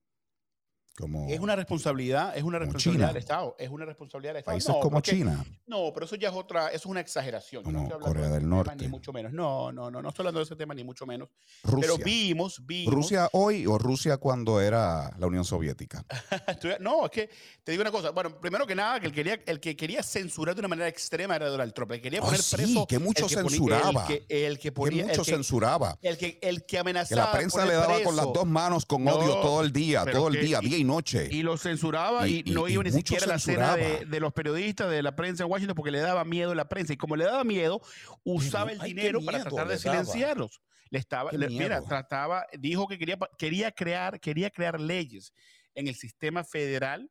como 0.97 1.27
es 1.29 1.41
una 1.41 1.57
responsabilidad, 1.57 2.37
es 2.37 2.43
una 2.43 2.59
responsabilidad 2.59 3.07
China. 3.07 3.09
del 3.09 3.17
Estado, 3.17 3.57
es 3.59 3.69
una 3.71 3.85
responsabilidad 3.87 4.33
del 4.35 4.39
Estado. 4.41 4.53
países 4.55 4.69
No, 4.69 4.81
como 4.81 4.97
porque- 4.99 5.11
China. 5.13 5.45
No, 5.67 5.91
pero 5.95 6.05
eso 6.07 6.17
ya 6.17 6.29
es 6.29 6.35
otra, 6.35 6.69
eso 6.69 6.77
es 6.77 6.87
una 6.87 7.01
exageración. 7.01 7.63
Yo 7.63 7.65
Como 7.65 7.79
estoy 7.85 7.95
hablando 7.95 8.07
Corea 8.15 8.27
de 8.29 8.33
del 8.35 8.43
tema, 8.43 8.57
Norte. 8.57 8.77
Ni 8.77 8.89
mucho 8.89 9.13
menos. 9.13 9.33
No, 9.33 9.73
no, 9.73 9.91
no, 9.91 10.03
no 10.03 10.09
estoy 10.11 10.23
hablando 10.25 10.41
de 10.41 10.45
ese 10.45 10.57
tema 10.57 10.75
ni 10.75 10.85
mucho 10.85 11.07
menos. 11.07 11.29
Rusia. 11.65 11.81
Pero 11.81 12.05
vimos, 12.05 12.61
vimos. 12.67 12.93
Rusia 12.95 13.29
hoy 13.33 13.67
o 13.67 13.79
Rusia 13.79 14.19
cuando 14.19 14.61
era 14.61 15.11
la 15.19 15.27
Unión 15.27 15.45
Soviética. 15.45 16.05
Estoy- 16.47 16.75
no, 16.81 17.07
es 17.07 17.11
que 17.11 17.31
te 17.65 17.73
digo 17.73 17.81
una 17.83 17.91
cosa. 17.91 18.11
Bueno, 18.11 18.39
primero 18.39 18.67
que 18.67 18.75
nada, 18.75 19.01
que 19.01 19.07
el, 19.07 19.13
quería, 19.13 19.41
el 19.47 19.61
que 19.61 19.75
quería 19.77 20.03
censurar 20.03 20.55
de 20.55 20.61
una 20.61 20.69
manera 20.69 20.89
extrema 20.89 21.37
era 21.37 21.49
Donald 21.49 21.73
Trump. 21.73 21.93
El 21.93 21.99
que 21.99 22.03
quería 22.03 22.21
poner 22.21 22.43
sí, 22.43 22.57
preso. 22.57 22.87
que 22.87 22.99
mucho 22.99 23.25
el 23.25 23.31
que 23.31 23.37
ponía- 23.37 23.51
censuraba. 23.51 24.07
El 24.07 24.07
que, 24.27 24.47
el 24.47 24.57
que 24.57 24.63
Que 24.63 24.73
ponía. 24.73 25.07
mucho 25.07 25.21
el 25.23 25.27
censuraba. 25.27 25.99
el 26.03 26.19
que, 26.19 26.39
el 26.43 26.61
que 26.61 26.67
Que 26.67 26.79
amenazaba. 26.79 27.25
la 27.27 27.33
prensa 27.33 27.65
le 27.67 27.75
daba 27.75 28.03
con 28.03 28.15
las 28.17 28.27
dos 28.33 28.47
manos 28.47 28.85
con 28.87 29.05
No, 29.05 29.15
odio 29.17 29.35
todo 29.41 29.63
el 29.63 29.73
día, 29.73 30.05
todo 30.05 30.29
el 30.29 30.41
día, 30.41 30.61
día 30.61 30.79
y 30.83 30.85
noche. 30.85 31.29
Y 31.31 31.43
lo 31.43 31.57
censuraba 31.57 32.29
y, 32.29 32.43
Y- 32.47 32.51
y- 32.51 32.53
no 32.53 32.69
y 32.69 32.75
iba 32.75 32.83
ni 32.83 32.93
siquiera 32.93 33.25
a 33.25 33.29
la 33.29 33.39
cena 33.39 33.77
de, 33.77 34.21
los 34.21 34.33
periodistas 34.33 34.91
de 34.91 35.03
la 35.03 35.17
prensa 35.17 35.45
en 35.45 35.51
Washington 35.51 35.75
porque 35.75 35.91
le 35.91 36.01
daba 36.01 36.25
miedo 36.25 36.55
la 36.55 36.69
prensa. 36.69 36.93
Y 36.93 36.97
como 36.97 37.17
le 37.17 37.25
daba 37.25 37.45
miedo, 37.45 37.81
usaba 38.25 38.71
el 38.73 38.81
ay, 38.81 38.93
dinero 38.93 39.21
para 39.25 39.43
tratar 39.43 39.69
de 39.69 39.79
silenciarlos. 39.79 40.61
Le 40.91 40.99
estaba, 40.99 41.33
le- 41.33 41.49
mira, 41.49 41.81
trataba, 41.83 42.45
dijo 42.59 42.87
que 42.87 42.99
quería, 42.99 43.19
quería 43.39 43.73
crear, 43.73 44.21
quería 44.21 44.51
crear 44.51 44.79
leyes 44.79 45.33
en 45.75 45.89
el 45.89 45.95
sistema 45.95 46.45
federal 46.45 47.11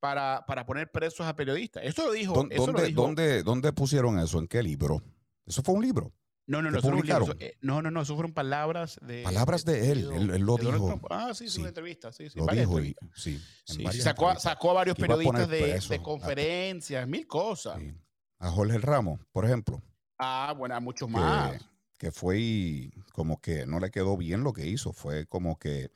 para, 0.00 0.42
para 0.48 0.66
poner 0.66 0.90
presos 0.90 1.26
a 1.26 1.36
periodistas. 1.36 1.84
Eso 1.84 2.06
lo 2.06 2.12
dijo. 2.12 2.32
¿Dó- 2.34 2.48
eso 2.50 2.66
lo 2.66 2.72
¿Dónde, 2.72 2.86
dijo- 2.88 3.02
dónde, 3.02 3.42
¿Dónde 3.44 3.72
pusieron 3.72 4.18
eso? 4.18 4.38
¿En 4.40 4.48
qué 4.48 4.62
libro? 4.62 5.02
Eso 5.46 5.62
fue 5.62 5.74
un 5.74 5.82
libro. 5.82 6.12
No, 6.50 6.62
no, 6.62 6.68
¿Qué 6.70 6.88
no, 6.88 7.22
eso- 7.22 7.36
eh, 7.38 7.56
no, 7.60 7.80
no, 7.80 7.92
no, 7.92 8.02
eso 8.02 8.14
fueron 8.16 8.32
palabras 8.32 8.98
de. 9.02 9.22
Palabras 9.22 9.64
de 9.64 9.92
él, 9.92 10.10
él- 10.12 10.30
él 10.30 10.42
lo 10.42 10.56
dijo. 10.56 11.00
Ah, 11.08 11.30
sí, 11.32 11.44
sí, 11.46 11.54
Sí. 11.54 11.60
una 11.60 11.68
entrevista. 11.68 12.10
Sí, 12.12 12.28
sí, 12.28 12.40
Lo 12.40 12.46
dijo 12.48 12.80
y 12.80 12.96
sí. 13.14 13.40
Sí, 13.64 13.84
sacó, 14.00 14.34
sacó 14.38 14.72
a 14.72 14.74
varios 14.74 14.96
a 14.98 15.00
periodistas 15.00 15.48
de, 15.48 15.74
a- 15.96 16.02
conferencias, 16.02 17.06
mil 17.06 17.26
cosas. 17.28 17.78
Sí. 17.78 17.94
A 18.40 18.50
Jorge 18.50 18.78
Ramos, 18.78 19.20
por 19.30 19.44
ejemplo, 19.44 19.80
Ah, 20.18 20.52
bueno, 20.58 20.74
a 20.74 20.80
muchos 20.80 21.06
que, 21.08 21.12
más. 21.14 21.60
que 21.98 22.10
fue 22.10 22.38
y 22.40 22.90
como 23.12 23.40
que 23.40 23.64
no 23.66 23.78
le 23.78 23.92
quedó 23.92 24.16
bien 24.16 24.42
lo 24.42 24.52
que 24.52 24.66
hizo. 24.66 24.92
Fue 24.92 25.26
como 25.26 25.56
que 25.56 25.90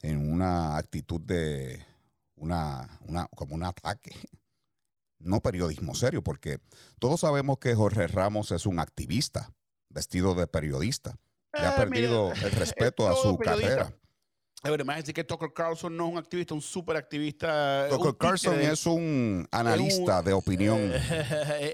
en 0.00 0.32
una 0.32 0.78
actitud 0.78 1.20
de 1.20 1.86
una, 2.34 2.98
una 3.06 3.28
como 3.36 3.54
un 3.54 3.62
ataque. 3.62 4.10
No 5.20 5.40
periodismo 5.40 5.94
serio, 5.94 6.24
porque 6.24 6.58
todos 6.98 7.20
sabemos 7.20 7.58
que 7.58 7.76
Jorge 7.76 8.08
Ramos 8.08 8.50
es 8.50 8.66
un 8.66 8.80
activista 8.80 9.52
vestido 9.92 10.34
de 10.34 10.46
periodista. 10.46 11.16
Le 11.52 11.60
ha 11.66 11.70
Ah, 11.70 11.76
perdido 11.76 12.30
mira, 12.34 12.46
el 12.46 12.52
respeto 12.52 13.08
a 13.08 13.14
su 13.14 13.36
periodista. 13.36 13.68
carrera. 13.76 13.96
A 14.64 14.70
ver, 14.70 14.84
decir 14.84 15.12
que 15.14 15.24
Tucker 15.24 15.52
Carlson 15.52 15.96
no 15.96 16.06
es 16.06 16.12
un 16.12 16.18
activista, 16.18 16.54
un 16.54 16.62
super 16.62 16.96
activista. 16.96 17.88
Tucker 17.90 18.16
Carlson 18.16 18.60
es 18.60 18.86
un 18.86 19.46
analista 19.50 20.22
de 20.22 20.32
opinión. 20.32 20.92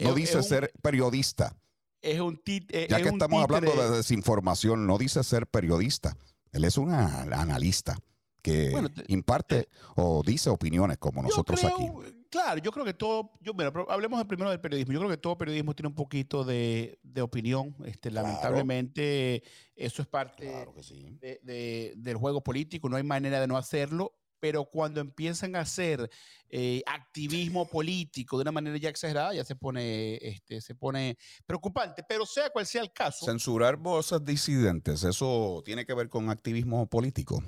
No 0.00 0.14
dice 0.14 0.42
ser 0.42 0.72
periodista. 0.82 1.54
Es 2.00 2.20
un 2.20 2.36
tit- 2.42 2.66
eh, 2.70 2.86
Ya 2.88 2.96
es 2.96 3.02
que 3.02 3.08
un 3.10 3.16
estamos 3.16 3.42
hablando 3.42 3.70
títere. 3.72 3.90
de 3.90 3.96
desinformación, 3.98 4.86
no 4.86 4.96
dice 4.98 5.22
ser 5.22 5.46
periodista. 5.46 6.16
Él 6.52 6.64
es 6.64 6.78
un 6.78 6.92
analista 6.94 7.98
que 8.40 8.70
Bueno, 8.70 8.88
imparte 9.08 9.68
o 9.96 10.22
dice 10.24 10.48
opiniones 10.48 10.96
como 10.98 11.20
Yo 11.22 11.28
nosotros 11.28 11.60
creo- 11.60 11.74
aquí. 11.74 11.90
Claro, 12.30 12.60
yo 12.60 12.70
creo 12.72 12.84
que 12.84 12.92
todo, 12.94 13.32
yo, 13.40 13.54
mira, 13.54 13.72
hablemos 13.88 14.22
primero 14.26 14.50
del 14.50 14.60
periodismo. 14.60 14.92
Yo 14.92 14.98
creo 15.00 15.10
que 15.10 15.16
todo 15.16 15.38
periodismo 15.38 15.74
tiene 15.74 15.88
un 15.88 15.94
poquito 15.94 16.44
de, 16.44 16.98
de 17.02 17.22
opinión. 17.22 17.74
Este, 17.86 18.10
Claro. 18.10 18.26
lamentablemente, 18.28 19.42
eso 19.74 20.02
es 20.02 20.08
parte 20.08 20.46
Claro 20.50 20.74
que 20.74 20.82
sí. 20.82 21.16
de- 21.20 21.40
de- 21.42 21.94
del 21.96 22.16
juego 22.16 22.42
político, 22.42 22.88
no 22.88 22.96
hay 22.96 23.02
manera 23.02 23.40
de 23.40 23.46
no 23.46 23.56
hacerlo, 23.56 24.14
pero 24.40 24.66
cuando 24.66 25.00
empiezan 25.00 25.56
a 25.56 25.60
hacer 25.60 26.08
eh, 26.50 26.82
activismo 26.86 27.66
político 27.68 28.36
de 28.38 28.42
una 28.42 28.52
manera 28.52 28.76
ya 28.76 28.88
exagerada, 28.88 29.34
ya 29.34 29.44
se 29.44 29.56
pone, 29.56 30.16
este, 30.22 30.60
se 30.60 30.74
pone 30.74 31.16
preocupante. 31.44 32.04
Pero 32.08 32.24
sea 32.24 32.48
cual 32.50 32.64
sea 32.66 32.82
el 32.82 32.92
caso, 32.92 33.26
Censurar 33.26 33.76
voces 33.76 34.24
disidentes, 34.24 35.02
eso 35.02 35.60
tiene 35.64 35.84
que 35.84 35.92
ver 35.94 36.08
con 36.08 36.30
activismo 36.30 36.86
político. 36.88 37.42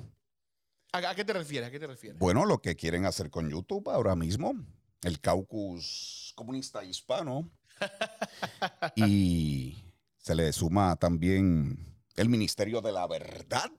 ¿A, 0.92 1.14
qué 1.14 1.24
te 1.24 1.32
refieres? 1.32 1.68
¿A 1.68 1.70
qué 1.70 1.78
te 1.78 1.86
refieres? 1.86 2.18
Bueno, 2.18 2.44
lo 2.46 2.60
que 2.60 2.76
quieren 2.76 3.04
hacer 3.06 3.30
con 3.30 3.48
YouTube 3.50 3.88
ahora 3.90 4.14
mismo, 4.16 4.54
el 5.02 5.20
caucus 5.20 6.32
comunista 6.36 6.84
hispano, 6.84 7.50
y 8.96 9.84
se 10.18 10.34
le 10.34 10.52
suma 10.52 10.96
también 10.96 11.96
el 12.16 12.28
Ministerio 12.28 12.80
de 12.80 12.92
la 12.92 13.06
Verdad 13.06 13.70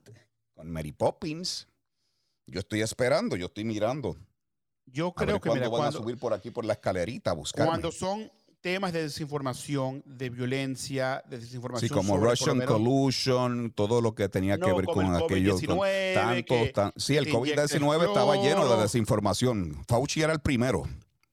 con 0.54 0.70
Mary 0.70 0.92
Poppins. 0.92 1.68
Yo 2.46 2.60
estoy 2.60 2.82
esperando, 2.82 3.36
yo 3.36 3.46
estoy 3.46 3.64
mirando. 3.64 4.16
Yo 4.86 5.12
A 5.16 5.20
ver 5.20 5.26
creo 5.28 5.40
que 5.40 5.48
cuándo 5.48 5.64
mira, 5.66 5.68
van 5.68 5.80
cuando, 5.80 5.98
a 5.98 6.02
subir 6.02 6.18
por 6.18 6.34
aquí 6.34 6.50
por 6.50 6.64
la 6.64 6.72
escalerita 6.72 7.30
a 7.30 7.34
buscar. 7.34 7.66
cuando 7.66 7.92
son 7.92 8.30
temas 8.62 8.92
de 8.92 9.02
desinformación, 9.02 10.02
de 10.06 10.30
violencia, 10.30 11.22
de 11.28 11.36
Sí, 11.36 11.42
desinformación. 11.42 11.88
como 11.90 12.14
sobre, 12.14 12.18
por 12.18 12.24
lo 12.24 12.30
Russian 12.30 12.60
Collusion, 12.66 13.72
todo 13.74 14.00
lo 14.00 14.14
que 14.14 14.28
tenía 14.28 14.56
que 14.56 14.72
ver 14.72 14.84
como 14.84 14.94
con 15.02 15.06
el 15.16 15.22
aquello. 15.24 15.56
con 15.56 15.60
COVID-19, 15.78 16.14
tanto, 16.14 16.54
que 16.54 16.66
tan- 16.72 16.92
sí, 16.96 17.16
el 17.16 17.24
te 17.24 17.30
inyecta 17.32 17.62
el 17.64 17.68
COVID-19 17.68 18.06
estaba 18.06 18.36
lleno 18.36 18.68
de 18.76 18.82
desinformación. 18.82 19.84
Fauci 19.88 20.22
era 20.22 20.32
el 20.32 20.40
primero. 20.40 20.84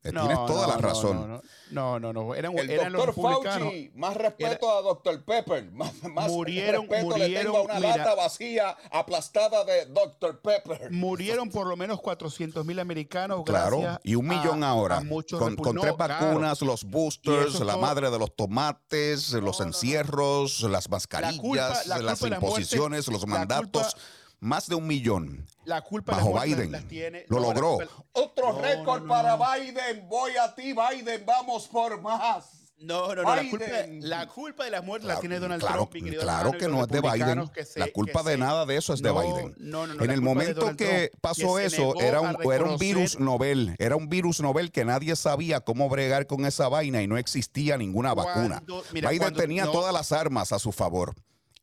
Eh, 0.02 0.14
No, 0.14 0.22
Tienes 0.28 0.46
toda 0.46 0.62
no, 0.66 0.74
la 0.74 0.78
razón. 0.78 1.30
No, 1.72 2.00
no, 2.00 2.00
no, 2.00 2.14
no, 2.14 2.34
Eran, 2.36 2.58
El 2.58 2.70
eran 2.70 2.94
los 2.94 3.06
doctor 3.06 3.22
republicanos. 3.26 3.68
Fauci, 3.68 3.92
más 3.96 4.16
respeto 4.16 4.72
a 4.78 4.82
Dr. 4.82 5.26
Pepper, 5.26 5.70
más, 5.74 5.92
más 6.04 6.32
Murieron- 6.32 6.88
respeto 6.90 7.18
le 7.18 7.30
tengo 7.30 7.58
a 7.58 7.64
murieron, 7.64 7.66
una 7.66 7.74
mira. 7.76 7.98
lata 7.98 8.16
vacía 8.16 8.78
aplastada 8.92 9.66
de 9.66 9.88
Dr. 9.88 10.40
Pepper. 10.42 10.90
Murieron 10.92 11.50
por 11.50 11.68
lo 11.68 11.76
menos 11.76 12.00
400 12.00 12.66
mil 12.66 12.80
americanos. 12.80 13.44
Claro, 13.46 14.00
y 14.04 14.16
un 14.16 14.26
millón 14.26 14.64
a- 14.64 14.70
ahora. 14.70 15.00
a 15.00 15.02
con, 15.02 15.56
tres 15.58 15.94
claro. 15.94 15.98
vacunas, 15.98 16.62
los 16.62 16.86
boosters, 16.86 17.60
la 17.60 17.74
todo- 17.74 17.82
madre 17.82 18.10
de 18.10 18.20
los 18.20 18.34
tomates, 18.34 19.34
los 19.34 19.60
encierros, 19.60 20.62
las 20.62 20.90
mascarillas, 20.90 21.40
culpa- 21.42 21.82
la 21.88 21.98
las 22.00 22.22
muerte- 22.22 22.36
imposiciones, 22.38 23.08
los 23.10 23.22
la 23.22 23.28
mandatos. 23.28 23.94
culpa- 23.96 24.00
más 24.40 24.68
de 24.68 24.76
un 24.76 24.88
millón. 24.88 25.46
La 25.66 25.82
culpa 25.82 26.14
Bajo 26.14 26.40
Biden. 26.42 26.72
las 26.72 26.86
tiene- 26.86 27.26
Lo 27.28 27.38
no, 27.40 27.42
la 27.42 27.48
logró. 27.54 27.78
Otro 28.14 28.54
No, 28.54 28.60
récord 28.62 29.02
no, 29.02 29.08
no, 29.08 29.14
para 29.14 29.38
no. 29.38 29.46
Biden. 29.54 30.08
Voy 30.10 30.32
a 30.38 30.54
ti, 30.56 30.74
Biden. 30.74 31.24
Vamos 31.26 31.68
por 31.68 32.02
más. 32.02 32.56
No, 32.82 33.14
no, 33.14 33.24
no. 33.24 33.36
La 33.36 33.44
culpa, 33.50 33.66
la 34.00 34.28
culpa 34.28 34.64
de 34.64 34.72
las 34.72 34.86
muertes 34.86 35.06
la 35.06 35.16
Claro, 35.16 35.20
tiene 35.20 35.40
Donald 35.42 35.62
claro, 35.62 35.76
Trump, 35.90 35.94
mi 36.06 36.12
claro 36.16 36.52
que 36.54 36.68
no 36.70 36.82
es 36.82 36.88
de 36.88 37.02
Biden. 37.02 37.52
se- 37.66 37.78
la 37.78 37.88
culpa 37.92 38.24
de 38.24 38.32
se- 38.32 38.38
nada 38.38 38.66
de 38.66 38.78
eso 38.78 38.94
es 38.94 39.02
de 39.02 39.10
No, 39.10 39.20
Biden. 39.22 39.54
no, 39.58 39.86
no, 39.86 39.96
no, 39.96 40.02
en 40.02 40.08
la 40.08 40.14
el 40.14 40.22
momento 40.22 40.78
que 40.78 41.10
Trump, 41.10 41.22
pasó 41.22 41.56
que 41.58 41.66
eso, 41.66 42.00
era 42.00 42.22
un, 42.22 42.38
era 42.54 42.64
un 42.64 42.78
virus 42.78 43.20
Nobel. 43.20 43.76
Era 43.80 43.98
un 43.98 44.08
virus 44.08 44.40
Nobel 44.40 44.72
que 44.72 44.86
nadie 44.86 45.18
sabía 45.18 45.60
cómo 45.60 45.90
bregar 45.90 46.26
con 46.26 46.46
esa 46.46 46.70
vaina 46.70 47.02
y 47.02 47.08
no 47.08 47.18
existía 47.18 47.78
ninguna 47.78 48.14
vacuna. 48.14 48.64
Mira, 48.94 49.10
Biden 49.10 49.24
cuando- 49.24 49.42
tenía 49.42 49.66
no. 49.66 49.72
todas 49.74 49.94
las 49.94 50.14
armas 50.14 50.54
a 50.54 50.60
su 50.60 50.72
favor. 50.72 51.14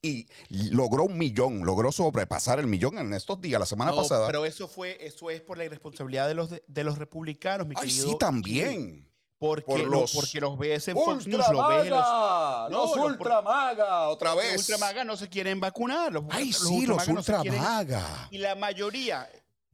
Y 0.03 0.27
logró 0.51 1.05
un 1.05 1.19
millón, 1.19 1.65
logró 1.65 1.91
sobrepasar 1.91 2.59
el 2.61 2.67
millón 2.67 2.99
en 2.99 3.13
estos 3.15 3.41
días, 3.41 3.59
la 3.59 3.67
semana 3.67 3.91
No, 3.91 3.97
pasada. 3.99 4.27
pero 4.27 4.45
eso 4.45 4.69
fue, 4.69 4.99
eso 5.05 5.31
es 5.31 5.41
por 5.41 5.59
la 5.59 5.65
irresponsabilidad 5.65 6.29
de 6.29 6.35
los, 6.35 6.51
de, 6.51 6.63
de 6.67 6.85
los 6.85 6.99
republicanos, 6.99 7.67
mi 7.67 7.75
Ay, 7.77 7.89
querido. 7.89 8.09
sí, 8.11 8.17
también. 8.19 9.03
Porque, 9.39 9.65
Por 9.67 9.81
lo- 9.81 10.01
los 10.01 10.13
porque 10.15 10.41
los 10.41 10.57
ves 10.57 10.89
en 10.89 10.97
Fox 10.97 11.27
News, 11.27 11.45
los 11.53 11.69
ves 11.69 11.85
en 11.85 11.91
los, 11.91 11.99
Ultramaga, 11.99 12.69
No, 12.71 12.87
los 12.87 12.97
los- 12.97 13.07
ultramaga, 13.07 14.09
otra 14.09 14.35
los 14.35 14.43
vez. 14.43 14.59
ultramagas 14.61 15.05
no 15.07 15.17
se 15.17 15.29
quieren 15.29 15.61
vacunar. 15.61 16.11
Los, 16.13 16.25
Ay, 16.31 16.53
los 16.53 16.57
sí, 16.59 16.87
los 16.87 16.97
ultramagas 17.07 17.09
no 17.09 17.23
se 17.23 17.33
quieren- 17.43 17.53
ultramaga. 17.61 18.29
Y 18.31 18.39
la 18.39 18.55
mayoría, 18.55 19.29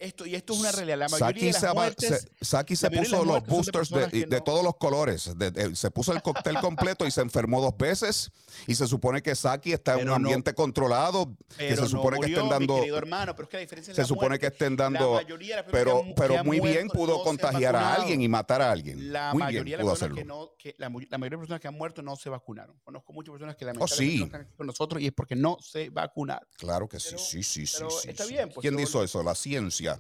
esto, 0.04 0.26
y 0.26 0.34
esto 0.34 0.52
es 0.54 0.60
una 0.60 0.72
realidad, 0.72 0.98
la 0.98 1.08
mayoría 1.08 1.26
Saki 1.28 1.40
de 1.46 1.52
se, 1.52 1.60
las 1.60 1.64
aba- 1.64 1.74
muertes... 1.74 2.28
se- 2.38 2.44
Saki 2.44 2.76
se 2.76 2.86
la 2.86 2.90
mayoría 2.90 3.10
de 3.10 3.16
puso 3.16 3.24
las 3.24 3.34
los 3.34 3.44
de 3.44 3.50
boosters 3.50 3.90
de, 4.12 4.26
no- 4.26 4.42
todos 4.42 4.64
los 4.64 4.76
colores. 4.76 5.30
De- 5.38 5.50
de- 5.50 5.76
se 5.76 5.90
puso 5.90 6.12
el 6.12 6.22
cóctel 6.22 6.58
completo 6.60 7.06
y 7.06 7.10
se 7.10 7.20
enfermó 7.20 7.60
dos 7.60 7.76
veces. 7.76 8.30
Y 8.66 8.74
se 8.74 8.86
supone 8.86 9.22
que 9.22 9.34
Saki 9.34 9.72
está 9.72 9.94
en 9.94 10.00
un 10.00 10.06
no- 10.08 10.14
ambiente 10.14 10.54
controlado. 10.54 11.34
Que 11.56 11.76
se 11.76 11.86
supone 11.88 12.16
no 12.18 12.22
que 12.26 12.32
estén 12.32 12.48
dando. 12.48 12.76
querido 12.76 12.98
hermano, 12.98 13.34
pero 13.34 13.44
es 13.44 13.50
que 13.50 13.56
la 13.56 13.60
diferencia 13.62 13.92
es 13.92 13.96
Se 13.96 14.02
la 14.02 14.08
supone 14.08 14.38
que 14.38 14.46
estén 14.46 14.76
La 14.76 14.84
dando. 14.84 15.14
mayoría 15.14 15.56
de 15.56 15.62
las 15.62 15.70
personas 15.70 15.84
Pero, 15.84 16.02
que 16.02 16.08
han- 16.08 16.14
pero 16.30 16.44
muy 16.44 16.60
bien 16.60 16.88
pudo 16.88 17.18
se 17.18 17.24
contagiar 17.24 17.76
a 17.76 17.94
alguien 17.94 18.20
y 18.22 18.28
matar 18.28 18.60
a 18.62 18.70
alguien. 18.70 19.12
La 19.12 19.32
muy 19.32 19.40
mayoría 19.42 19.76
bien 19.76 19.78
de 19.78 19.82
pudo 19.84 19.92
las 19.92 20.00
personas 20.00 20.18
hacerlo. 20.18 20.46
que 20.46 20.46
no, 20.46 20.56
que 20.58 20.74
la, 20.78 20.86
la 20.86 21.18
mayoría 21.18 21.36
de 21.36 21.38
personas 21.38 21.60
que 21.60 21.68
han 21.68 21.74
muerto 21.74 22.02
no 22.02 22.16
se 22.16 22.28
vacunaron. 22.28 22.78
Conozco 22.82 23.12
muchas 23.12 23.32
personas 23.32 23.56
que 23.56 23.64
Oh, 23.64 23.68
lamentablemente 23.68 24.12
sí. 24.12 24.18
no 24.18 24.24
están 24.26 24.48
con 24.56 24.66
nosotros 24.66 25.00
y 25.02 25.06
es 25.06 25.12
porque 25.12 25.36
no 25.36 25.56
se 25.60 25.90
vacunaron. 25.90 26.48
Claro 26.58 26.88
que 26.88 26.98
sí, 27.00 27.08
Pero- 27.10 27.18
sí, 27.22 27.42
sí, 27.42 27.66
sí. 27.66 27.84
sí, 28.02 28.08
está 28.10 28.24
bien, 28.26 28.48
pues, 28.52 28.60
¿Quién 28.62 28.78
hizo 28.78 29.02
eso? 29.02 29.22
La 29.22 29.34
ciencia. 29.34 29.91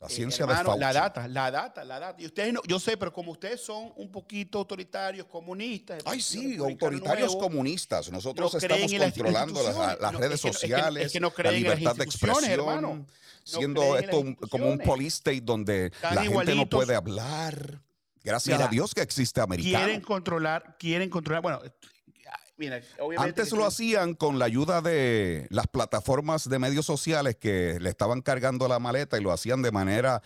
La 0.00 0.06
Eh, 0.06 0.10
ciencia 0.10 0.46
de 0.46 0.52
hermano, 0.52 0.68
Fauci. 0.70 0.80
La 0.80 0.92
data, 0.92 1.26
la 1.28 1.50
data, 1.50 1.84
la 1.84 1.98
data. 1.98 2.22
Y 2.22 2.26
ustedes 2.26 2.52
no, 2.52 2.60
yo 2.68 2.78
sé, 2.78 2.96
pero 2.96 3.12
como 3.12 3.32
ustedes 3.32 3.60
son 3.60 3.92
un 3.96 4.12
poquito 4.12 4.58
autoritarios, 4.58 5.26
comunistas. 5.26 6.02
Ay, 6.06 6.20
sí, 6.20 6.56
autoritarios 6.56 7.34
comunistas. 7.34 8.08
Nosotros 8.12 8.52
no 8.54 8.58
estamos 8.60 8.92
las 8.92 9.12
controlando 9.12 9.54
las, 9.62 9.66
instituciones. 9.74 10.00
las 10.00 10.12
No, 10.12 10.18
redes 10.20 10.34
es 10.34 10.40
que 10.42 10.46
no- 10.48 10.50
es 10.52 10.58
que- 10.60 10.66
sociales, 10.68 11.06
es 11.06 11.12
que 11.12 11.20
no 11.20 11.32
la 11.36 11.50
libertad 11.50 11.96
de 11.96 12.04
expresión, 12.04 12.44
hermano. 12.44 13.06
siendo 13.42 13.96
esto 13.98 14.10
como 14.12 14.26
un 14.26 14.34
instituciones. 14.34 14.86
police 14.86 15.16
state 15.16 15.40
donde 15.40 15.90
la 16.02 16.22
gente 16.22 16.54
no 16.54 16.68
puede 16.68 16.94
hablar. 16.94 17.80
Gracias 18.22 18.56
Mira, 18.58 18.68
a 18.68 18.70
Dios 18.70 18.94
que 18.94 19.00
existe 19.00 19.40
americano. 19.40 19.84
Quieren 19.84 20.00
controlar, 20.02 20.76
quieren 20.78 21.08
controlar. 21.10 21.42
Bueno, 21.42 21.60
mira, 22.58 22.80
obviamente. 22.98 23.40
Antes 23.40 23.52
lo 23.52 23.64
hacían 23.64 24.14
con 24.14 24.38
la 24.38 24.44
ayuda 24.44 24.82
de 24.82 25.46
las 25.50 25.66
plataformas 25.68 26.48
de 26.48 26.58
medios 26.58 26.84
sociales 26.84 27.36
que 27.36 27.78
le 27.80 27.88
estaban 27.88 28.20
cargando 28.20 28.68
la 28.68 28.78
maleta 28.78 29.16
y 29.18 29.22
lo 29.22 29.32
hacían 29.32 29.62
de 29.62 29.70
manera 29.72 30.22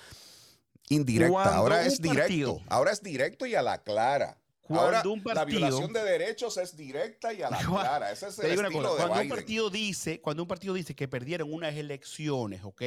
indirecta. 0.89 1.33
Cuando 1.33 1.53
Ahora 1.55 1.87
es 1.87 2.01
directo. 2.01 2.21
partido- 2.23 2.61
Ahora 2.69 2.91
es 2.93 3.03
directo 3.03 3.47
y 3.47 3.55
a 3.55 3.63
la 3.63 3.83
clara. 3.83 4.39
Cuando 4.63 4.85
Ahora 4.87 5.03
un 5.09 5.19
la 5.25 5.35
partido- 5.35 5.59
violación 5.61 5.93
de 5.93 6.03
derechos 6.05 6.57
es 6.57 6.77
directa 6.77 7.33
y 7.33 7.43
a 7.43 7.51
la 7.51 7.57
Cuando- 7.67 7.81
clara. 7.81 8.13
Ese 8.13 8.29
es 8.29 8.39
el 8.39 8.51
estilo 8.53 8.71
cosa, 8.91 9.03
de 9.03 9.09
cuando 9.09 9.23
un 9.23 9.29
partido 9.29 9.71
dice, 9.71 10.21
cuando 10.21 10.43
un 10.45 10.49
partido 10.49 10.75
dice 10.75 10.95
que 10.95 11.09
perdieron 11.09 11.53
unas 11.53 11.75
elecciones, 11.75 12.63
¿ok? 12.65 12.81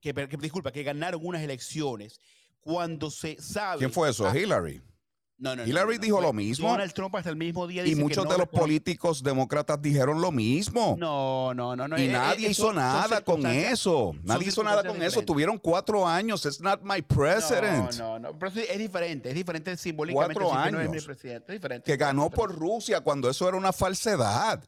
Que, 0.00 0.12
disculpa, 0.40 0.70
que 0.70 0.82
ganaron 0.82 1.20
unas 1.24 1.42
elecciones, 1.42 2.20
cuando 2.60 3.10
se 3.10 3.40
sabe. 3.40 3.78
¿Quién 3.78 3.92
fue 3.92 4.10
eso? 4.10 4.26
Ah, 4.26 4.36
Hillary. 4.38 4.82
No, 5.44 5.54
no, 5.54 5.62
no, 5.62 5.68
Hillary 5.68 5.96
no, 5.96 6.02
dijo 6.02 6.20
lo 6.22 6.32
mismo. 6.32 6.68
Donald 6.68 6.92
Trump 6.94 7.14
hasta 7.16 7.28
el 7.28 7.36
mismo 7.36 7.66
día 7.66 7.82
Y 7.82 7.90
dice 7.90 7.96
que 7.96 8.02
muchos 8.02 8.26
de 8.26 8.38
los 8.38 8.48
políticos 8.48 9.22
demócratas 9.22 9.80
dijeron 9.82 10.22
lo 10.22 10.32
mismo. 10.32 10.96
No, 10.98 11.52
no, 11.52 11.76
no, 11.76 11.86
no. 11.86 11.98
y 11.98 12.04
eh, 12.04 12.08
nadie 12.12 12.46
eh, 12.46 12.50
hizo 12.52 12.62
son- 12.62 12.74
son 12.76 12.82
nada 12.82 13.20
con 13.20 13.44
eso. 13.44 14.14
Nadie 14.22 14.48
hizo 14.48 14.64
nada 14.64 14.82
con 14.82 15.02
eso. 15.02 15.22
Tuvieron 15.22 15.58
cuatro 15.58 16.08
años. 16.08 16.46
It's 16.46 16.60
not 16.62 16.80
my 16.82 17.02
president. 17.02 17.92
No, 17.98 18.18
no, 18.18 18.30
no. 18.30 18.38
Pero 18.38 18.52
es 18.58 18.78
diferente, 18.78 19.28
es 19.28 19.34
diferente 19.34 19.76
simbólicamente. 19.76 20.42
Cuatro 20.42 20.64
que 20.64 20.72
no 20.72 20.80
es 20.80 20.88
mi 20.88 20.92
años. 20.94 21.04
presidente, 21.04 21.52
es 21.52 21.60
diferente. 21.60 21.84
que 21.84 21.96
ganó 21.98 22.30
por 22.30 22.54
Rusia 22.58 23.02
cuando 23.02 23.28
eso 23.28 23.46
era 23.46 23.58
una 23.58 23.72
falsedad, 23.72 24.64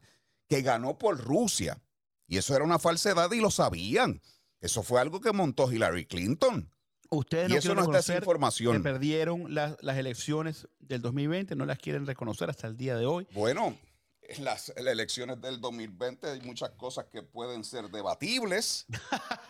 que 0.49 0.61
ganó 0.61 0.99
por 0.99 1.19
Rusia. 1.19 1.81
Y 2.29 2.37
eso 2.37 2.55
era 2.55 2.65
una 2.65 2.79
falsedad 2.79 3.33
y 3.33 3.41
lo 3.41 3.51
sabían. 3.51 4.21
Eso 4.61 4.83
fue 4.83 5.01
algo 5.01 5.21
que 5.21 5.33
montó 5.33 5.73
Hillary 5.73 6.05
Clinton. 6.07 6.71
Ustedes 7.11 7.49
Y 7.49 7.53
no 7.53 7.59
eso 7.59 7.69
quieren 7.69 7.85
no 7.85 7.97
está 7.97 7.99
esa 7.99 8.21
reconocer 8.21 8.73
que 8.73 8.81
perdieron 8.81 9.55
las, 9.55 9.77
las 9.83 9.97
elecciones 9.97 10.69
del 10.81 11.03
2020, 11.03 11.57
no 11.57 11.67
las 11.67 11.79
quieren 11.79 12.07
reconocer 12.07 12.51
hasta 12.51 12.67
el 12.67 12.77
día 12.77 12.97
de 12.97 13.07
hoy. 13.07 13.27
Bueno, 13.33 13.77
en 14.29 14.45
las, 14.45 14.71
elecciones 14.77 15.41
del 15.41 15.61
2020 15.61 16.27
hay 16.29 16.41
muchas 16.41 16.71
cosas 16.71 17.07
que 17.07 17.23
pueden 17.23 17.65
ser 17.65 17.89
debatibles. 17.91 18.87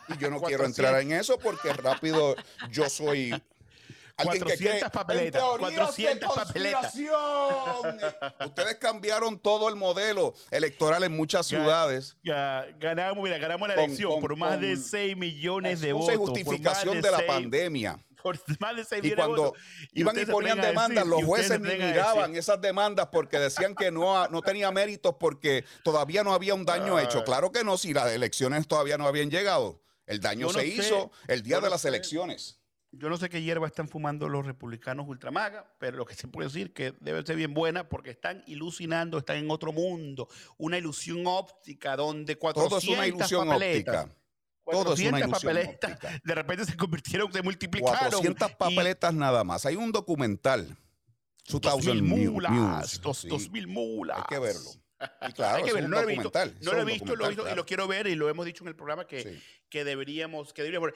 Y 0.09 0.19
yo 0.19 0.31
no 0.31 0.41
quiero 0.43 0.65
400. 0.65 0.67
entrar 0.67 1.01
en 1.01 1.13
eso 1.13 1.39
porque 1.39 1.73
rápido 1.73 2.37
yo 2.71 2.89
soy... 2.89 3.33
alguien 4.17 4.39
que 4.45 4.57
400 4.57 4.79
cree 4.81 4.91
papeletas, 4.91 5.43
en 5.43 5.49
teorías 5.59 5.81
400 5.81 6.29
de 6.35 6.41
papeletas. 6.45 6.95
Ustedes 8.47 8.75
cambiaron 8.77 9.39
todo 9.39 9.69
el 9.69 9.77
modelo 9.77 10.35
electoral 10.51 11.05
en 11.05 11.17
muchas 11.17 11.49
Ya. 11.49 11.59
ciudades. 11.59 12.17
Ya, 12.23 12.67
ganamos, 12.79 13.23
mira, 13.23 13.39
ganamos 13.39 13.69
la 13.69 13.75
elección 13.75 14.13
con- 14.13 14.21
por 14.21 14.37
más 14.37 14.61
de 14.61 14.75
con 14.75 14.83
6 14.83 15.17
millones 15.17 15.81
de 15.81 15.93
votos. 15.93 16.17
justificación 16.17 17.01
de, 17.01 17.11
la 17.11 17.27
pandemia. 17.27 17.99
Por 18.27 18.37
más 18.59 18.75
de 18.75 18.85
6 18.85 18.99
Y 18.99 19.03
millones 19.11 19.11
de 19.11 19.15
cuando 19.17 19.55
iban 19.93 20.19
y 20.19 20.27
ponían 20.27 20.61
demandas, 20.61 21.05
decir, 21.05 21.11
los 21.11 21.25
jueces 21.25 21.61
ni 21.61 21.75
miraban 21.77 22.35
esas 22.35 22.61
demandas 22.61 23.07
porque 23.13 23.39
decían 23.39 23.77
que 23.77 23.93
no, 23.93 24.27
no 24.27 24.43
tenía 24.43 24.73
méritos 24.73 25.15
porque 25.21 25.65
todavía 25.85 26.25
no 26.25 26.33
había 26.35 26.55
un 26.55 26.65
daño 26.65 26.97
Ay. 26.97 27.05
hecho. 27.05 27.23
Claro 27.23 27.53
que 27.53 27.63
no, 27.63 27.79
si 27.79 27.95
las 27.95 28.11
elecciones 28.11 28.67
todavía 28.67 28.99
no 28.99 29.07
habían 29.07 29.31
llegado. 29.31 29.81
El 30.07 30.21
daño 30.21 30.47
no 30.49 30.53
se 30.55 30.61
sé, 30.61 30.67
hizo 30.67 31.13
el 31.29 31.43
día 31.45 31.57
yo 31.57 31.61
de 31.61 31.67
no 31.67 31.71
las 31.71 31.83
sé. 31.83 31.89
elecciones. 31.89 32.59
Yo 32.99 33.09
no 33.09 33.17
sé 33.17 33.29
qué 33.29 33.43
hierba 33.43 33.67
están 33.67 33.89
fumando 33.89 34.29
los 34.29 34.47
republicanos 34.47 35.07
ultramaga, 35.09 35.71
pero 35.79 35.97
lo 35.97 36.05
que 36.07 36.15
se 36.15 36.29
puede 36.29 36.49
decir 36.49 36.73
que 36.73 36.93
debe 37.01 37.25
ser 37.25 37.37
bien 37.37 37.53
buena 37.55 37.89
porque 37.89 38.11
están 38.11 38.43
ilusionando, 38.47 39.19
están 39.19 39.37
en 39.37 39.51
otro 39.51 39.73
mundo, 39.73 40.29
una 40.59 40.79
ilusión 40.79 41.23
óptica 41.27 41.97
donde 41.97 42.37
400 42.37 42.69
Todo 42.83 42.93
es 42.93 42.99
una 42.99 43.07
ilusión 43.07 43.49
papeletas, 43.49 44.05
óptica. 44.07 44.17
Todo 44.65 44.95
es 44.95 45.01
una 45.01 45.11
400 45.11 45.21
ilusión 45.21 45.31
papeletas, 45.55 45.93
óptica. 45.93 46.21
de 46.25 46.35
repente 46.35 46.65
se 46.65 46.77
convirtieron, 46.77 47.33
se 47.33 47.43
multiplicaron. 47.43 47.99
400 48.11 48.51
y 48.51 48.55
papeletas 48.55 49.15
nada 49.15 49.45
más. 49.45 49.67
Hay 49.67 49.77
un 49.77 49.93
documental. 49.93 50.77
2000 51.49 51.71
2000 51.71 52.03
Mu- 52.03 52.33
mulas, 52.33 52.53
News, 52.53 53.01
dos, 53.03 53.19
sí. 53.19 53.29
2000 53.29 53.67
mulas. 53.69 54.19
Hay 54.19 54.25
que 54.29 54.39
verlo. 54.39 54.71
Y 55.29 55.33
claro, 55.35 55.57
Hay 55.59 55.63
que 55.63 55.69
es 55.69 55.75
verlo, 55.75 55.89
no 55.91 55.97
lo 55.97 56.03
he 56.09 56.15
visto, 56.15 56.31
no 56.33 56.41
es 56.41 56.65
lo 56.65 56.81
he 56.81 56.85
visto, 56.87 57.15
lo 57.17 57.31
y 57.53 57.55
lo 57.55 57.67
quiero 57.67 57.87
ver 57.87 58.07
y 58.07 58.15
lo 58.15 58.31
hemos 58.31 58.47
dicho 58.47 58.65
en 58.65 58.69
el 58.69 58.75
programa 58.75 59.07
que, 59.07 59.23
Sí. 59.23 59.43
que 59.69 59.85
deberíamos, 59.85 60.55
que 60.55 60.63
deberíamos. 60.63 60.93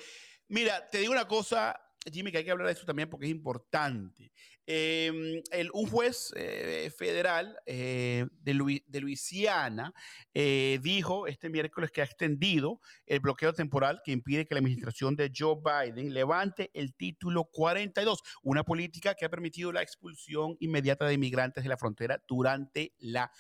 Mira, 0.49 0.89
te 0.89 0.99
digo 0.99 1.13
una 1.13 1.29
cosa, 1.29 1.79
Jimmy, 2.11 2.33
que 2.33 2.39
hay 2.39 2.45
que 2.45 2.51
hablar 2.51 2.67
de 2.69 2.73
eso 2.73 2.87
también 2.87 3.11
porque 3.11 3.27
es 3.27 3.33
importante. 3.33 4.33
El- 4.67 5.43
un 5.73 5.87
juez 5.91 6.33
eh, 6.37 6.91
federal 6.97 7.59
eh, 7.67 8.27
de, 8.41 8.83
de 8.87 9.01
Luisiana 9.01 9.93
eh, 10.33 10.79
dijo 10.83 11.27
este 11.27 11.51
miércoles 11.51 11.91
que 11.91 12.01
ha 12.01 12.05
extendido 12.05 12.81
el 13.07 13.21
bloqueo 13.21 13.53
temporal 13.53 14.01
que 14.05 14.13
impide 14.13 14.47
que 14.47 14.55
la 14.55 14.61
administración 14.61 15.17
de 15.17 15.31
Joe 15.37 15.57
Biden 15.57 16.15
levante 16.15 16.71
el 16.73 16.95
título 16.95 17.45
42, 17.45 18.21
una 18.43 18.63
política 18.65 19.15
que 19.15 19.25
ha 19.25 19.31
permitido 19.31 19.73
la 19.73 19.83
expulsión 19.83 20.57
inmediata 20.61 21.05
de 21.07 21.15
inmigrantes 21.15 21.65
de 21.65 21.69
la 21.69 21.77
frontera 21.77 22.23
durante 22.29 22.95
la 22.99 23.31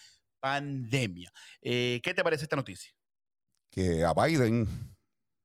pandemia. 0.40 1.30
¿Qué 1.60 2.00
te 2.02 2.24
parece 2.24 2.44
esta 2.44 2.56
noticia? 2.56 2.92
Que 3.70 4.04
a 4.04 4.12
Biden 4.14 4.66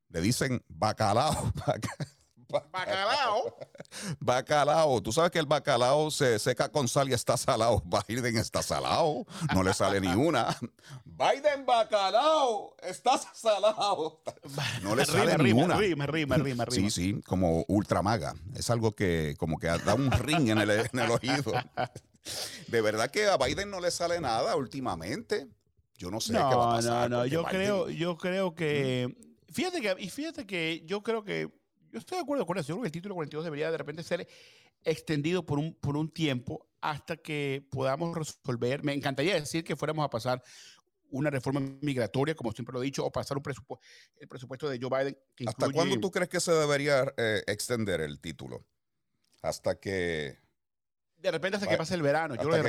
le 0.09 0.21
dicen 0.21 0.63
bacalao. 0.67 1.51
Bacalao. 1.67 2.15
Bacalao. 4.19 5.01
Tú 5.01 5.11
sabes 5.11 5.31
que 5.31 5.39
el 5.39 5.45
bacalao 5.45 6.11
se 6.11 6.39
seca 6.39 6.69
con 6.69 6.87
sal 6.87 7.09
y 7.09 7.13
está 7.13 7.37
salado. 7.37 7.81
Biden 8.07 8.37
está 8.37 8.61
salado. 8.61 9.25
No 9.53 9.63
le 9.63 9.73
sale 9.73 10.01
ni 10.01 10.07
una. 10.13 10.57
Biden 11.05 11.65
bacalao. 11.65 12.75
Estás 12.81 13.27
salado. 13.33 14.21
No 14.81 14.95
le 14.95 15.05
sale 15.05 15.37
rima, 15.37 15.43
ni 15.43 15.63
una. 15.63 15.77
rima, 15.77 16.05
rima, 16.05 16.37
rima, 16.37 16.65
Sí, 16.69 16.77
rima. 16.77 16.89
sí, 16.89 17.21
como 17.25 17.63
ultramaga. 17.67 18.33
Es 18.55 18.69
algo 18.69 18.93
que 18.93 19.35
como 19.37 19.57
que 19.57 19.67
da 19.67 19.93
un 19.95 20.11
ring 20.11 20.49
en 20.49 20.57
el, 20.59 20.69
en 20.71 20.99
el 20.99 21.11
oído. 21.11 21.53
De 22.67 22.81
verdad 22.81 23.09
que 23.11 23.27
a 23.27 23.37
Biden 23.37 23.69
no 23.69 23.79
le 23.79 23.91
sale 23.91 24.19
nada 24.19 24.55
últimamente. 24.55 25.47
Yo 25.97 26.11
no 26.11 26.19
sé 26.19 26.33
qué 26.33 26.39
va 26.39 26.49
a 26.49 26.51
No, 26.51 26.59
pasar. 26.75 27.09
no, 27.09 27.17
no. 27.19 27.25
Yo 27.25 27.43
Biden- 27.43 27.49
creo, 27.49 27.89
yo 27.89 28.17
creo 28.17 28.55
que. 28.55 29.15
Fíjate 29.53 29.79
que, 29.79 29.95
y 29.99 30.09
fíjate 30.09 30.45
que 30.45 30.83
yo 30.85 31.01
creo 31.03 31.23
que. 31.23 31.49
Yo 31.95 31.99
estoy 31.99 32.17
de 32.17 32.23
acuerdo 32.23 32.45
con 32.45 32.57
eso. 32.57 32.67
Yo 32.67 32.75
creo 32.75 32.81
que 32.81 32.87
el 32.87 32.91
título 32.91 33.15
42 33.15 33.45
debería 33.45 33.71
de 33.71 33.77
repente 33.77 34.03
ser 34.03 34.27
extendido 34.83 35.45
por 35.45 35.59
un, 35.59 35.73
por 35.75 35.95
un 35.95 36.11
tiempo 36.11 36.67
hasta 36.81 37.15
que 37.15 37.65
podamos 37.71 38.13
resolver. 38.13 38.83
Me 38.83 38.93
encantaría 38.93 39.35
decir 39.35 39.63
que 39.63 39.77
fuéramos 39.77 40.03
a 40.03 40.09
pasar 40.09 40.43
una 41.09 41.29
reforma 41.29 41.61
migratoria, 41.79 42.35
como 42.35 42.51
siempre 42.51 42.73
lo 42.73 42.81
he 42.81 42.85
dicho, 42.85 43.05
o 43.05 43.13
pasar 43.13 43.37
un 43.37 43.43
presupuesto, 43.43 43.87
el 44.17 44.27
presupuesto 44.27 44.67
de 44.67 44.77
Joe 44.77 44.89
Biden. 44.89 45.17
¿Hasta 45.47 45.69
cuándo 45.69 45.97
tú 46.01 46.11
crees 46.11 46.27
que 46.27 46.41
se 46.41 46.51
debería 46.51 47.05
eh, 47.15 47.43
extender 47.47 48.01
el 48.01 48.19
título? 48.19 48.65
Hasta 49.41 49.79
que... 49.79 50.37
De 51.15 51.31
repente 51.31 51.55
hasta 51.55 51.69
que 51.69 51.77
pase 51.77 51.95
el 51.95 52.01
verano. 52.01 52.35
Yo 52.35 52.49
de 52.49 52.61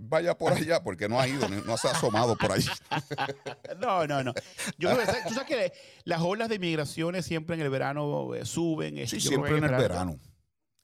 vaya 0.00 0.36
por 0.36 0.52
allá, 0.52 0.82
porque 0.82 1.08
no 1.08 1.20
ha 1.20 1.28
ido, 1.28 1.48
no 1.48 1.76
se 1.76 1.88
ha 1.88 1.92
asomado 1.92 2.36
por 2.36 2.52
allí. 2.52 2.68
no, 3.80 4.06
no, 4.06 4.22
no. 4.24 4.32
Yo 4.78 4.90
creo 4.90 5.06
que, 5.06 5.28
tú 5.28 5.34
sabes 5.34 5.48
que 5.48 5.72
las 6.04 6.20
olas 6.20 6.48
de 6.48 6.58
migraciones 6.58 7.24
siempre 7.24 7.56
en 7.56 7.62
el 7.62 7.70
verano 7.70 8.34
eh, 8.34 8.44
suben. 8.44 9.06
Sí, 9.06 9.20
siempre 9.20 9.56
en 9.56 9.64
el 9.64 9.70
verano. 9.70 10.18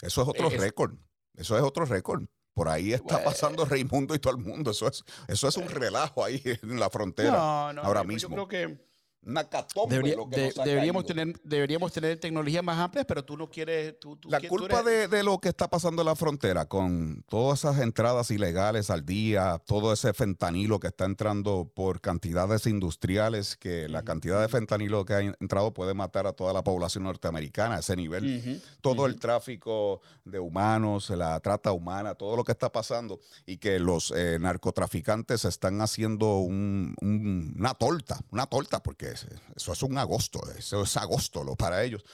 Eso 0.01 0.23
es 0.23 0.29
otro 0.29 0.51
récord. 0.51 0.95
Eso 1.35 1.57
es 1.57 1.63
otro 1.63 1.85
récord. 1.85 2.25
Por 2.55 2.69
ahí 2.69 2.93
está 2.93 3.23
pasando 3.23 3.65
Raimundo 3.65 4.17
y 4.17 4.19
todo 4.19 4.33
el 4.33 4.43
mundo. 4.43 4.73
Eso 4.73 4.89
es, 4.89 5.05
eso 5.29 5.49
es 5.49 5.57
un 5.57 5.69
relajo 5.69 6.25
ahí 6.25 6.43
en 6.45 6.81
la 6.81 6.91
frontera 6.91 7.71
ahora 7.71 8.03
mismo. 8.03 8.37
Yo 8.37 8.47
creo 8.47 8.49
que 8.49 8.88
una 9.25 9.45
catombe 9.45 10.17
lo 10.17 10.29
que 10.29 10.53
deberíamos 10.65 11.05
tener 11.05 11.39
deberíamos 11.43 11.93
tener 11.93 12.19
tecnologías 12.19 12.63
más 12.65 12.79
amplias 12.79 13.05
pero 13.07 13.25
tú 13.25 13.37
no 13.37 13.51
quieres 13.51 13.97
la 14.25 14.41
culpa 14.41 14.83
de, 14.83 15.23
lo 15.23 15.39
que 15.39 15.49
está 15.49 15.69
pasando 15.69 16.03
en 16.03 16.07
la 16.07 16.17
frontera 16.17 16.67
con 16.67 17.25
todas 17.29 17.61
esas 17.61 17.81
entradas 17.81 18.31
ilegales 18.31 18.91
al 18.91 19.05
día 19.05 19.61
todo 19.67 19.93
ese 19.93 20.13
fentanilo 20.13 20.81
que 20.81 20.89
está 20.89 21.05
entrando 21.05 21.71
por 21.75 22.01
cantidades 22.01 22.67
industriales 22.67 23.57
que 23.57 23.89
la 23.89 24.03
cantidad 24.03 24.41
de 24.41 24.49
fentanilo 24.49 25.05
que 25.05 25.15
ha 25.15 25.21
entrado 25.21 25.73
puede 25.73 25.95
matar 25.95 26.27
a 26.27 26.33
toda 26.33 26.53
la 26.53 26.63
población 26.65 27.05
norteamericana 27.05 27.77
a 27.77 27.79
ese 27.81 27.97
nivel. 27.97 28.63
Todo 28.81 29.07
el 29.07 29.19
tráfico 29.19 30.01
de 30.25 30.39
humanos 30.39 31.11
la 31.11 31.39
trata 31.41 31.73
humana 31.73 32.15
todo 32.15 32.37
lo 32.37 32.45
que 32.45 32.53
está 32.53 32.71
pasando 32.71 33.21
y 33.47 33.59
que 33.59 33.79
los 33.79 34.13
eh, 34.17 34.39
narcotraficantes 34.41 35.45
están 35.45 35.81
haciendo 35.81 36.39
una 36.39 37.75
torta 37.75 38.21
una 38.31 38.47
torta 38.47 38.83
porque 38.83 39.08
eso 39.13 39.73
es 39.73 39.83
un 39.83 39.99
agosto, 39.99 40.41
eso 40.57 40.83
es 40.83 40.97
agosto 40.97 41.45
lo, 41.45 41.57
para 41.57 41.83
ellos. 41.83 42.05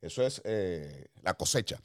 Eso 0.00 0.22
es 0.22 0.42
eh, 0.44 1.06
la 1.22 1.34
cosecha. 1.34 1.80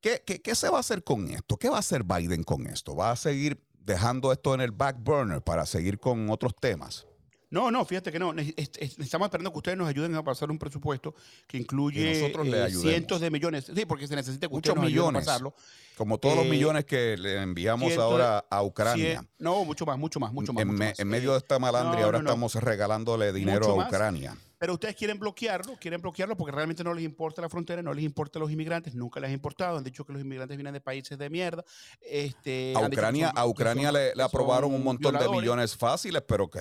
¿Qué, 0.00 0.22
¿Qué, 0.24 0.54
se 0.54 0.68
va 0.68 0.76
a 0.76 0.80
hacer 0.80 1.02
con 1.02 1.28
esto? 1.28 1.56
¿Qué 1.56 1.68
va 1.68 1.76
a 1.76 1.80
hacer 1.80 2.04
Biden 2.04 2.44
con 2.44 2.68
esto? 2.68 2.94
¿Va 2.94 3.10
a 3.10 3.16
seguir 3.16 3.60
dejando 3.72 4.30
esto 4.32 4.54
en 4.54 4.60
el 4.60 4.70
back 4.70 4.96
burner 5.00 5.42
para 5.42 5.66
seguir 5.66 5.98
con 5.98 6.30
otros 6.30 6.54
temas? 6.60 7.07
No, 7.50 7.70
no, 7.70 7.84
fíjate 7.84 8.12
que 8.12 8.18
no. 8.18 8.34
Estamos 8.56 9.26
esperando 9.26 9.50
que 9.52 9.58
ustedes 9.58 9.78
nos 9.78 9.88
ayuden 9.88 10.14
a 10.14 10.22
pasar 10.22 10.50
un 10.50 10.58
presupuesto 10.58 11.14
que 11.46 11.56
incluye 11.56 12.26
eh, 12.26 12.70
cientos 12.70 13.20
de 13.20 13.30
millones. 13.30 13.70
Sí, 13.74 13.86
porque 13.86 14.06
se 14.06 14.14
necesita 14.14 14.48
muchos 14.48 14.76
millones. 14.76 15.24
pasarlo. 15.24 15.54
Como 15.96 16.18
todos 16.18 16.36
los 16.36 16.46
eh, 16.46 16.50
millones 16.50 16.84
que 16.84 17.16
le 17.16 17.42
enviamos 17.42 17.96
ahora 17.96 18.44
a 18.50 18.62
Ucrania. 18.62 19.24
no, 19.38 19.64
mucho 19.64 19.86
más, 19.86 19.98
mucho 19.98 20.20
más, 20.20 20.32
mucho 20.32 20.52
más. 20.52 20.98
En, 20.98 21.08
medio 21.08 21.32
de 21.32 21.38
esta 21.38 21.58
malandria, 21.58 22.04
ahora 22.04 22.18
estamos 22.18 22.54
regalándole 22.54 23.32
dinero 23.32 23.80
a 23.80 23.86
Ucrania. 23.86 24.36
Pero 24.58 24.74
ustedes 24.74 24.96
quieren 24.96 25.20
bloquearlo, 25.20 25.76
quieren 25.76 26.00
bloquearlo 26.00 26.36
porque 26.36 26.50
realmente 26.50 26.82
no 26.82 26.92
les 26.92 27.04
importa 27.04 27.40
la 27.40 27.48
frontera, 27.48 27.80
no 27.80 27.94
les 27.94 28.04
importa 28.04 28.40
los 28.40 28.50
inmigrantes, 28.50 28.92
nunca 28.92 29.20
les 29.20 29.30
ha 29.30 29.32
importado. 29.32 29.78
Han 29.78 29.84
dicho 29.84 30.04
que 30.04 30.12
los 30.12 30.20
inmigrantes 30.20 30.56
vienen 30.56 30.74
de 30.74 30.80
países 30.80 31.16
de 31.16 31.30
mierda. 31.30 31.64
Este, 32.00 32.74
a 32.76 32.80
Ucrania, 32.80 33.28
a 33.28 33.46
Ucrania 33.46 33.92
le, 33.92 34.12
aprobaron 34.20 34.74
un 34.74 34.82
montón 34.82 35.16
de 35.16 35.28
millones 35.28 35.76
fáciles, 35.76 36.22
pero 36.26 36.50
que 36.50 36.60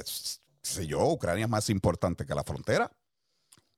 sé 0.68 0.88
yo, 0.88 1.05
Ucrania 1.05 1.45
es 1.45 1.49
más 1.49 1.70
importante 1.70 2.26
que 2.26 2.36
la 2.36 2.43
frontera. 2.43 2.91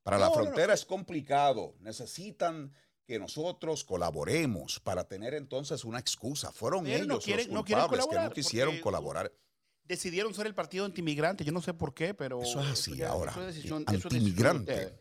Para 0.04 0.18
la 0.18 0.32
frontera 0.32 0.74
es 0.74 0.86
complicado. 0.86 1.76
Necesitan 1.80 2.74
que 3.06 3.20
nosotros 3.20 3.84
colaboremos 3.84 4.80
para 4.80 5.08
tener 5.08 5.34
entonces 5.34 5.84
una 5.84 6.00
excusa. 6.00 6.52
Fueron 6.52 6.88
ellos 6.88 7.08
los 7.08 7.26
culpables 7.26 8.08
que 8.08 8.16
no 8.16 8.32
quisieron 8.32 8.80
colaborar. 8.80 9.32
Decidieron 9.84 10.34
ser 10.34 10.46
el 10.46 10.54
partido 10.54 10.86
antimigrante. 10.86 11.44
Yo 11.44 11.52
no 11.52 11.62
sé 11.62 11.74
por 11.74 11.94
qué, 11.94 12.14
pero 12.14 12.42
eso 12.42 12.62
es 12.62 12.68
así 12.68 13.02
ahora. 13.02 13.34
antimigrante. 13.94 14.94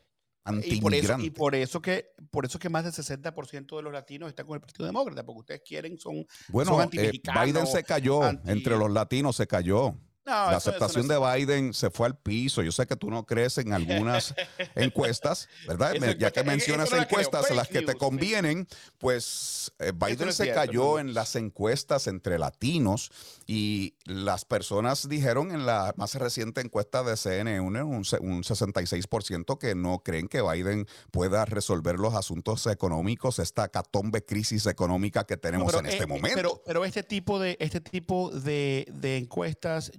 Y 0.62 0.80
por, 0.80 0.94
eso, 0.94 1.18
y 1.18 1.30
por 1.30 1.54
eso 1.54 1.82
que 1.82 2.14
por 2.30 2.46
eso 2.46 2.58
que 2.58 2.70
más 2.70 2.82
del 2.84 2.94
60% 2.94 3.76
de 3.76 3.82
los 3.82 3.92
latinos 3.92 4.30
están 4.30 4.46
con 4.46 4.54
el 4.54 4.62
Partido 4.62 4.86
Demócrata, 4.86 5.22
porque 5.26 5.40
ustedes 5.40 5.60
quieren 5.62 5.98
son 5.98 6.26
bueno, 6.48 6.82
eh, 6.92 7.20
Biden 7.44 7.66
se 7.66 7.84
cayó, 7.84 8.26
entre 8.46 8.78
los 8.78 8.90
latinos 8.90 9.36
se 9.36 9.46
cayó 9.46 9.94
la 10.28 10.56
aceptación 10.56 11.08
de 11.08 11.18
Biden 11.18 11.74
se 11.74 11.90
fue 11.90 12.06
al 12.06 12.16
piso. 12.16 12.62
Yo 12.62 12.72
sé 12.72 12.86
que 12.86 12.96
tú 12.96 13.10
no 13.10 13.24
crees 13.24 13.58
en 13.58 13.72
algunas 13.72 14.34
encuestas, 14.74 15.48
¿verdad? 15.66 15.94
ya 16.18 16.30
que 16.30 16.44
mencionas 16.44 16.92
encuestas, 16.92 17.50
las 17.50 17.68
que 17.68 17.82
te 17.82 17.94
convienen, 17.94 18.68
pues 18.98 19.72
eh, 19.78 19.92
Biden 19.94 20.32
se 20.32 20.52
cayó 20.52 20.98
en 20.98 21.14
las 21.14 21.36
encuestas 21.36 22.06
entre 22.06 22.38
latinos 22.38 23.10
y 23.46 23.94
las 24.04 24.44
personas 24.44 25.08
dijeron 25.08 25.50
en 25.52 25.66
la 25.66 25.94
más 25.96 26.14
reciente 26.14 26.60
encuesta 26.60 27.02
de 27.02 27.16
CNN 27.16 27.60
un, 27.60 27.76
un 27.86 28.42
66% 28.42 29.58
que 29.58 29.74
no 29.74 30.00
creen 30.00 30.28
que 30.28 30.42
Biden 30.42 30.86
pueda 31.10 31.44
resolver 31.44 31.98
los 31.98 32.14
asuntos 32.14 32.66
económicos, 32.66 33.38
esta 33.38 33.68
catombe 33.68 34.24
crisis 34.24 34.66
económica 34.66 35.24
que 35.24 35.36
tenemos 35.36 35.72
en 35.74 35.86
este 35.86 36.04
eh, 36.04 36.06
momento. 36.06 36.36
Pero, 36.36 36.62
pero 36.64 36.84
este 36.84 37.02
tipo 37.02 37.38
de, 37.38 37.56
este 37.60 37.80
tipo 37.80 38.30
de, 38.30 38.86
de 38.92 39.16
encuestas, 39.16 39.92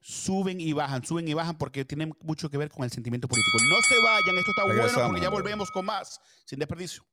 suben 0.00 0.60
y 0.60 0.72
bajan, 0.72 1.04
suben 1.04 1.28
y 1.28 1.34
bajan 1.34 1.56
porque 1.56 1.84
tienen 1.84 2.14
mucho 2.22 2.50
que 2.50 2.58
ver 2.58 2.70
con 2.70 2.84
el 2.84 2.90
sentimiento 2.90 3.28
político. 3.28 3.58
No 3.68 3.76
se 3.82 3.94
vayan, 4.02 4.38
esto 4.38 4.50
está 4.50 4.64
bueno 4.64 5.08
porque 5.08 5.20
ya 5.20 5.30
volvemos 5.30 5.70
con 5.70 5.84
más, 5.84 6.20
sin 6.44 6.58
desperdicio. 6.58 7.04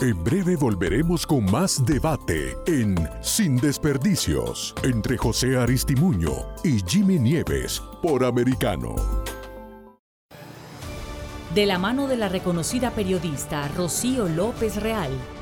En 0.00 0.22
breve 0.22 0.56
volveremos 0.56 1.26
con 1.26 1.50
más 1.50 1.84
debate 1.86 2.56
en 2.66 3.08
Sin 3.22 3.56
Desperdicios 3.56 4.74
entre 4.82 5.16
José 5.16 5.56
Aristimuño 5.56 6.32
y 6.64 6.80
Jimmy 6.86 7.18
Nieves 7.18 7.80
por 8.02 8.24
Americano. 8.24 8.96
De 11.54 11.66
la 11.66 11.78
mano 11.78 12.08
de 12.08 12.16
la 12.16 12.28
reconocida 12.28 12.90
periodista 12.90 13.68
Rocío 13.68 14.28
López 14.28 14.76
Real 14.82 15.12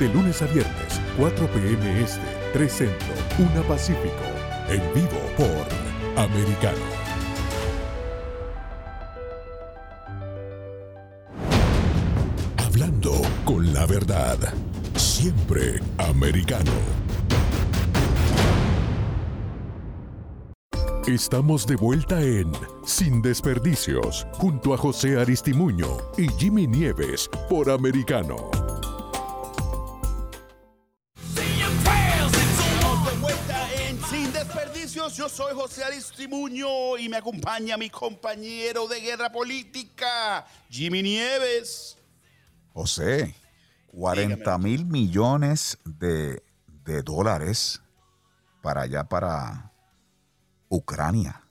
De 0.00 0.08
lunes 0.08 0.40
a 0.40 0.46
viernes, 0.46 0.98
4 1.18 1.46
p.m. 1.48 2.02
Este, 2.02 2.22
3 2.54 2.72
Centro, 2.72 3.14
1 3.38 3.62
Pacífico. 3.64 4.14
En 4.70 4.80
vivo 4.94 5.20
por 5.36 6.18
Americano. 6.18 6.78
Hablando 12.56 13.12
con 13.44 13.74
la 13.74 13.84
verdad. 13.84 14.38
Siempre 14.96 15.80
americano. 15.98 16.72
Estamos 21.06 21.66
de 21.66 21.76
vuelta 21.76 22.22
en 22.22 22.52
Sin 22.86 23.20
Desperdicios, 23.20 24.26
junto 24.32 24.72
a 24.72 24.78
José 24.78 25.20
Aristimuño 25.20 25.98
y 26.16 26.28
Jimmy 26.38 26.66
Nieves 26.66 27.28
por 27.50 27.68
Americano. 27.68 28.59
Yo 35.20 35.28
soy 35.28 35.52
José 35.54 35.84
Aristimuño 35.84 36.96
y 36.96 37.10
me 37.10 37.18
acompaña 37.18 37.76
mi 37.76 37.90
compañero 37.90 38.88
de 38.88 39.02
guerra 39.02 39.30
política, 39.30 40.46
Jimmy 40.70 41.02
Nieves. 41.02 41.98
José, 42.72 43.34
40 43.88 44.56
mil 44.56 44.86
millones 44.86 45.76
de, 45.84 46.42
de 46.86 47.02
dólares 47.02 47.82
para 48.62 48.80
allá, 48.80 49.04
para 49.04 49.70
Ucrania. 50.70 51.42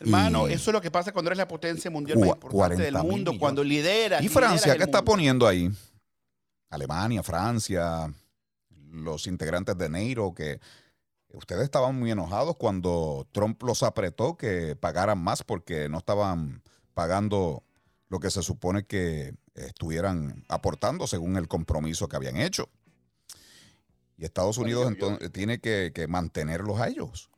Hermano, 0.00 0.48
Y- 0.48 0.54
eso 0.54 0.70
es 0.70 0.74
lo 0.74 0.80
que 0.80 0.90
pasa 0.90 1.12
cuando 1.12 1.28
eres 1.28 1.38
la 1.38 1.46
potencia 1.46 1.88
mundial 1.88 2.18
más 2.18 2.30
importante 2.30 2.82
del 2.82 2.94
40 2.94 3.02
mil 3.04 3.12
mundo, 3.12 3.30
millones. 3.30 3.38
cuando 3.40 3.62
lideras. 3.62 4.24
¿Y 4.24 4.28
Francia? 4.28 4.76
¿Qué 4.76 4.82
está 4.82 4.98
mundo. 4.98 5.12
poniendo 5.12 5.46
ahí? 5.46 5.70
Alemania, 6.68 7.22
Francia, 7.22 8.12
los 8.90 9.28
integrantes 9.28 9.78
de 9.78 9.88
NATO, 9.88 10.34
que 10.34 10.58
ustedes 11.32 11.64
estaban 11.64 11.98
muy 11.98 12.10
enojados 12.10 12.56
cuando 12.56 13.26
Trump 13.32 13.62
los 13.62 13.82
apretó 13.82 14.36
que 14.36 14.76
pagaran 14.76 15.18
más 15.18 15.42
porque 15.42 15.88
no 15.88 15.98
estaban 15.98 16.62
pagando 16.94 17.64
lo 18.08 18.20
que 18.20 18.30
se 18.30 18.42
supone 18.42 18.84
que 18.84 19.34
estuvieran 19.54 20.44
aportando 20.48 21.06
según 21.06 21.36
el 21.36 21.48
compromiso 21.48 22.08
que 22.08 22.16
habían 22.16 22.36
hecho. 22.36 22.68
Y 24.18 24.24
Estados 24.24 24.58
Unidos 24.58 24.86
entonces 24.88 25.32
tiene 25.32 25.60
que, 25.60 25.92
que 25.94 26.06
mantenerlos 26.06 26.78
a 26.78 26.88
ellos. 26.88 27.31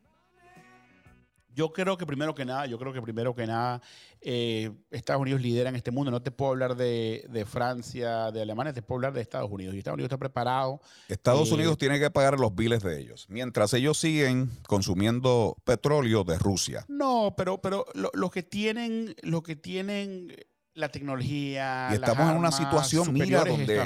Yo 1.54 1.72
creo 1.72 1.96
que 1.96 2.04
primero 2.04 2.34
que 2.34 2.44
nada, 2.44 2.66
yo 2.66 2.78
creo 2.78 2.92
que 2.92 3.00
primero 3.00 3.34
que 3.34 3.46
nada, 3.46 3.80
eh, 4.20 4.70
Estados 4.90 5.22
Unidos 5.22 5.40
lidera 5.40 5.68
en 5.68 5.76
este 5.76 5.90
mundo. 5.90 6.10
No 6.10 6.20
te 6.20 6.30
puedo 6.30 6.50
hablar 6.50 6.74
de, 6.76 7.24
de 7.30 7.44
Francia, 7.44 8.30
de 8.32 8.42
Alemania, 8.42 8.72
te 8.72 8.82
puedo 8.82 8.96
hablar 8.98 9.12
de 9.12 9.20
Estados 9.20 9.50
Unidos. 9.50 9.74
Y 9.74 9.78
Estados 9.78 9.94
Unidos 9.96 10.08
está 10.08 10.18
preparado. 10.18 10.80
Estados 11.08 11.50
Eh, 11.50 11.54
Unidos 11.54 11.78
tiene 11.78 12.00
que 12.00 12.10
pagar 12.10 12.40
los 12.40 12.54
biles 12.54 12.82
de 12.82 13.00
ellos, 13.00 13.26
mientras 13.28 13.72
ellos 13.74 13.98
siguen 13.98 14.50
consumiendo 14.66 15.56
petróleo 15.64 16.24
de 16.24 16.38
Rusia. 16.38 16.84
No, 16.88 17.34
pero, 17.36 17.60
pero 17.60 17.86
lo- 17.94 18.10
los 18.14 18.30
que 18.30 18.42
tienen, 18.42 19.14
los 19.22 19.42
que 19.42 19.56
tienen 19.56 20.34
la 20.74 20.88
tecnología. 20.88 21.88
Y 21.92 21.94
estamos 21.94 22.30
en 22.30 22.36
una 22.36 22.50
situación, 22.52 23.12
mira, 23.12 23.44
donde, 23.44 23.76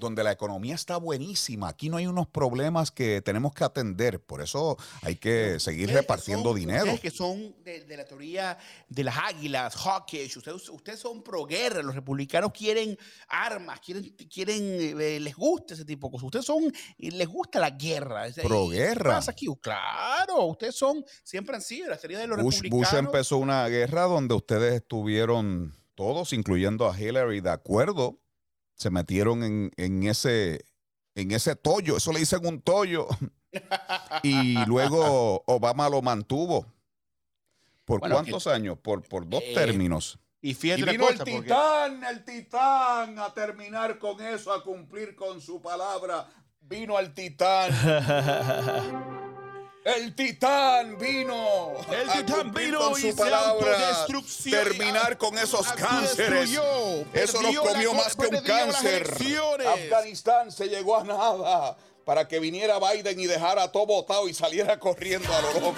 donde 0.00 0.24
la 0.24 0.32
economía 0.32 0.74
está 0.74 0.96
buenísima. 0.96 1.68
Aquí 1.68 1.90
no 1.90 1.98
hay 1.98 2.06
unos 2.06 2.26
problemas 2.26 2.90
que 2.90 3.20
tenemos 3.22 3.52
que 3.52 3.64
atender. 3.64 4.20
Por 4.20 4.40
eso 4.40 4.76
hay 5.02 5.16
que 5.16 5.60
seguir 5.60 5.90
repartiendo 5.90 6.50
son- 6.50 6.58
dinero. 6.58 6.84
Ustedes 6.84 7.00
que 7.00 7.10
son 7.10 7.54
de, 7.62 7.84
de 7.84 7.96
la 7.96 8.04
teoría 8.04 8.58
de 8.88 9.04
las 9.04 9.16
águilas, 9.18 9.76
hawkish, 9.76 10.36
ustedes, 10.38 10.68
ustedes 10.70 10.98
son 11.00 11.22
pro 11.22 11.44
guerra, 11.44 11.82
los 11.82 11.94
republicanos 11.94 12.50
quieren 12.52 12.96
armas, 13.28 13.80
quieren, 13.80 14.04
quieren 14.32 14.98
eh, 15.00 15.20
les 15.20 15.36
gusta 15.36 15.74
ese 15.74 15.84
tipo 15.84 16.08
de 16.08 16.12
cosas. 16.12 16.24
Ustedes 16.24 16.46
son, 16.46 16.64
eh, 16.98 17.10
les 17.12 17.28
gusta 17.28 17.60
la 17.60 17.70
guerra. 17.70 18.24
Pro 18.42 18.66
¿y 18.66 18.70
qué 18.70 18.76
guerra. 18.76 19.14
pasa 19.16 19.32
aquí? 19.32 19.46
Claro, 19.60 20.44
ustedes 20.46 20.74
son, 20.74 21.04
siempre 21.22 21.54
han 21.56 21.62
sido 21.62 21.90
la 21.90 21.98
teoría 21.98 22.18
de 22.18 22.26
los 22.26 22.38
Bush, 22.38 22.56
Bush 22.56 22.62
republicanos. 22.62 22.98
empezó 23.04 23.36
una 23.36 23.66
guerra 23.68 24.02
donde 24.04 24.34
ustedes 24.34 24.74
estuvieron 24.74 25.74
todos, 25.98 26.32
incluyendo 26.32 26.88
a 26.88 26.96
Hillary, 26.96 27.40
de 27.40 27.50
acuerdo. 27.50 28.20
Se 28.76 28.88
metieron 28.88 29.42
en, 29.42 29.72
en 29.76 30.04
ese, 30.04 30.64
en 31.16 31.32
ese 31.32 31.56
tollo. 31.56 31.96
Eso 31.96 32.12
le 32.12 32.20
dicen 32.20 32.46
un 32.46 32.62
tollo. 32.62 33.08
y 34.22 34.64
luego 34.66 35.42
Obama 35.48 35.88
lo 35.88 36.00
mantuvo. 36.00 36.64
¿Por 37.84 37.98
Bueno, 37.98 38.14
cuántos 38.14 38.46
años? 38.46 38.78
Por, 38.78 39.02
por 39.02 39.28
dos 39.28 39.42
Eh, 39.44 39.54
términos. 39.54 40.20
y 40.40 40.54
fíjate 40.54 40.80
Y 40.80 40.82
una 40.84 40.92
vino 40.92 41.06
cosa, 41.08 41.14
el 41.14 41.32
porque- 41.32 41.42
titán, 41.42 42.04
el 42.04 42.24
titán, 42.24 43.18
a 43.18 43.34
terminar 43.34 43.98
con 43.98 44.20
eso, 44.20 44.52
a 44.52 44.62
cumplir 44.62 45.16
con 45.16 45.40
su 45.40 45.60
palabra. 45.60 46.28
Vino 46.60 46.96
el 47.00 47.12
titán. 47.12 47.72
El 49.96 50.14
titán 50.14 50.98
vino. 50.98 51.76
El 51.90 52.10
titán 52.26 52.52
vino 52.52 52.78
con 52.78 52.92
y 52.92 53.02
su 53.02 53.08
se 53.08 53.14
palabra. 53.14 54.06
Terminar 54.50 55.16
con 55.16 55.38
esos 55.38 55.66
cánceres. 55.72 56.50
destruyó, 56.50 56.62
Eso 57.14 57.40
nos 57.42 57.56
comió 57.58 57.90
co- 57.90 57.96
más 57.96 58.14
que 58.16 58.26
un 58.26 58.40
cáncer. 58.42 59.10
Afganistán 59.66 60.52
se 60.52 60.66
llegó 60.68 60.96
a 60.98 61.04
nada 61.04 61.76
para 62.08 62.26
que 62.26 62.40
viniera 62.40 62.78
Biden 62.78 63.20
y 63.20 63.26
dejara 63.26 63.70
todo 63.70 63.84
botado 63.84 64.30
y 64.30 64.32
saliera 64.32 64.78
corriendo 64.78 65.28
a 65.30 65.42
lo 65.42 65.60
loco. 65.60 65.74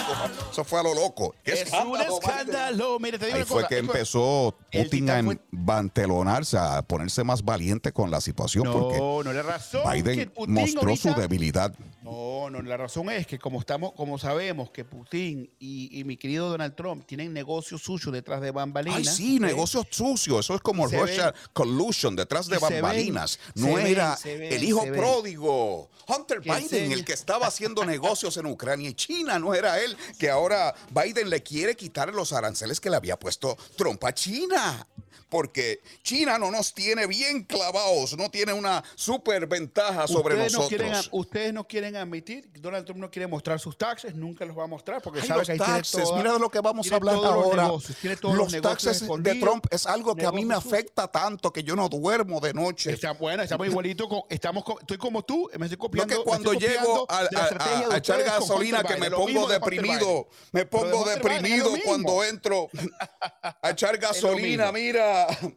Eso 0.53 0.63
fue 0.63 0.79
a 0.79 0.83
lo 0.85 0.95
loco. 0.95 1.35
¿Qué 1.43 1.55
Es 1.55 1.73
un 1.73 2.01
escándalo. 2.01 3.01
Mire, 3.01 3.19
te 3.19 3.27
digo 3.27 3.35
Ahí 3.39 3.43
una 3.43 3.47
fue 3.49 3.57
cosa, 3.63 3.69
que 3.69 3.79
empezó 3.79 4.55
Putin 4.71 5.11
a 5.11 5.23
vantelonarse, 5.51 6.57
a 6.57 6.83
ponerse 6.83 7.25
más 7.25 7.43
valiente 7.45 7.91
con 7.91 8.13
la 8.13 8.21
situación, 8.21 8.63
porque 8.71 8.97
No, 8.99 9.25
no, 9.25 9.33
la 9.33 9.43
razón 9.43 9.83
que 9.93 10.03
Biden 10.03 10.31
Putin 10.31 10.55
mostró 10.55 10.95
su 10.95 11.13
debilidad. 11.15 11.75
No, 12.03 12.49
no, 12.49 12.63
la 12.63 12.77
razón 12.77 13.11
es 13.11 13.27
que 13.27 13.39
como 13.39 13.59
estamos, 13.59 13.93
como 13.93 14.17
sabemos 14.19 14.71
que 14.71 14.85
Putin 14.85 15.51
y, 15.59 15.99
y 15.99 16.05
mi 16.05 16.17
querido 16.17 16.49
Donald 16.49 16.75
Trump 16.77 17.07
tienen 17.07 17.33
negocios 17.33 17.83
sucios 17.83 18.13
detrás 18.13 18.41
de 18.41 18.53
bambalinas. 18.53 18.99
Ay, 18.99 19.05
sí, 19.05 19.41
negocios 19.41 19.87
sucios. 19.91 20.47
Eso 20.47 20.55
es 20.55 20.61
como 20.61 20.87
Russia 20.87 21.33
ven- 21.33 21.35
Collusion, 21.53 22.15
detrás 22.15 22.47
de 22.47 22.59
ven- 22.59 22.61
bambalinas. 22.81 23.39
no 23.57 23.79
era 23.79 24.17
ven, 24.25 24.43
el 24.45 24.63
hijo 24.65 24.85
pródigo, 24.87 25.91
Hunter 26.21 26.41
Biden, 26.41 26.93
el 26.93 27.05
que 27.05 27.13
estaba 27.13 27.47
haciendo 27.47 27.85
negocios 27.85 28.37
en 28.37 28.47
Ucrania 28.47 28.91
y 28.91 28.95
China. 28.95 29.39
No 29.39 29.55
era 29.55 29.81
él, 29.81 29.97
que 30.19 30.31
ahora 30.31 30.75
Biden 30.91 31.31
le 31.31 31.43
quiere 31.43 31.77
quitar 31.77 32.13
los 32.15 32.33
aranceles 32.33 32.81
que 32.81 32.91
le 32.91 32.97
había 32.97 33.19
puesto 33.19 33.57
Trump 33.77 34.05
a 34.05 34.13
China. 34.13 34.87
Porque 35.31 35.81
China 36.03 36.37
no 36.39 36.51
nos 36.51 36.75
tiene 36.75 37.07
bien 37.07 37.45
clavados, 37.45 38.17
no 38.19 38.29
tiene 38.31 38.53
una 38.53 38.83
super 38.97 39.47
ventaja 39.47 40.07
sobre 40.09 40.35
ustedes 40.35 40.53
No 40.53 40.59
nosotros. 40.59 40.81
quieren, 40.91 41.09
ustedes 41.13 41.53
no 41.55 41.67
quieren 41.69 41.97
admitir, 41.97 42.51
Donald 42.61 42.85
Trump 42.85 43.01
no 43.01 43.11
quiere 43.11 43.27
mostrar 43.29 43.61
sus 43.61 43.79
taxes, 43.79 44.15
nunca 44.15 44.45
los 44.45 44.59
va 44.59 44.65
a 44.65 44.67
mostrar 44.67 45.01
porque 45.01 45.21
Ay, 45.21 45.29
sabe 45.29 45.39
los 45.41 45.47
que 45.47 45.53
ahí 45.53 45.59
taxes, 45.59 45.91
tiene 45.93 46.05
toda- 46.07 46.17
mira 46.19 46.33
de 46.33 46.39
lo 46.41 46.51
que 46.51 46.61
vamos 46.61 46.91
a 46.91 46.97
hablar 46.97 47.15
los 47.15 47.25
ahora. 47.25 47.63
negocios, 47.65 47.97
tiene 47.99 48.17
todos 48.17 48.35
los, 48.37 48.61
taxes 48.61 49.01
de 49.09 49.35
Trump 49.37 49.67
es 49.71 49.87
algo 49.87 50.17
que 50.17 50.27
a 50.27 50.33
mí 50.33 50.45
me 50.45 50.55
afecta 50.55 51.07
tanto 51.09 51.53
que 51.53 51.63
yo 51.63 51.77
no 51.77 51.89
duermo 51.89 52.41
de 52.41 52.53
noche. 52.53 52.91
Está 52.93 53.13
bueno, 53.13 53.45
estamos 53.45 53.67
igualito, 53.69 54.09
con, 54.09 54.23
estamos 54.29 54.65
con- 54.65 54.79
estoy 54.81 54.99
como 54.99 55.23
tú, 55.25 55.49
me 55.59 55.67
estoy 55.67 55.77
No 55.77 55.79
copiando. 55.79 56.13
que 56.13 56.19
me 56.19 56.25
cuando 56.25 56.53
llego 56.55 57.07
a, 57.09 57.21
a- 57.21 57.97
echar 57.97 58.23
gasolina 58.25 58.83
que 58.83 58.97
me 58.97 59.11
pongo 59.11 59.47
deprimido, 59.49 60.27
me 60.51 60.67
pongo 60.67 61.05
deprimido 61.05 61.71
cuando 61.85 62.25
entro 62.25 62.69
a 63.63 63.71
echar 63.71 63.97
gasolina, 63.97 64.73
mismo. 64.73 65.01
Mira, 65.29 65.55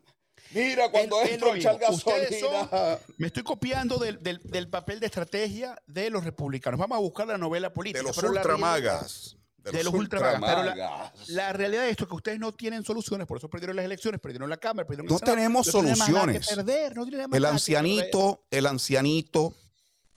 mira 0.53 0.89
cuando 0.91 1.22
es 1.22 1.32
entro 1.32 1.51
a 1.53 1.57
echar 1.57 1.78
gasolina. 1.78 2.39
son- 2.39 2.99
me 3.18 3.28
estoy 3.28 3.43
copiando 3.43 3.97
del, 3.97 4.22
del- 4.22 4.41
del 4.43 4.68
papel 4.70 4.99
de 4.99 5.05
estrategia 5.07 5.76
de 5.88 6.09
los 6.09 6.24
republicanos. 6.24 6.80
Vamos 6.80 6.95
a 6.97 7.01
buscar 7.01 7.28
la 7.28 7.38
novela 7.38 7.74
política. 7.74 7.99
De 7.99 8.07
los 8.07 8.18
ultramagas. 8.18 9.38
De, 9.64 9.82
los 9.82 9.93
ultramagas. 9.93 10.41
Pero 10.41 10.76
la, 10.76 11.14
la 11.28 11.53
realidad 11.53 11.84
de 11.84 11.89
esto 11.91 12.03
es 12.03 12.09
que 12.09 12.16
ustedes 12.16 12.38
no 12.38 12.51
tienen 12.51 12.84
soluciones, 12.84 13.26
por 13.26 13.38
eso 13.38 13.49
perdieron 13.49 13.78
las 13.78 13.86
elecciones, 13.86 14.20
perdieron 14.20 14.49
la 14.49 14.57
Cámara, 14.57 14.86
perdieron 14.86 15.05
No 15.07 15.16
el 15.16 15.20
Senado. 15.20 15.36
tenemos 15.38 15.68
No 15.74 15.82
nada 15.84 15.93
que 15.93 15.95
soluciones. 16.03 16.47
perder, 16.49 16.95
no 16.97 17.05
El 17.38 17.45
ancianito, 17.45 18.43
el 18.51 18.66
ancianito 18.66 19.55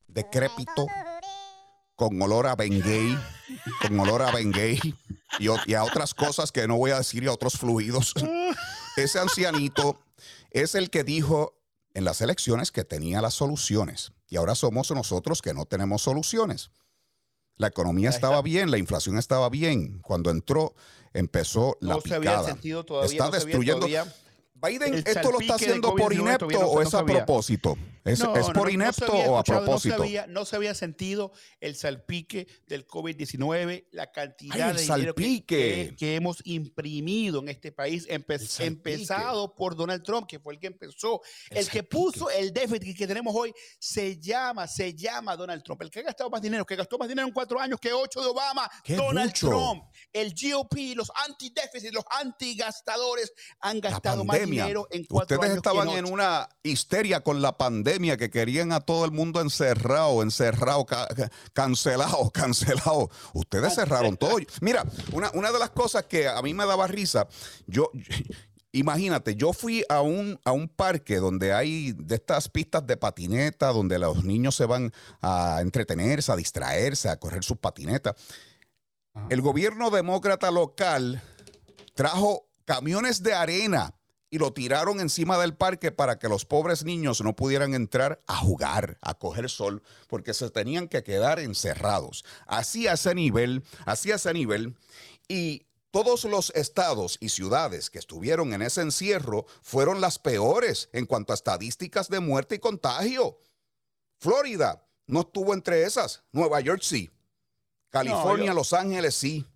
decrépito, 0.09 0.89
con 1.95 2.21
olor 2.21 2.49
a 2.49 2.57
Bengay, 2.57 3.17
con 3.83 4.01
olor 4.01 4.23
a 4.23 4.33
Bengay 4.33 4.81
y, 5.39 5.47
y 5.71 5.75
a 5.75 5.85
otras 5.85 6.13
cosas 6.13 6.51
que 6.51 6.67
no 6.67 6.77
voy 6.77 6.91
a 6.91 6.99
decir 6.99 7.23
y 7.23 7.29
a 7.29 7.33
otros 7.33 7.55
fluidos. 7.55 8.15
Ese 8.97 9.19
ancianito 9.19 10.01
es 10.51 10.75
el 10.75 10.91
que 10.91 11.05
dijo 11.05 11.59
en 11.95 12.05
las 12.05 12.21
elecciones 12.21 12.73
que 12.73 12.85
tenía 12.85 13.21
las 13.21 13.35
soluciones 13.35 14.13
y 14.29 14.37
ahora 14.37 14.55
somos 14.55 14.91
nosotros 14.91 15.43
que 15.43 15.55
no 15.55 15.67
tenemos 15.67 16.03
soluciones. 16.03 16.71
La 17.57 17.69
economía 17.69 18.11
estaba 18.11 18.43
bien, 18.43 18.71
la 18.71 18.79
inflación 18.79 19.19
estaba 19.19 19.49
bien. 19.49 20.01
Cuando 20.01 20.31
entró, 20.31 20.75
empezó 21.15 21.79
la 21.81 21.95
no 21.95 22.01
picada. 22.01 22.23
Se 22.23 22.29
había 22.29 22.43
sentido 22.45 22.85
todavía, 22.85 23.11
Está 23.11 23.25
no 23.25 23.31
se 23.31 23.37
había 23.37 23.45
destruyendo. 23.47 23.87
todavía 23.87 24.15
Biden, 24.55 24.95
¿esto 24.95 25.31
lo 25.31 25.41
está 25.41 25.55
haciendo 25.57 25.95
por 25.95 26.13
COVID-19 26.15 26.21
inepto 26.21 26.51
no 26.51 26.67
o 26.67 26.83
se 26.83 26.89
es 26.89 26.95
a 26.95 27.05
propósito? 27.05 27.77
¿Es, 28.07 28.21
No, 28.21 28.37
es 28.37 28.47
por 28.47 28.57
no, 28.67 28.71
inepto 28.71 29.07
se 29.07 29.13
había 29.13 29.31
o 29.31 29.39
a 29.39 29.45
propósito? 29.45 29.97
No 29.97 30.03
se, 30.03 30.07
había, 30.09 30.27
no 30.27 30.45
se 30.45 30.57
había 30.57 30.75
sentido 30.75 31.33
el 31.61 31.75
salpique 31.77 32.47
del 32.67 32.87
COVID-19, 32.87 33.87
la 33.93 34.11
cantidad 34.13 34.71
Ay, 34.71 34.77
de 34.77 34.83
dinero 34.83 35.15
que- 35.15 35.23
salpique. 35.23 35.47
que, 35.91 35.97
que 35.97 36.15
hemos 36.15 36.41
imprimido 36.45 37.41
en 37.41 37.49
este 37.49 37.73
país, 37.73 38.07
empe- 38.09 38.65
empezado 38.65 39.55
por 39.55 39.75
Donald 39.77 40.03
Trump, 40.03 40.27
que 40.27 40.39
fue 40.39 40.55
el 40.55 40.61
que 40.61 40.69
empezó. 40.69 41.21
El 41.51 41.59
El, 41.59 41.69
que 41.69 41.83
puso 41.83 42.31
el 42.31 42.53
déficit 42.53 42.97
que 42.97 43.07
tenemos 43.07 43.35
hoy 43.35 43.53
se 43.79 44.19
llama, 44.19 44.67
se 44.69 44.95
llama 44.95 45.37
Donald 45.37 45.63
Trump. 45.63 45.83
El 45.83 45.91
que 45.91 46.01
ha 46.01 46.03
gastado 46.05 46.31
más 46.31 46.41
dinero, 46.43 46.65
que 46.65 46.77
gastó 46.77 46.99
más 46.99 47.09
dinero 47.09 47.27
en 47.27 47.35
cuatro 47.35 47.59
años 47.61 47.81
que 47.81 47.93
ocho 47.93 48.21
de 48.21 48.27
Obama, 48.29 48.71
¡Qué 48.85 48.95
Donald 48.97 49.31
mucho! 49.31 49.49
Trump. 49.49 49.85
El 50.13 50.33
GOP, 50.41 50.75
los 50.95 51.11
anti-déficit, 51.27 51.93
los 51.93 52.05
anti-gastadores 52.21 53.33
han 53.61 53.81
gastado 53.81 54.25
más 54.25 54.41
dinero 54.45 54.87
en 54.91 55.05
cuatro 55.05 55.37
Ustedes 55.37 55.51
años 55.53 55.63
que 55.63 55.69
estaban 55.69 55.89
en 55.97 56.05
una 56.13 56.49
histeria 56.63 57.21
con 57.21 57.43
la 57.43 57.57
pandemia 57.57 57.96
que 58.17 58.31
querían 58.31 58.73
a 58.73 58.81
todo 58.81 59.05
el 59.05 59.11
mundo 59.11 59.41
encerrado, 59.41 60.23
encerrado, 60.23 60.85
ca- 60.87 61.07
ca- 61.09 61.31
cancelado, 61.53 62.31
cancelado. 62.35 63.11
Ustedes 63.33 63.75
cerraron 63.75 64.17
todo. 64.17 64.37
Mira, 64.61 64.85
una, 65.13 65.31
una 65.35 65.51
de 65.53 65.59
las 65.59 65.71
cosas 65.71 66.05
que 66.05 66.29
a 66.29 66.41
mí 66.43 66.53
me 66.55 66.67
daba 66.67 66.87
risa, 66.87 67.27
yo, 67.67 67.91
imagínate, 68.73 69.35
yo 69.37 69.53
fui 69.53 69.85
a 69.89 70.03
un, 70.03 70.39
a 70.45 70.53
un 70.53 70.69
parque 70.69 71.17
donde 71.17 71.53
hay 71.55 71.93
de 71.93 72.15
estas 72.17 72.49
pistas 72.49 72.87
de 72.87 72.97
patineta, 72.97 73.69
donde 73.73 73.99
los 73.99 74.23
niños 74.25 74.55
se 74.55 74.67
van 74.67 74.93
a 75.23 75.59
entretenerse, 75.63 76.31
a 76.33 76.37
distraerse, 76.37 77.09
a 77.09 77.19
correr 77.19 77.43
sus 77.43 77.57
patinetas. 77.59 78.15
El 79.31 79.41
gobierno 79.41 79.91
demócrata 79.91 80.51
local 80.51 81.23
trajo 81.95 82.47
camiones 82.67 83.23
de 83.23 83.33
arena 83.33 83.95
y 84.37 84.39
lo 84.39 84.53
tiraron 84.53 85.01
encima 85.01 85.39
del 85.39 85.55
parque 85.55 85.93
para 85.93 86.19
que 86.19 86.29
los 86.29 86.45
pobres 86.45 86.85
niños 86.85 87.23
no 87.23 87.35
pudieran 87.35 87.73
entrar 87.73 88.21
a 88.27 88.37
jugar, 88.37 88.99
a 89.01 89.15
coger 89.15 89.49
sol, 89.49 89.83
porque 90.09 90.35
se 90.35 90.51
tenían 90.51 90.89
que 90.89 91.03
quedar 91.03 91.39
encerrados. 91.39 92.23
Así 92.47 92.87
a 92.87 92.93
ese 92.93 93.15
nivel, 93.15 93.65
así 93.87 94.13
a 94.13 94.17
ese 94.17 94.35
nivel. 94.35 94.77
Y 95.27 95.63
todos 95.91 96.25
los 96.25 96.51
estados 96.55 97.17
y 97.19 97.31
ciudades 97.31 97.89
que 97.89 97.99
estuvieron 97.99 98.53
en 98.53 98.61
ese 98.61 98.83
encierro 98.83 99.47
fueron 99.63 100.03
las 100.03 100.19
peores 100.19 100.91
en 100.93 101.07
cuanto 101.07 101.33
a 101.33 101.35
estadísticas 101.35 102.11
de 102.11 102.21
muerte 102.21 102.57
y 102.57 102.59
contagio. 102.59 103.39
Florida 104.19 104.87
no 105.07 105.21
estuvo 105.21 105.55
entre 105.55 105.85
esas, 105.85 106.25
Nueva 106.31 106.61
York 106.61 106.81
sí, 106.83 107.11
California, 107.89 108.49
yo- 108.49 108.55
Los 108.55 108.75
Ángeles 108.75 109.15
sí. 109.15 109.47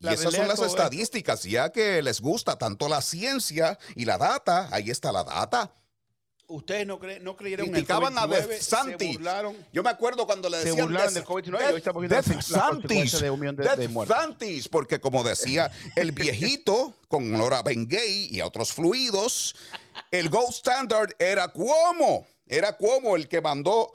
Y 0.00 0.08
esas 0.08 0.34
son 0.34 0.46
las 0.48 0.54
esto- 0.58 0.66
estadísticas, 0.66 1.42
ya 1.44 1.70
que 1.70 2.02
les 2.02 2.20
gusta 2.20 2.58
tanto 2.58 2.88
la 2.88 3.00
ciencia 3.00 3.78
y 3.94 4.04
la 4.04 4.18
data, 4.18 4.68
ahí 4.70 4.90
está 4.90 5.10
la 5.12 5.24
data. 5.24 5.72
Ustedes 6.48 6.86
no, 6.86 7.00
cre- 7.00 7.20
no 7.22 7.34
creyeron 7.36 7.66
Criticaban 7.70 8.12
en 8.12 8.18
a 8.18 8.22
el 8.24 8.30
COVID-19, 8.30 8.46
DeSantis. 8.48 9.08
se 9.10 9.16
burlaron. 9.18 9.56
Yo 9.72 9.82
me 9.82 9.90
acuerdo 9.90 10.26
cuando 10.26 10.48
le 10.48 10.58
Se 10.58 10.66
decían 10.66 10.86
burlaron 10.86 11.06
Des- 11.08 11.14
del 11.14 11.24
COVID-19 11.24 11.48
y 11.60 11.64
Des- 11.64 11.72
hoy 11.72 11.78
estamos 11.78 12.00
viendo 12.02 12.16
las- 12.16 12.26
las 12.28 12.36
DeSantis, 12.36 13.10
consecuencias 13.12 13.76
de. 13.78 13.88
DeSantis, 13.88 14.68
porque 14.68 15.00
como 15.00 15.24
decía 15.24 15.72
el 15.96 16.12
viejito 16.12 16.94
con 17.08 17.34
olor 17.34 17.54
a 17.54 17.62
Bengay 17.62 18.28
y 18.30 18.38
a 18.38 18.46
otros 18.46 18.72
fluidos, 18.72 19.56
el 20.12 20.28
gold 20.28 20.50
standard 20.50 21.10
era 21.18 21.48
Cuomo, 21.48 22.28
era 22.46 22.76
Cuomo 22.76 23.16
el 23.16 23.26
que 23.28 23.40
mandó 23.40 23.92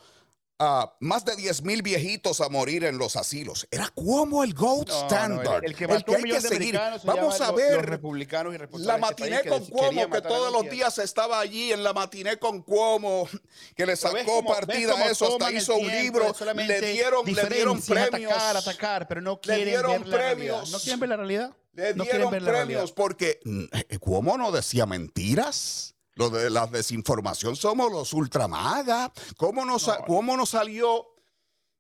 a 0.64 0.94
más 1.00 1.26
de 1.26 1.36
10 1.36 1.64
mil 1.64 1.82
viejitos 1.82 2.40
a 2.40 2.48
morir 2.48 2.84
en 2.84 3.00
los 3.00 3.16
asilos. 3.16 3.68
Era 3.72 3.90
Cuomo 3.90 4.44
el 4.44 4.54
gold 4.54 4.88
No, 4.90 4.94
no, 4.94 5.08
standard, 5.08 5.64
el, 5.64 5.72
el 5.72 5.76
que 5.76 5.88
mató 5.88 6.12
un 6.12 6.18
hay 6.18 6.24
que 6.24 6.42
seguir. 6.42 6.80
Vamos 7.04 7.42
a 7.42 7.52
ver 7.52 7.78
los 7.78 7.86
republicanos 7.86 8.54
y 8.54 8.60
la 8.60 8.66
este 8.66 8.98
matiné 9.00 9.42
que 9.42 9.50
con 9.50 9.66
Cuomo, 9.66 10.08
que 10.08 10.22
todos 10.22 10.54
los 10.54 10.70
días 10.70 11.00
estaba 11.00 11.40
allí 11.40 11.72
en 11.72 11.84
la 11.84 11.94
matiné 11.94 12.38
con 12.38 12.62
Cuomo, 12.62 13.28
que 13.76 13.88
le 13.88 13.96
sacó 13.96 14.46
partida 14.46 14.94
a 14.94 15.10
eso, 15.10 15.34
hasta 15.34 15.50
el 15.50 15.58
hizo 15.58 15.76
un 15.76 15.88
libro, 15.88 16.32
le 16.56 16.82
dieron, 16.82 17.26
le 17.26 17.46
dieron 17.48 17.82
premios. 17.82 18.32
Atacar, 18.32 18.58
atacar, 18.58 19.08
pero 19.08 19.22
no 19.22 19.40
Le 19.44 19.56
quieren 19.56 19.66
dieron 19.66 19.92
ver 20.04 20.08
la 20.08 20.18
premios. 20.18 20.72
No 20.72 20.80
quieren 20.80 21.00
ver 21.00 21.10
la 21.10 21.18
realidad. 21.18 21.58
Le 21.74 21.96
no 21.96 22.04
quieren 22.04 22.06
dieron 22.06 22.32
ver 22.32 22.42
la 22.44 22.52
realidad. 22.52 22.68
premios 22.68 22.92
porque 22.92 23.40
mm, 23.46 23.64
eh, 23.72 23.98
Cuomo 23.98 24.38
no 24.38 24.52
decía 24.52 24.86
mentiras. 24.86 25.91
Lo 26.16 26.30
de 26.30 26.50
la 26.50 26.68
desinformación 26.68 27.56
somos 27.56 27.92
los 27.92 28.14
ultramaga. 28.14 29.12
¿Cómo 29.38 29.66
no, 29.66 29.80
sa- 29.80 30.00
¿Cómo 30.06 30.36
no 30.36 30.46
salió 30.46 31.06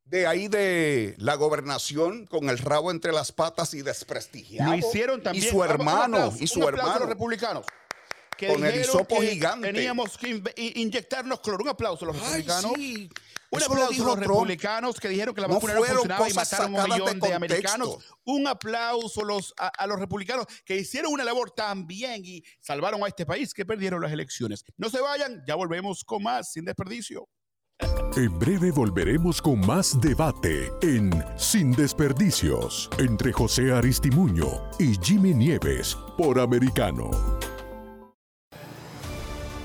de 0.05 0.25
ahí 0.27 0.47
de 0.47 1.15
la 1.17 1.35
gobernación 1.35 2.25
con 2.27 2.49
el 2.49 2.57
rabo 2.57 2.91
entre 2.91 3.11
las 3.11 3.31
patas 3.31 3.73
y 3.73 3.81
desprestigiado? 3.81 4.71
Lo 4.71 4.77
hicieron 4.77 5.21
también. 5.21 5.45
Y 5.45 5.49
su 5.49 5.63
hermano, 5.63 6.17
aplauso, 6.17 6.37
y 6.43 6.47
su 6.47 6.67
hermano. 6.67 6.99
los 6.99 7.09
republicanos. 7.09 7.65
que 8.37 8.47
Con 8.47 8.65
el 8.65 8.81
hisopo 8.81 9.19
que 9.19 9.31
gigante. 9.31 9.71
Teníamos 9.71 10.17
que 10.17 10.29
in- 10.29 10.43
inyectarnos 10.55 11.41
cloro. 11.41 11.63
Un 11.63 11.69
aplauso 11.69 12.05
a 12.05 12.07
los 12.07 12.15
Ay, 12.17 12.41
republicanos. 12.41 12.71
sí. 12.75 13.09
Un 13.51 13.61
aplauso 13.63 14.03
a 14.03 14.05
los 14.05 14.15
Trump. 14.15 14.21
republicanos 14.21 14.99
que 14.99 15.09
dijeron 15.09 15.35
que 15.35 15.41
la 15.41 15.47
vacuna 15.47 15.73
no, 15.73 15.79
fueron 15.79 15.97
funcionaba 15.97 16.29
y 16.29 16.33
mataron 16.33 16.73
un 16.73 16.77
sacadas 16.77 16.97
de 16.97 17.03
millón 17.03 17.19
de, 17.19 17.33
americanos. 17.33 17.97
Un 18.23 18.47
aplauso 18.47 19.21
a 19.21 19.25
los, 19.25 19.53
a, 19.57 19.67
a 19.67 19.87
los 19.87 19.99
republicanos 19.99 20.45
que 20.63 20.77
hicieron 20.77 21.11
una 21.11 21.25
labor 21.25 21.51
tan 21.51 21.85
bien 21.85 22.21
y 22.23 22.43
salvaron 22.61 23.03
a 23.03 23.07
este 23.07 23.25
país 23.25 23.53
que 23.53 23.65
perdieron 23.65 24.01
las 24.01 24.11
elecciones. 24.11 24.63
No 24.77 24.89
se 24.89 25.01
vayan, 25.01 25.43
ya 25.45 25.55
volvemos 25.55 26.03
con 26.05 26.23
más 26.23 26.53
sin 26.53 26.63
desperdicio. 26.63 27.27
En 28.15 28.37
breve 28.37 28.71
volveremos 28.71 29.41
con 29.41 29.59
más 29.65 29.99
debate 29.99 30.71
en 30.81 31.11
Sin 31.37 31.71
Desperdicios 31.71 32.89
entre 32.99 33.31
José 33.31 33.71
Aristimuño 33.71 34.69
y 34.79 34.95
Jimmy 35.01 35.33
Nieves 35.33 35.97
por 36.17 36.39
Americano. 36.39 37.09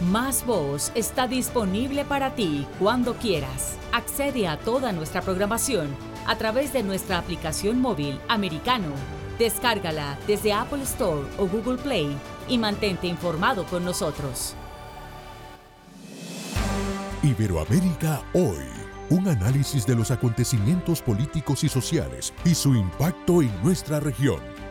Más 0.00 0.44
Voz 0.44 0.90
está 0.96 1.28
disponible 1.28 2.04
para 2.04 2.34
ti 2.34 2.66
cuando 2.80 3.14
quieras. 3.14 3.78
Accede 3.92 4.48
a 4.48 4.58
toda 4.58 4.90
nuestra 4.92 5.22
programación 5.22 5.88
a 6.26 6.36
través 6.36 6.72
de 6.72 6.82
nuestra 6.82 7.18
aplicación 7.18 7.80
móvil 7.80 8.18
americano. 8.28 8.88
Descárgala 9.38 10.18
desde 10.26 10.52
Apple 10.52 10.82
Store 10.82 11.28
o 11.38 11.46
Google 11.46 11.78
Play 11.78 12.16
y 12.48 12.58
mantente 12.58 13.06
informado 13.06 13.64
con 13.66 13.84
nosotros. 13.84 14.54
Iberoamérica 17.22 18.20
hoy. 18.34 18.66
Un 19.10 19.28
análisis 19.28 19.86
de 19.86 19.94
los 19.94 20.10
acontecimientos 20.10 21.02
políticos 21.02 21.62
y 21.62 21.68
sociales 21.68 22.34
y 22.44 22.54
su 22.54 22.74
impacto 22.74 23.42
en 23.42 23.62
nuestra 23.62 24.00
región. 24.00 24.53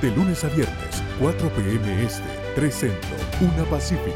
De 0.00 0.12
lunes 0.12 0.44
a 0.44 0.48
viernes, 0.48 1.02
4 1.18 1.48
p.m. 1.50 2.04
Este, 2.04 2.22
3 2.54 2.74
Centro, 2.74 3.16
1 3.40 3.64
Pacífico. 3.64 4.14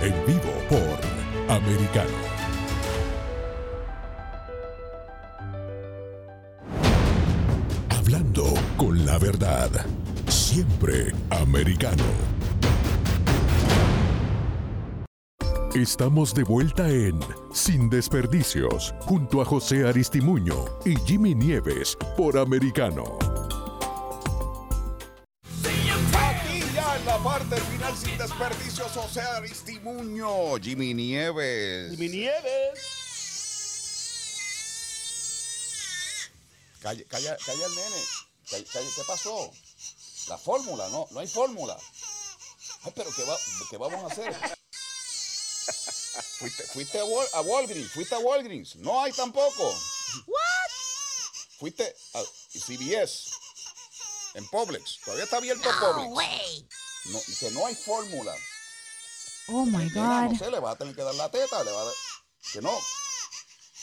En 0.00 0.14
vivo 0.26 0.52
por 0.70 1.54
Americano. 1.54 2.08
Hablando 7.90 8.54
con 8.78 9.04
la 9.04 9.18
verdad. 9.18 9.70
Siempre 10.28 11.12
americano. 11.28 12.04
Estamos 15.74 16.34
de 16.34 16.44
vuelta 16.44 16.88
en 16.88 17.20
Sin 17.52 17.90
Desperdicios, 17.90 18.94
junto 19.00 19.42
a 19.42 19.44
José 19.44 19.86
Aristimuño 19.86 20.64
y 20.86 20.96
Jimmy 20.96 21.34
Nieves 21.34 21.98
por 22.16 22.38
Americano. 22.38 23.37
Parte 27.22 27.60
final 27.60 27.96
sin 27.96 28.16
desperdicios, 28.18 28.92
José 28.92 29.20
Aristimuño, 29.20 30.56
Jimmy 30.60 30.94
Nieves. 30.94 31.90
Jimmy 31.90 32.08
Nieves. 32.08 32.80
Calla, 36.80 37.04
calla, 37.08 37.36
calla 37.44 37.66
el 37.66 37.74
nene. 37.74 38.04
Calla, 38.50 38.64
calla, 38.72 38.88
¿Qué 38.94 39.02
pasó? 39.06 39.50
La 40.28 40.38
fórmula, 40.38 40.88
no, 40.90 41.06
no 41.10 41.20
hay 41.20 41.26
fórmula. 41.26 41.76
Ay, 42.84 42.92
pero 42.94 43.10
¿qué, 43.14 43.24
va- 43.24 43.38
qué 43.70 43.76
vamos 43.76 44.04
a 44.04 44.06
hacer? 44.12 44.34
Fuiste, 46.38 46.62
fuiste 46.64 46.98
a, 47.00 47.04
Wal- 47.04 47.28
a 47.34 47.40
Walgreens, 47.40 47.90
fuiste 47.90 48.14
a 48.14 48.18
Walgreens. 48.18 48.76
No 48.76 49.02
hay 49.02 49.12
tampoco. 49.12 49.68
What? 50.26 50.70
Fuiste 51.58 51.94
a 52.14 52.22
CVS. 52.52 53.30
En 54.34 54.46
Publix. 54.48 55.00
Todavía 55.04 55.24
está 55.24 55.38
abierto 55.38 55.68
Publix. 55.80 56.64
No, 57.12 57.20
que 57.40 57.50
no 57.52 57.66
hay 57.66 57.74
fórmula. 57.74 58.34
Oh 59.48 59.64
my 59.64 59.84
Nena, 59.84 60.22
God. 60.26 60.32
no 60.32 60.38
sé, 60.38 60.50
le 60.50 60.58
vas 60.60 60.74
a 60.74 60.78
tener 60.78 60.94
que 60.94 61.02
dar 61.02 61.14
la 61.14 61.30
teta, 61.30 61.64
le 61.64 61.70
va 61.72 61.80
a 61.80 61.84
dar. 61.84 61.94
Que 62.52 62.60
no. 62.60 62.72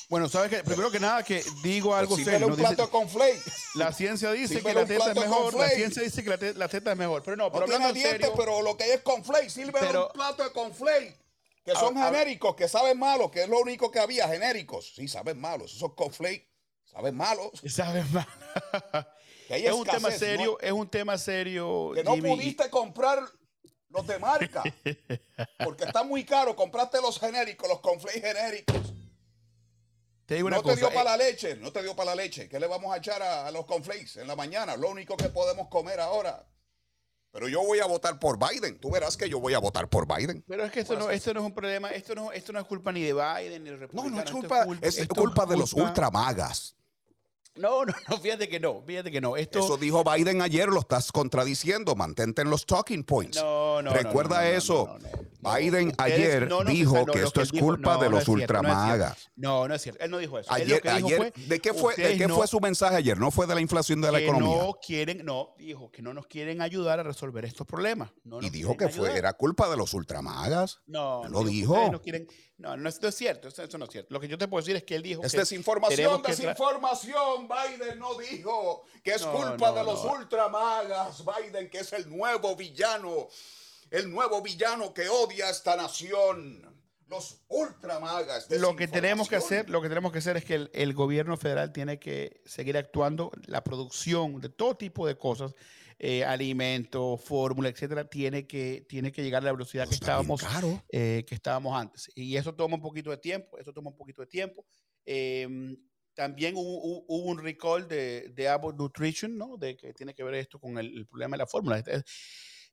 Bueno, 0.08 0.30
¿sabes 0.30 0.52
qué? 0.52 0.64
Primero 0.64 0.92
que 0.92 1.00
nada, 1.00 1.24
que 1.24 1.44
digo 1.64 1.96
algo 1.96 2.16
Sírvele 2.16 2.38
serio. 2.38 2.48
un 2.48 2.52
¿no? 2.52 2.58
Dice- 2.58 2.76
plato 2.76 2.92
con 2.92 3.10
flakes. 3.10 3.52
la 3.74 3.92
ciencia 3.92 4.32
dice 4.32 4.62
que 4.62 4.74
la 4.74 4.86
teta 4.86 4.94
es 5.08 5.14
plato 5.14 5.22
con 5.22 5.30
mejor. 5.30 5.54
La 5.56 5.70
ciencia 5.70 6.04
dice 6.04 6.24
que 6.24 6.30
la, 6.30 6.38
te- 6.38 6.54
la 6.54 6.68
teta 6.68 6.92
es 6.92 6.98
mejor. 6.98 7.24
Pero 7.24 7.38
no, 7.38 7.46
No 7.46 7.52
pero 7.52 7.66
tiene 7.66 7.88
en 7.88 7.94
dientes, 7.96 8.12
serio. 8.22 8.34
pero 8.38 8.62
lo 8.62 8.78
que 8.78 8.84
hay 8.84 8.92
es 8.92 9.02
conflakes. 9.02 9.50
Sirve 9.50 9.80
Pero- 9.80 10.08
un 10.08 10.14
plato 10.14 10.44
de 10.44 10.52
conflakes. 10.52 11.18
Que 11.66 11.72
son 11.74 11.98
A- 11.98 12.04
a- 12.08 12.12
genéricos, 12.12 12.56
que 12.56 12.68
saben 12.68 13.00
malos, 13.00 13.32
que 13.32 13.42
es 13.42 13.50
lo 13.50 13.58
único 13.60 13.90
que 13.90 14.00
había, 14.00 14.28
genéricos. 14.28 14.94
Sí, 14.96 15.08
saben 15.08 15.42
malos. 15.42 15.74
Esos 15.74 15.96
conflakes 15.96 16.48
saben 16.96 17.16
malos. 17.18 17.52
Que 19.48 19.54
hay 19.54 19.66
es 19.68 19.74
un 19.74 19.86
tema 19.86 20.10
serio, 20.10 20.58
¿no? 20.60 20.68
es 20.68 20.72
un 20.72 20.90
tema 20.90 21.18
serio. 21.20 21.92
Que 21.94 22.04
no 22.04 22.16
Jimmy, 22.16 22.30
pudiste 22.36 22.68
comprar 22.72 23.20
los 23.90 24.08
de 24.08 24.18
marca. 24.18 24.64
Porque 25.64 25.84
está 25.84 26.04
muy 26.04 26.26
caro. 26.26 26.56
Compraste 26.56 27.00
los 27.00 27.20
genéricos, 27.20 27.70
los 27.70 27.80
conflakes 27.80 28.22
genéricos. 28.22 28.94
Te 30.26 30.36
digo 30.36 30.48
una 30.48 30.58
No 30.58 30.64
te 30.64 30.76
dio 30.76 30.88
eh, 30.90 30.92
para 30.92 31.12
la 31.12 31.18
leche, 31.18 31.56
no 31.58 31.72
te 31.72 31.84
dio 31.84 31.96
para 31.96 32.16
la 32.16 32.24
leche. 32.24 32.50
¿Qué 32.50 32.60
le 32.60 32.66
vamos 32.66 32.92
a 32.92 32.98
echar 32.98 33.22
a, 33.22 33.46
a 33.46 33.52
los 33.52 33.66
conflakes 33.68 34.20
en 34.20 34.28
la 34.28 34.36
mañana? 34.36 34.76
Lo 34.76 34.90
único 34.90 35.16
que 35.16 35.30
podemos 35.30 35.68
comer 35.68 36.00
ahora. 36.00 36.48
Pero 37.32 37.48
yo 37.48 37.62
voy 37.64 37.80
a 37.82 37.86
votar 37.86 38.18
por 38.18 38.40
Biden. 38.40 38.80
Tú 38.80 38.90
verás 38.90 39.16
que 39.16 39.30
yo 39.30 39.40
voy 39.40 39.54
a 39.54 39.60
votar 39.60 39.88
por 39.90 40.08
Biden. 40.08 40.44
Pero 40.48 40.64
es 40.64 40.72
que 40.72 40.80
esto 40.80 40.98
no, 40.98 41.12
esto 41.12 41.34
no 41.36 41.42
es 41.42 41.46
un 41.46 41.54
problema, 41.54 41.92
esto 41.92 42.16
no, 42.16 42.32
esto 42.32 42.52
no 42.52 42.60
es 42.60 42.66
culpa 42.66 42.92
ni 42.92 43.04
de 43.04 43.14
Biden 43.14 43.64
ni 43.64 43.70
de 43.70 43.78
los 43.78 43.94
No, 43.94 44.10
no 44.10 44.22
es 44.22 44.32
culpa, 44.32 44.62
esto 44.64 44.78
es 44.88 44.98
esto 44.98 45.14
culpa 45.14 45.46
de 45.46 45.58
los 45.58 45.72
culpa- 45.72 45.90
ultramagas. 45.90 46.76
No, 47.56 47.86
no, 47.86 47.94
no, 48.10 48.18
fíjate 48.18 48.50
que 48.50 48.60
no, 48.60 48.82
fíjate 48.86 49.12
que 49.12 49.22
no. 49.22 49.38
Esto, 49.38 49.60
Eso 49.60 49.78
dijo 49.78 50.04
Biden 50.04 50.42
ayer, 50.42 50.68
lo 50.68 50.82
estás 50.82 51.12
contradiciendo. 51.12 51.96
Mantente 51.96 52.42
en 52.42 52.50
los 52.50 52.66
talking 52.66 53.04
points. 53.04 53.38
No, 53.38 53.82
no, 53.82 53.92
no, 53.92 53.96
Recuerda 53.96 54.42
no, 54.42 54.48
eso. 54.48 54.98
Biden 55.46 55.94
ayer 55.98 56.48
no, 56.48 56.64
no, 56.64 56.70
dijo 56.70 57.06
no, 57.06 57.06
que 57.06 57.22
esto 57.22 57.42
es 57.42 57.52
culpa 57.52 57.98
de 57.98 58.10
los 58.10 58.28
ultramagas. 58.28 59.30
No, 59.36 59.68
no 59.68 59.76
es 59.76 59.82
cierto. 59.82 60.04
Él 60.04 60.12
no 60.12 60.18
dijo 60.18 60.40
eso. 60.40 60.52
Ayer, 60.52 60.82
que 60.82 60.92
dijo 60.94 61.08
ayer, 61.08 61.18
fue, 61.18 61.34
¿de 61.36 61.60
qué 61.60 61.74
fue, 61.74 61.96
de 61.96 62.18
qué 62.18 62.30
fue 62.30 62.48
su 62.48 62.60
mensaje 62.60 62.96
ayer? 62.96 63.18
No 63.18 63.32
fue 63.32 63.48
de 63.48 63.56
la 63.56 63.62
inflación 63.62 64.02
de 64.02 64.12
la 64.12 64.20
que 64.20 64.26
economía. 64.26 64.64
no 64.64 64.74
quieren, 64.74 65.26
no, 65.26 65.56
dijo 65.58 65.92
que 65.92 66.02
no 66.02 66.14
nos 66.14 66.28
quieren 66.28 66.62
ayudar 66.62 67.00
a 67.00 67.04
resolver 67.04 67.46
estos 67.46 67.68
problemas. 67.68 68.12
Y 68.42 68.50
dijo 68.50 68.76
que 68.76 68.90
fue, 68.90 69.08
ayudar. 69.08 69.18
era 69.18 69.34
culpa 69.34 69.70
de 69.70 69.78
los 69.78 69.94
ultramagas. 69.94 70.80
No, 70.88 71.28
Lo 71.30 71.44
dijo. 71.44 71.92
No, 71.92 72.02
quieren, 72.02 72.28
no, 72.58 72.78
no, 72.78 72.88
es 72.88 73.00
cierto, 73.16 73.50
eso, 73.50 73.64
eso 73.64 73.78
no 73.78 73.86
es 73.86 73.92
cierto. 73.92 74.14
Lo 74.14 74.20
que 74.20 74.28
yo 74.28 74.38
te 74.38 74.48
puedo 74.48 74.62
decir 74.62 74.78
es 74.78 74.84
que 74.84 74.96
él 74.96 75.04
dijo 75.04 75.22
Es 75.24 75.34
que 75.34 75.40
desinformación, 75.40 76.22
desinformación. 76.22 77.48
Biden 77.48 78.00
no 78.00 78.18
dijo 78.18 78.84
que 79.04 79.12
es 79.12 79.24
culpa 79.24 79.74
de 79.74 79.84
los 79.84 80.04
ultramagas. 80.06 81.24
Biden, 81.26 81.70
que 81.70 81.80
es 81.80 81.92
el 81.94 82.10
nuevo 82.10 82.56
villano, 82.56 83.28
el 83.92 84.12
nuevo 84.12 84.42
villano 84.42 84.94
que 84.94 85.10
odia 85.10 85.48
a 85.48 85.52
esta 85.52 85.76
nación. 85.76 86.74
Los 87.08 87.44
ultramagas. 87.50 88.50
lo 88.50 88.76
que 88.76 88.88
tenemos 88.88 89.30
que 89.30 89.36
hacer, 89.36 89.70
lo 89.70 89.80
que 89.80 89.90
tenemos 89.90 90.12
que 90.12 90.18
hacer 90.18 90.38
es 90.38 90.44
que 90.44 90.56
el, 90.56 90.72
el 90.74 90.96
gobierno 90.96 91.38
federal 91.38 91.72
tiene 91.72 92.00
que 92.00 92.42
seguir 92.46 92.78
actuando, 92.78 93.32
la 93.46 93.64
producción 93.64 94.42
de 94.42 94.50
todo 94.50 94.76
tipo 94.76 95.06
de 95.06 95.16
cosas, 95.16 95.54
eh, 95.98 96.26
alimentos, 96.26 97.22
fórmula, 97.22 97.70
etcétera, 97.70 98.10
tiene 98.10 98.46
que, 98.46 98.86
tiene 98.90 99.14
que 99.14 99.24
llegar 99.24 99.44
a 99.44 99.46
la 99.46 99.52
velocidad 99.54 99.88
que 99.88 99.94
Está 99.94 100.20
bien 100.20 100.32
estábamos, 100.34 100.84
eh, 100.90 101.24
que 101.26 101.36
estábamos 101.36 101.80
antes. 101.80 102.12
Y 102.16 102.36
eso 102.36 102.54
toma 102.54 102.76
un 102.76 102.82
poquito 102.82 103.12
de 103.12 103.18
tiempo, 103.18 103.58
eso 103.58 103.72
toma 103.72 103.92
un 103.92 103.96
poquito 103.96 104.22
de 104.22 104.28
tiempo. 104.28 104.66
Eh, 105.06 105.48
también 106.14 106.56
hubo, 106.58 107.06
un 107.08 107.38
recall 107.38 107.88
de, 107.88 108.30
de 108.34 108.50
Abbott 108.50 108.76
Nutrition, 108.76 109.38
¿no? 109.38 109.56
De 109.58 109.78
que 109.78 109.94
tiene 109.94 110.14
que 110.14 110.24
ver 110.24 110.36
esto 110.36 110.60
con 110.60 110.78
el, 110.78 110.98
el 110.98 111.08
problema 111.08 111.36
de 111.36 111.40
la 111.40 111.48
fórmula. 111.48 111.82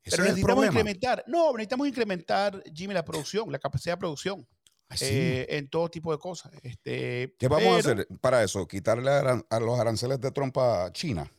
Pero 0.05 0.25
necesitamos 0.25 0.67
incrementar, 0.67 1.25
no, 1.27 1.53
necesitamos 1.53 1.89
incrementar, 1.89 2.63
Jimmy, 2.75 2.95
la 2.95 3.05
producción, 3.05 3.51
la 3.53 3.59
capacidad 3.59 3.95
de 3.95 3.99
producción 3.99 4.47
Ay, 4.89 4.99
sí. 4.99 5.05
eh, 5.09 5.47
en 5.57 5.69
todo 5.69 5.89
tipo 5.89 6.11
de 6.13 6.19
cosas. 6.19 6.53
Este, 6.63 7.35
¿Qué 7.39 7.49
vamos 7.49 7.69
a 7.69 7.79
hacer 7.79 8.07
para 8.21 8.43
eso? 8.43 8.67
¿Quitarle 8.67 9.11
a 9.11 9.61
los 9.61 9.79
aranceles 9.79 10.21
de 10.21 10.31
Trump 10.33 10.57
a 10.59 10.91
China? 10.93 11.31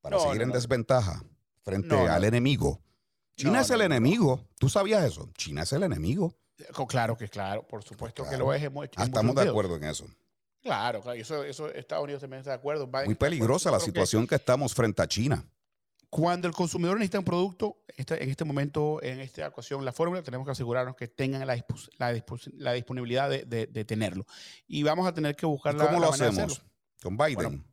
Para 0.00 0.16
No, 0.16 0.22
seguir 0.22 0.38
no, 0.38 0.42
en 0.44 0.48
no. 0.50 0.54
desventaja 0.54 1.22
frente 1.62 1.94
al 1.96 2.24
enemigo. 2.24 2.80
China 3.36 3.60
es 3.62 3.70
el 3.70 3.80
enemigo. 3.80 4.46
¿Tú 4.58 4.68
sabías 4.68 5.02
eso? 5.04 5.30
China 5.36 5.62
es 5.62 5.72
el 5.72 5.82
enemigo. 5.82 6.34
Claro 6.88 7.16
que 7.16 7.28
claro, 7.28 7.66
por 7.66 7.82
supuesto 7.82 8.22
que 8.24 8.28
Claro. 8.30 8.44
lo 8.46 8.52
es. 8.54 8.62
en 8.62 8.72
Ah, 8.96 9.04
estamos 9.04 9.34
de 9.34 9.48
acuerdo 9.48 9.76
en 9.76 9.84
eso. 9.84 10.06
Claro, 10.62 11.00
claro, 11.00 11.18
eso, 11.18 11.42
eso 11.42 11.68
Estados 11.72 12.04
Unidos 12.04 12.20
también 12.20 12.40
está 12.40 12.50
de 12.50 12.56
acuerdo. 12.56 12.86
Muy 13.06 13.14
peligrosa 13.14 13.70
la 13.70 13.78
que 13.78 13.84
situación 13.86 14.26
que 14.26 14.34
estamos 14.34 14.74
frente 14.74 15.00
a 15.00 15.08
China. 15.08 15.42
Cuando 16.10 16.48
el 16.48 16.54
consumidor 16.54 16.96
necesita 16.98 17.20
un 17.20 17.24
producto, 17.24 17.76
este- 17.96 18.22
en 18.22 18.28
este 18.30 18.44
momento, 18.44 19.00
en 19.02 19.20
esta 19.20 19.46
ocasión, 19.46 19.84
la 19.84 19.92
fórmula, 19.92 20.22
tenemos 20.24 20.44
que 20.44 20.50
asegurarnos 20.50 20.96
que 20.96 21.06
tengan 21.06 21.46
la, 21.46 21.54
dispos- 21.56 21.88
la, 21.98 22.12
dispos- 22.12 22.50
la 22.54 22.72
disponibilidad 22.72 23.30
de, 23.30 23.44
de- 23.44 23.66
de 23.68 23.84
tenerlo. 23.84 24.26
Y 24.66 24.82
vamos 24.82 25.06
a 25.06 25.14
tener 25.14 25.36
que 25.36 25.46
buscar 25.46 25.74
¿Y 25.74 25.78
la, 25.78 25.86
¿Cómo 25.86 26.00
lo 26.00 26.12
hacemos? 26.12 26.62
Con 27.00 27.16
Biden. 27.16 27.34
Bueno, 27.34 27.64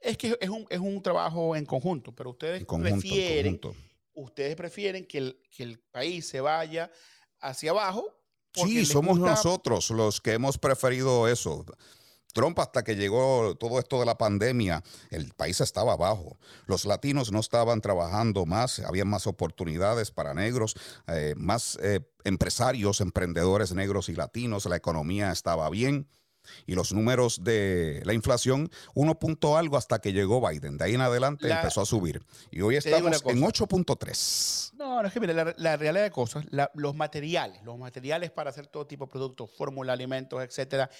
Es 0.00 0.16
que 0.16 0.36
es 0.40 0.48
un, 0.48 0.66
es 0.70 0.78
un 0.80 1.02
trabajo 1.02 1.54
en 1.54 1.66
conjunto, 1.66 2.14
pero 2.14 2.30
ustedes 2.30 2.64
conjunto, 2.64 2.94
prefieren 2.94 3.60
ustedes 4.14 4.56
prefieren 4.56 5.06
que 5.06 5.18
el, 5.18 5.42
que 5.54 5.62
el 5.62 5.78
país 5.78 6.26
se 6.26 6.40
vaya 6.40 6.90
hacia 7.40 7.70
abajo. 7.70 8.06
Sí, 8.54 8.84
somos 8.86 9.18
gusta- 9.18 9.30
nosotros 9.34 9.90
los 9.90 10.20
que 10.20 10.32
hemos 10.32 10.58
preferido 10.58 11.28
eso. 11.28 11.64
Trump, 12.32 12.58
hasta 12.58 12.82
que 12.82 12.96
llegó 12.96 13.54
todo 13.56 13.78
esto 13.78 14.00
de 14.00 14.06
la 14.06 14.16
pandemia, 14.18 14.82
el 15.10 15.32
país 15.34 15.60
estaba 15.60 15.92
abajo. 15.92 16.38
Los 16.66 16.84
latinos 16.84 17.30
no 17.32 17.40
estaban 17.40 17.80
trabajando 17.80 18.46
más, 18.46 18.78
había 18.80 19.04
más 19.04 19.26
oportunidades 19.26 20.10
para 20.10 20.34
negros, 20.34 20.74
eh, 21.08 21.34
más 21.36 21.78
eh, 21.82 22.00
empresarios, 22.24 23.00
emprendedores 23.00 23.72
negros 23.74 24.08
y 24.08 24.14
latinos, 24.14 24.64
la 24.66 24.76
economía 24.76 25.30
estaba 25.32 25.68
bien. 25.70 26.08
Y 26.66 26.74
los 26.74 26.92
números 26.92 27.44
de 27.44 28.02
la 28.04 28.14
inflación, 28.14 28.68
uno 28.94 29.16
punto 29.16 29.56
algo 29.56 29.76
hasta 29.76 30.00
que 30.00 30.12
llegó 30.12 30.44
Biden. 30.44 30.76
De 30.76 30.84
ahí 30.86 30.94
en 30.94 31.00
adelante 31.00 31.46
La- 31.46 31.60
empezó 31.60 31.82
a 31.82 31.86
subir. 31.86 32.20
Y 32.50 32.62
hoy 32.62 32.74
estamos 32.74 33.22
en 33.24 33.40
cosa. 33.40 33.64
8.3. 33.64 34.72
No, 34.74 35.00
no 35.02 35.06
es 35.06 35.14
que 35.14 35.20
mire, 35.20 35.34
la, 35.34 35.54
la 35.56 35.76
realidad 35.76 36.02
de 36.02 36.10
cosas, 36.10 36.44
la- 36.50 36.68
los 36.74 36.96
materiales, 36.96 37.62
los 37.62 37.78
materiales 37.78 38.32
para 38.32 38.50
hacer 38.50 38.66
todo 38.66 38.88
tipo 38.88 39.04
de 39.06 39.12
productos, 39.12 39.50
fórmula, 39.56 39.92
alimentos, 39.92 40.42
etcétera. 40.42 40.90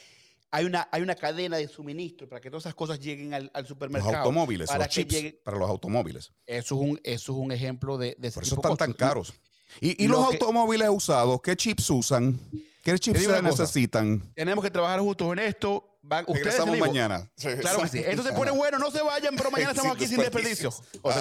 Hay 0.55 0.67
una, 0.67 0.87
hay 0.93 1.01
una 1.03 1.15
cadena 1.15 1.57
de 1.57 1.67
suministro 1.67 2.29
para 2.29 2.41
que 2.41 2.51
todas 2.51 2.65
esas 2.65 2.75
cosas 2.75 3.01
lleguen 3.01 3.33
al, 3.35 3.51
al 3.55 3.63
Los 3.63 3.69
supermercado. 3.69 4.17
automóviles, 4.19 4.69
para 4.69 4.81
los 4.85 4.89
que 4.89 4.93
chips 5.07 5.15
lleguen- 5.15 5.39
para 5.43 5.57
los 5.59 5.69
automóviles. 5.69 6.31
Eso 6.47 6.75
es 6.75 6.81
un, 6.91 7.01
eso 7.03 7.33
es 7.33 7.39
un 7.39 7.53
ejemplo 7.53 7.97
de, 7.99 8.15
de 8.19 8.31
Por 8.31 8.43
eso 8.45 8.55
están 8.57 8.77
tan 8.77 8.93
caros. 8.93 9.33
¿Y, 9.81 10.05
y 10.05 10.07
lo 10.09 10.19
los 10.19 10.29
que- 10.29 10.35
automóviles 10.37 10.89
usados, 10.91 11.41
qué 11.43 11.57
chips 11.57 11.89
usan? 11.91 12.39
¿Qué 12.83 12.99
chips 12.99 13.21
se 13.21 13.27
cosa. 13.27 13.41
necesitan? 13.43 14.21
Tenemos 14.35 14.63
que 14.63 14.71
trabajar 14.71 15.01
juntos 15.01 15.33
en 15.33 15.39
esto. 15.39 15.92
Van, 16.03 16.25
ustedes 16.27 16.45
Regresamos 16.45 16.75
digo, 16.75 16.87
mañana. 16.87 17.31
Claro 17.61 17.83
que 17.83 17.89
sí. 17.89 17.99
Esto 18.05 18.23
se 18.23 18.33
pone 18.33 18.51
bueno, 18.51 18.79
no 18.79 18.91
se 18.91 19.03
vayan, 19.03 19.37
pero 19.37 19.51
mañana 19.51 19.71
estamos 19.71 19.95
aquí 19.97 20.07
sin 20.07 20.19
desperdicio. 20.19 20.71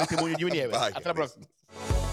Timuño 0.09 0.33
y 0.33 0.35
Jimmy 0.35 0.51
Nieves. 0.51 0.79
Bye. 0.79 0.91
Hasta 0.95 1.09
la 1.09 1.13
próxima. 1.13 1.47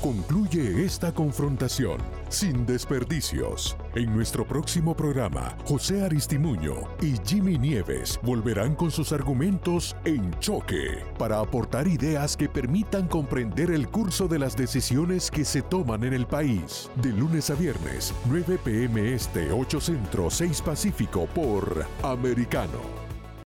Concluye 0.02 0.84
esta 0.84 1.12
confrontación 1.12 1.98
sin 2.28 2.64
desperdicios. 2.64 3.76
En 3.96 4.14
nuestro 4.14 4.46
próximo 4.46 4.94
programa, 4.94 5.56
José 5.64 6.04
Aristimuño 6.04 6.86
y 7.02 7.16
Jimmy 7.26 7.58
Nieves 7.58 8.20
volverán 8.22 8.76
con 8.76 8.92
sus 8.92 9.10
argumentos 9.12 9.96
en 10.04 10.38
choque 10.38 11.02
para 11.18 11.40
aportar 11.40 11.88
ideas 11.88 12.36
que 12.36 12.48
permitan 12.48 13.08
comprender 13.08 13.72
el 13.72 13.88
curso 13.88 14.28
de 14.28 14.38
las 14.38 14.56
decisiones 14.56 15.32
que 15.32 15.44
se 15.44 15.62
toman 15.62 16.04
en 16.04 16.14
el 16.14 16.28
país. 16.28 16.88
De 17.02 17.10
lunes 17.10 17.50
a 17.50 17.54
viernes, 17.54 18.14
9 18.26 18.60
p.m. 18.62 19.14
Este, 19.14 19.50
8 19.50 19.80
Centro, 19.80 20.30
6 20.30 20.62
Pacífico 20.62 21.26
por 21.26 21.84
Americano. 22.58 23.07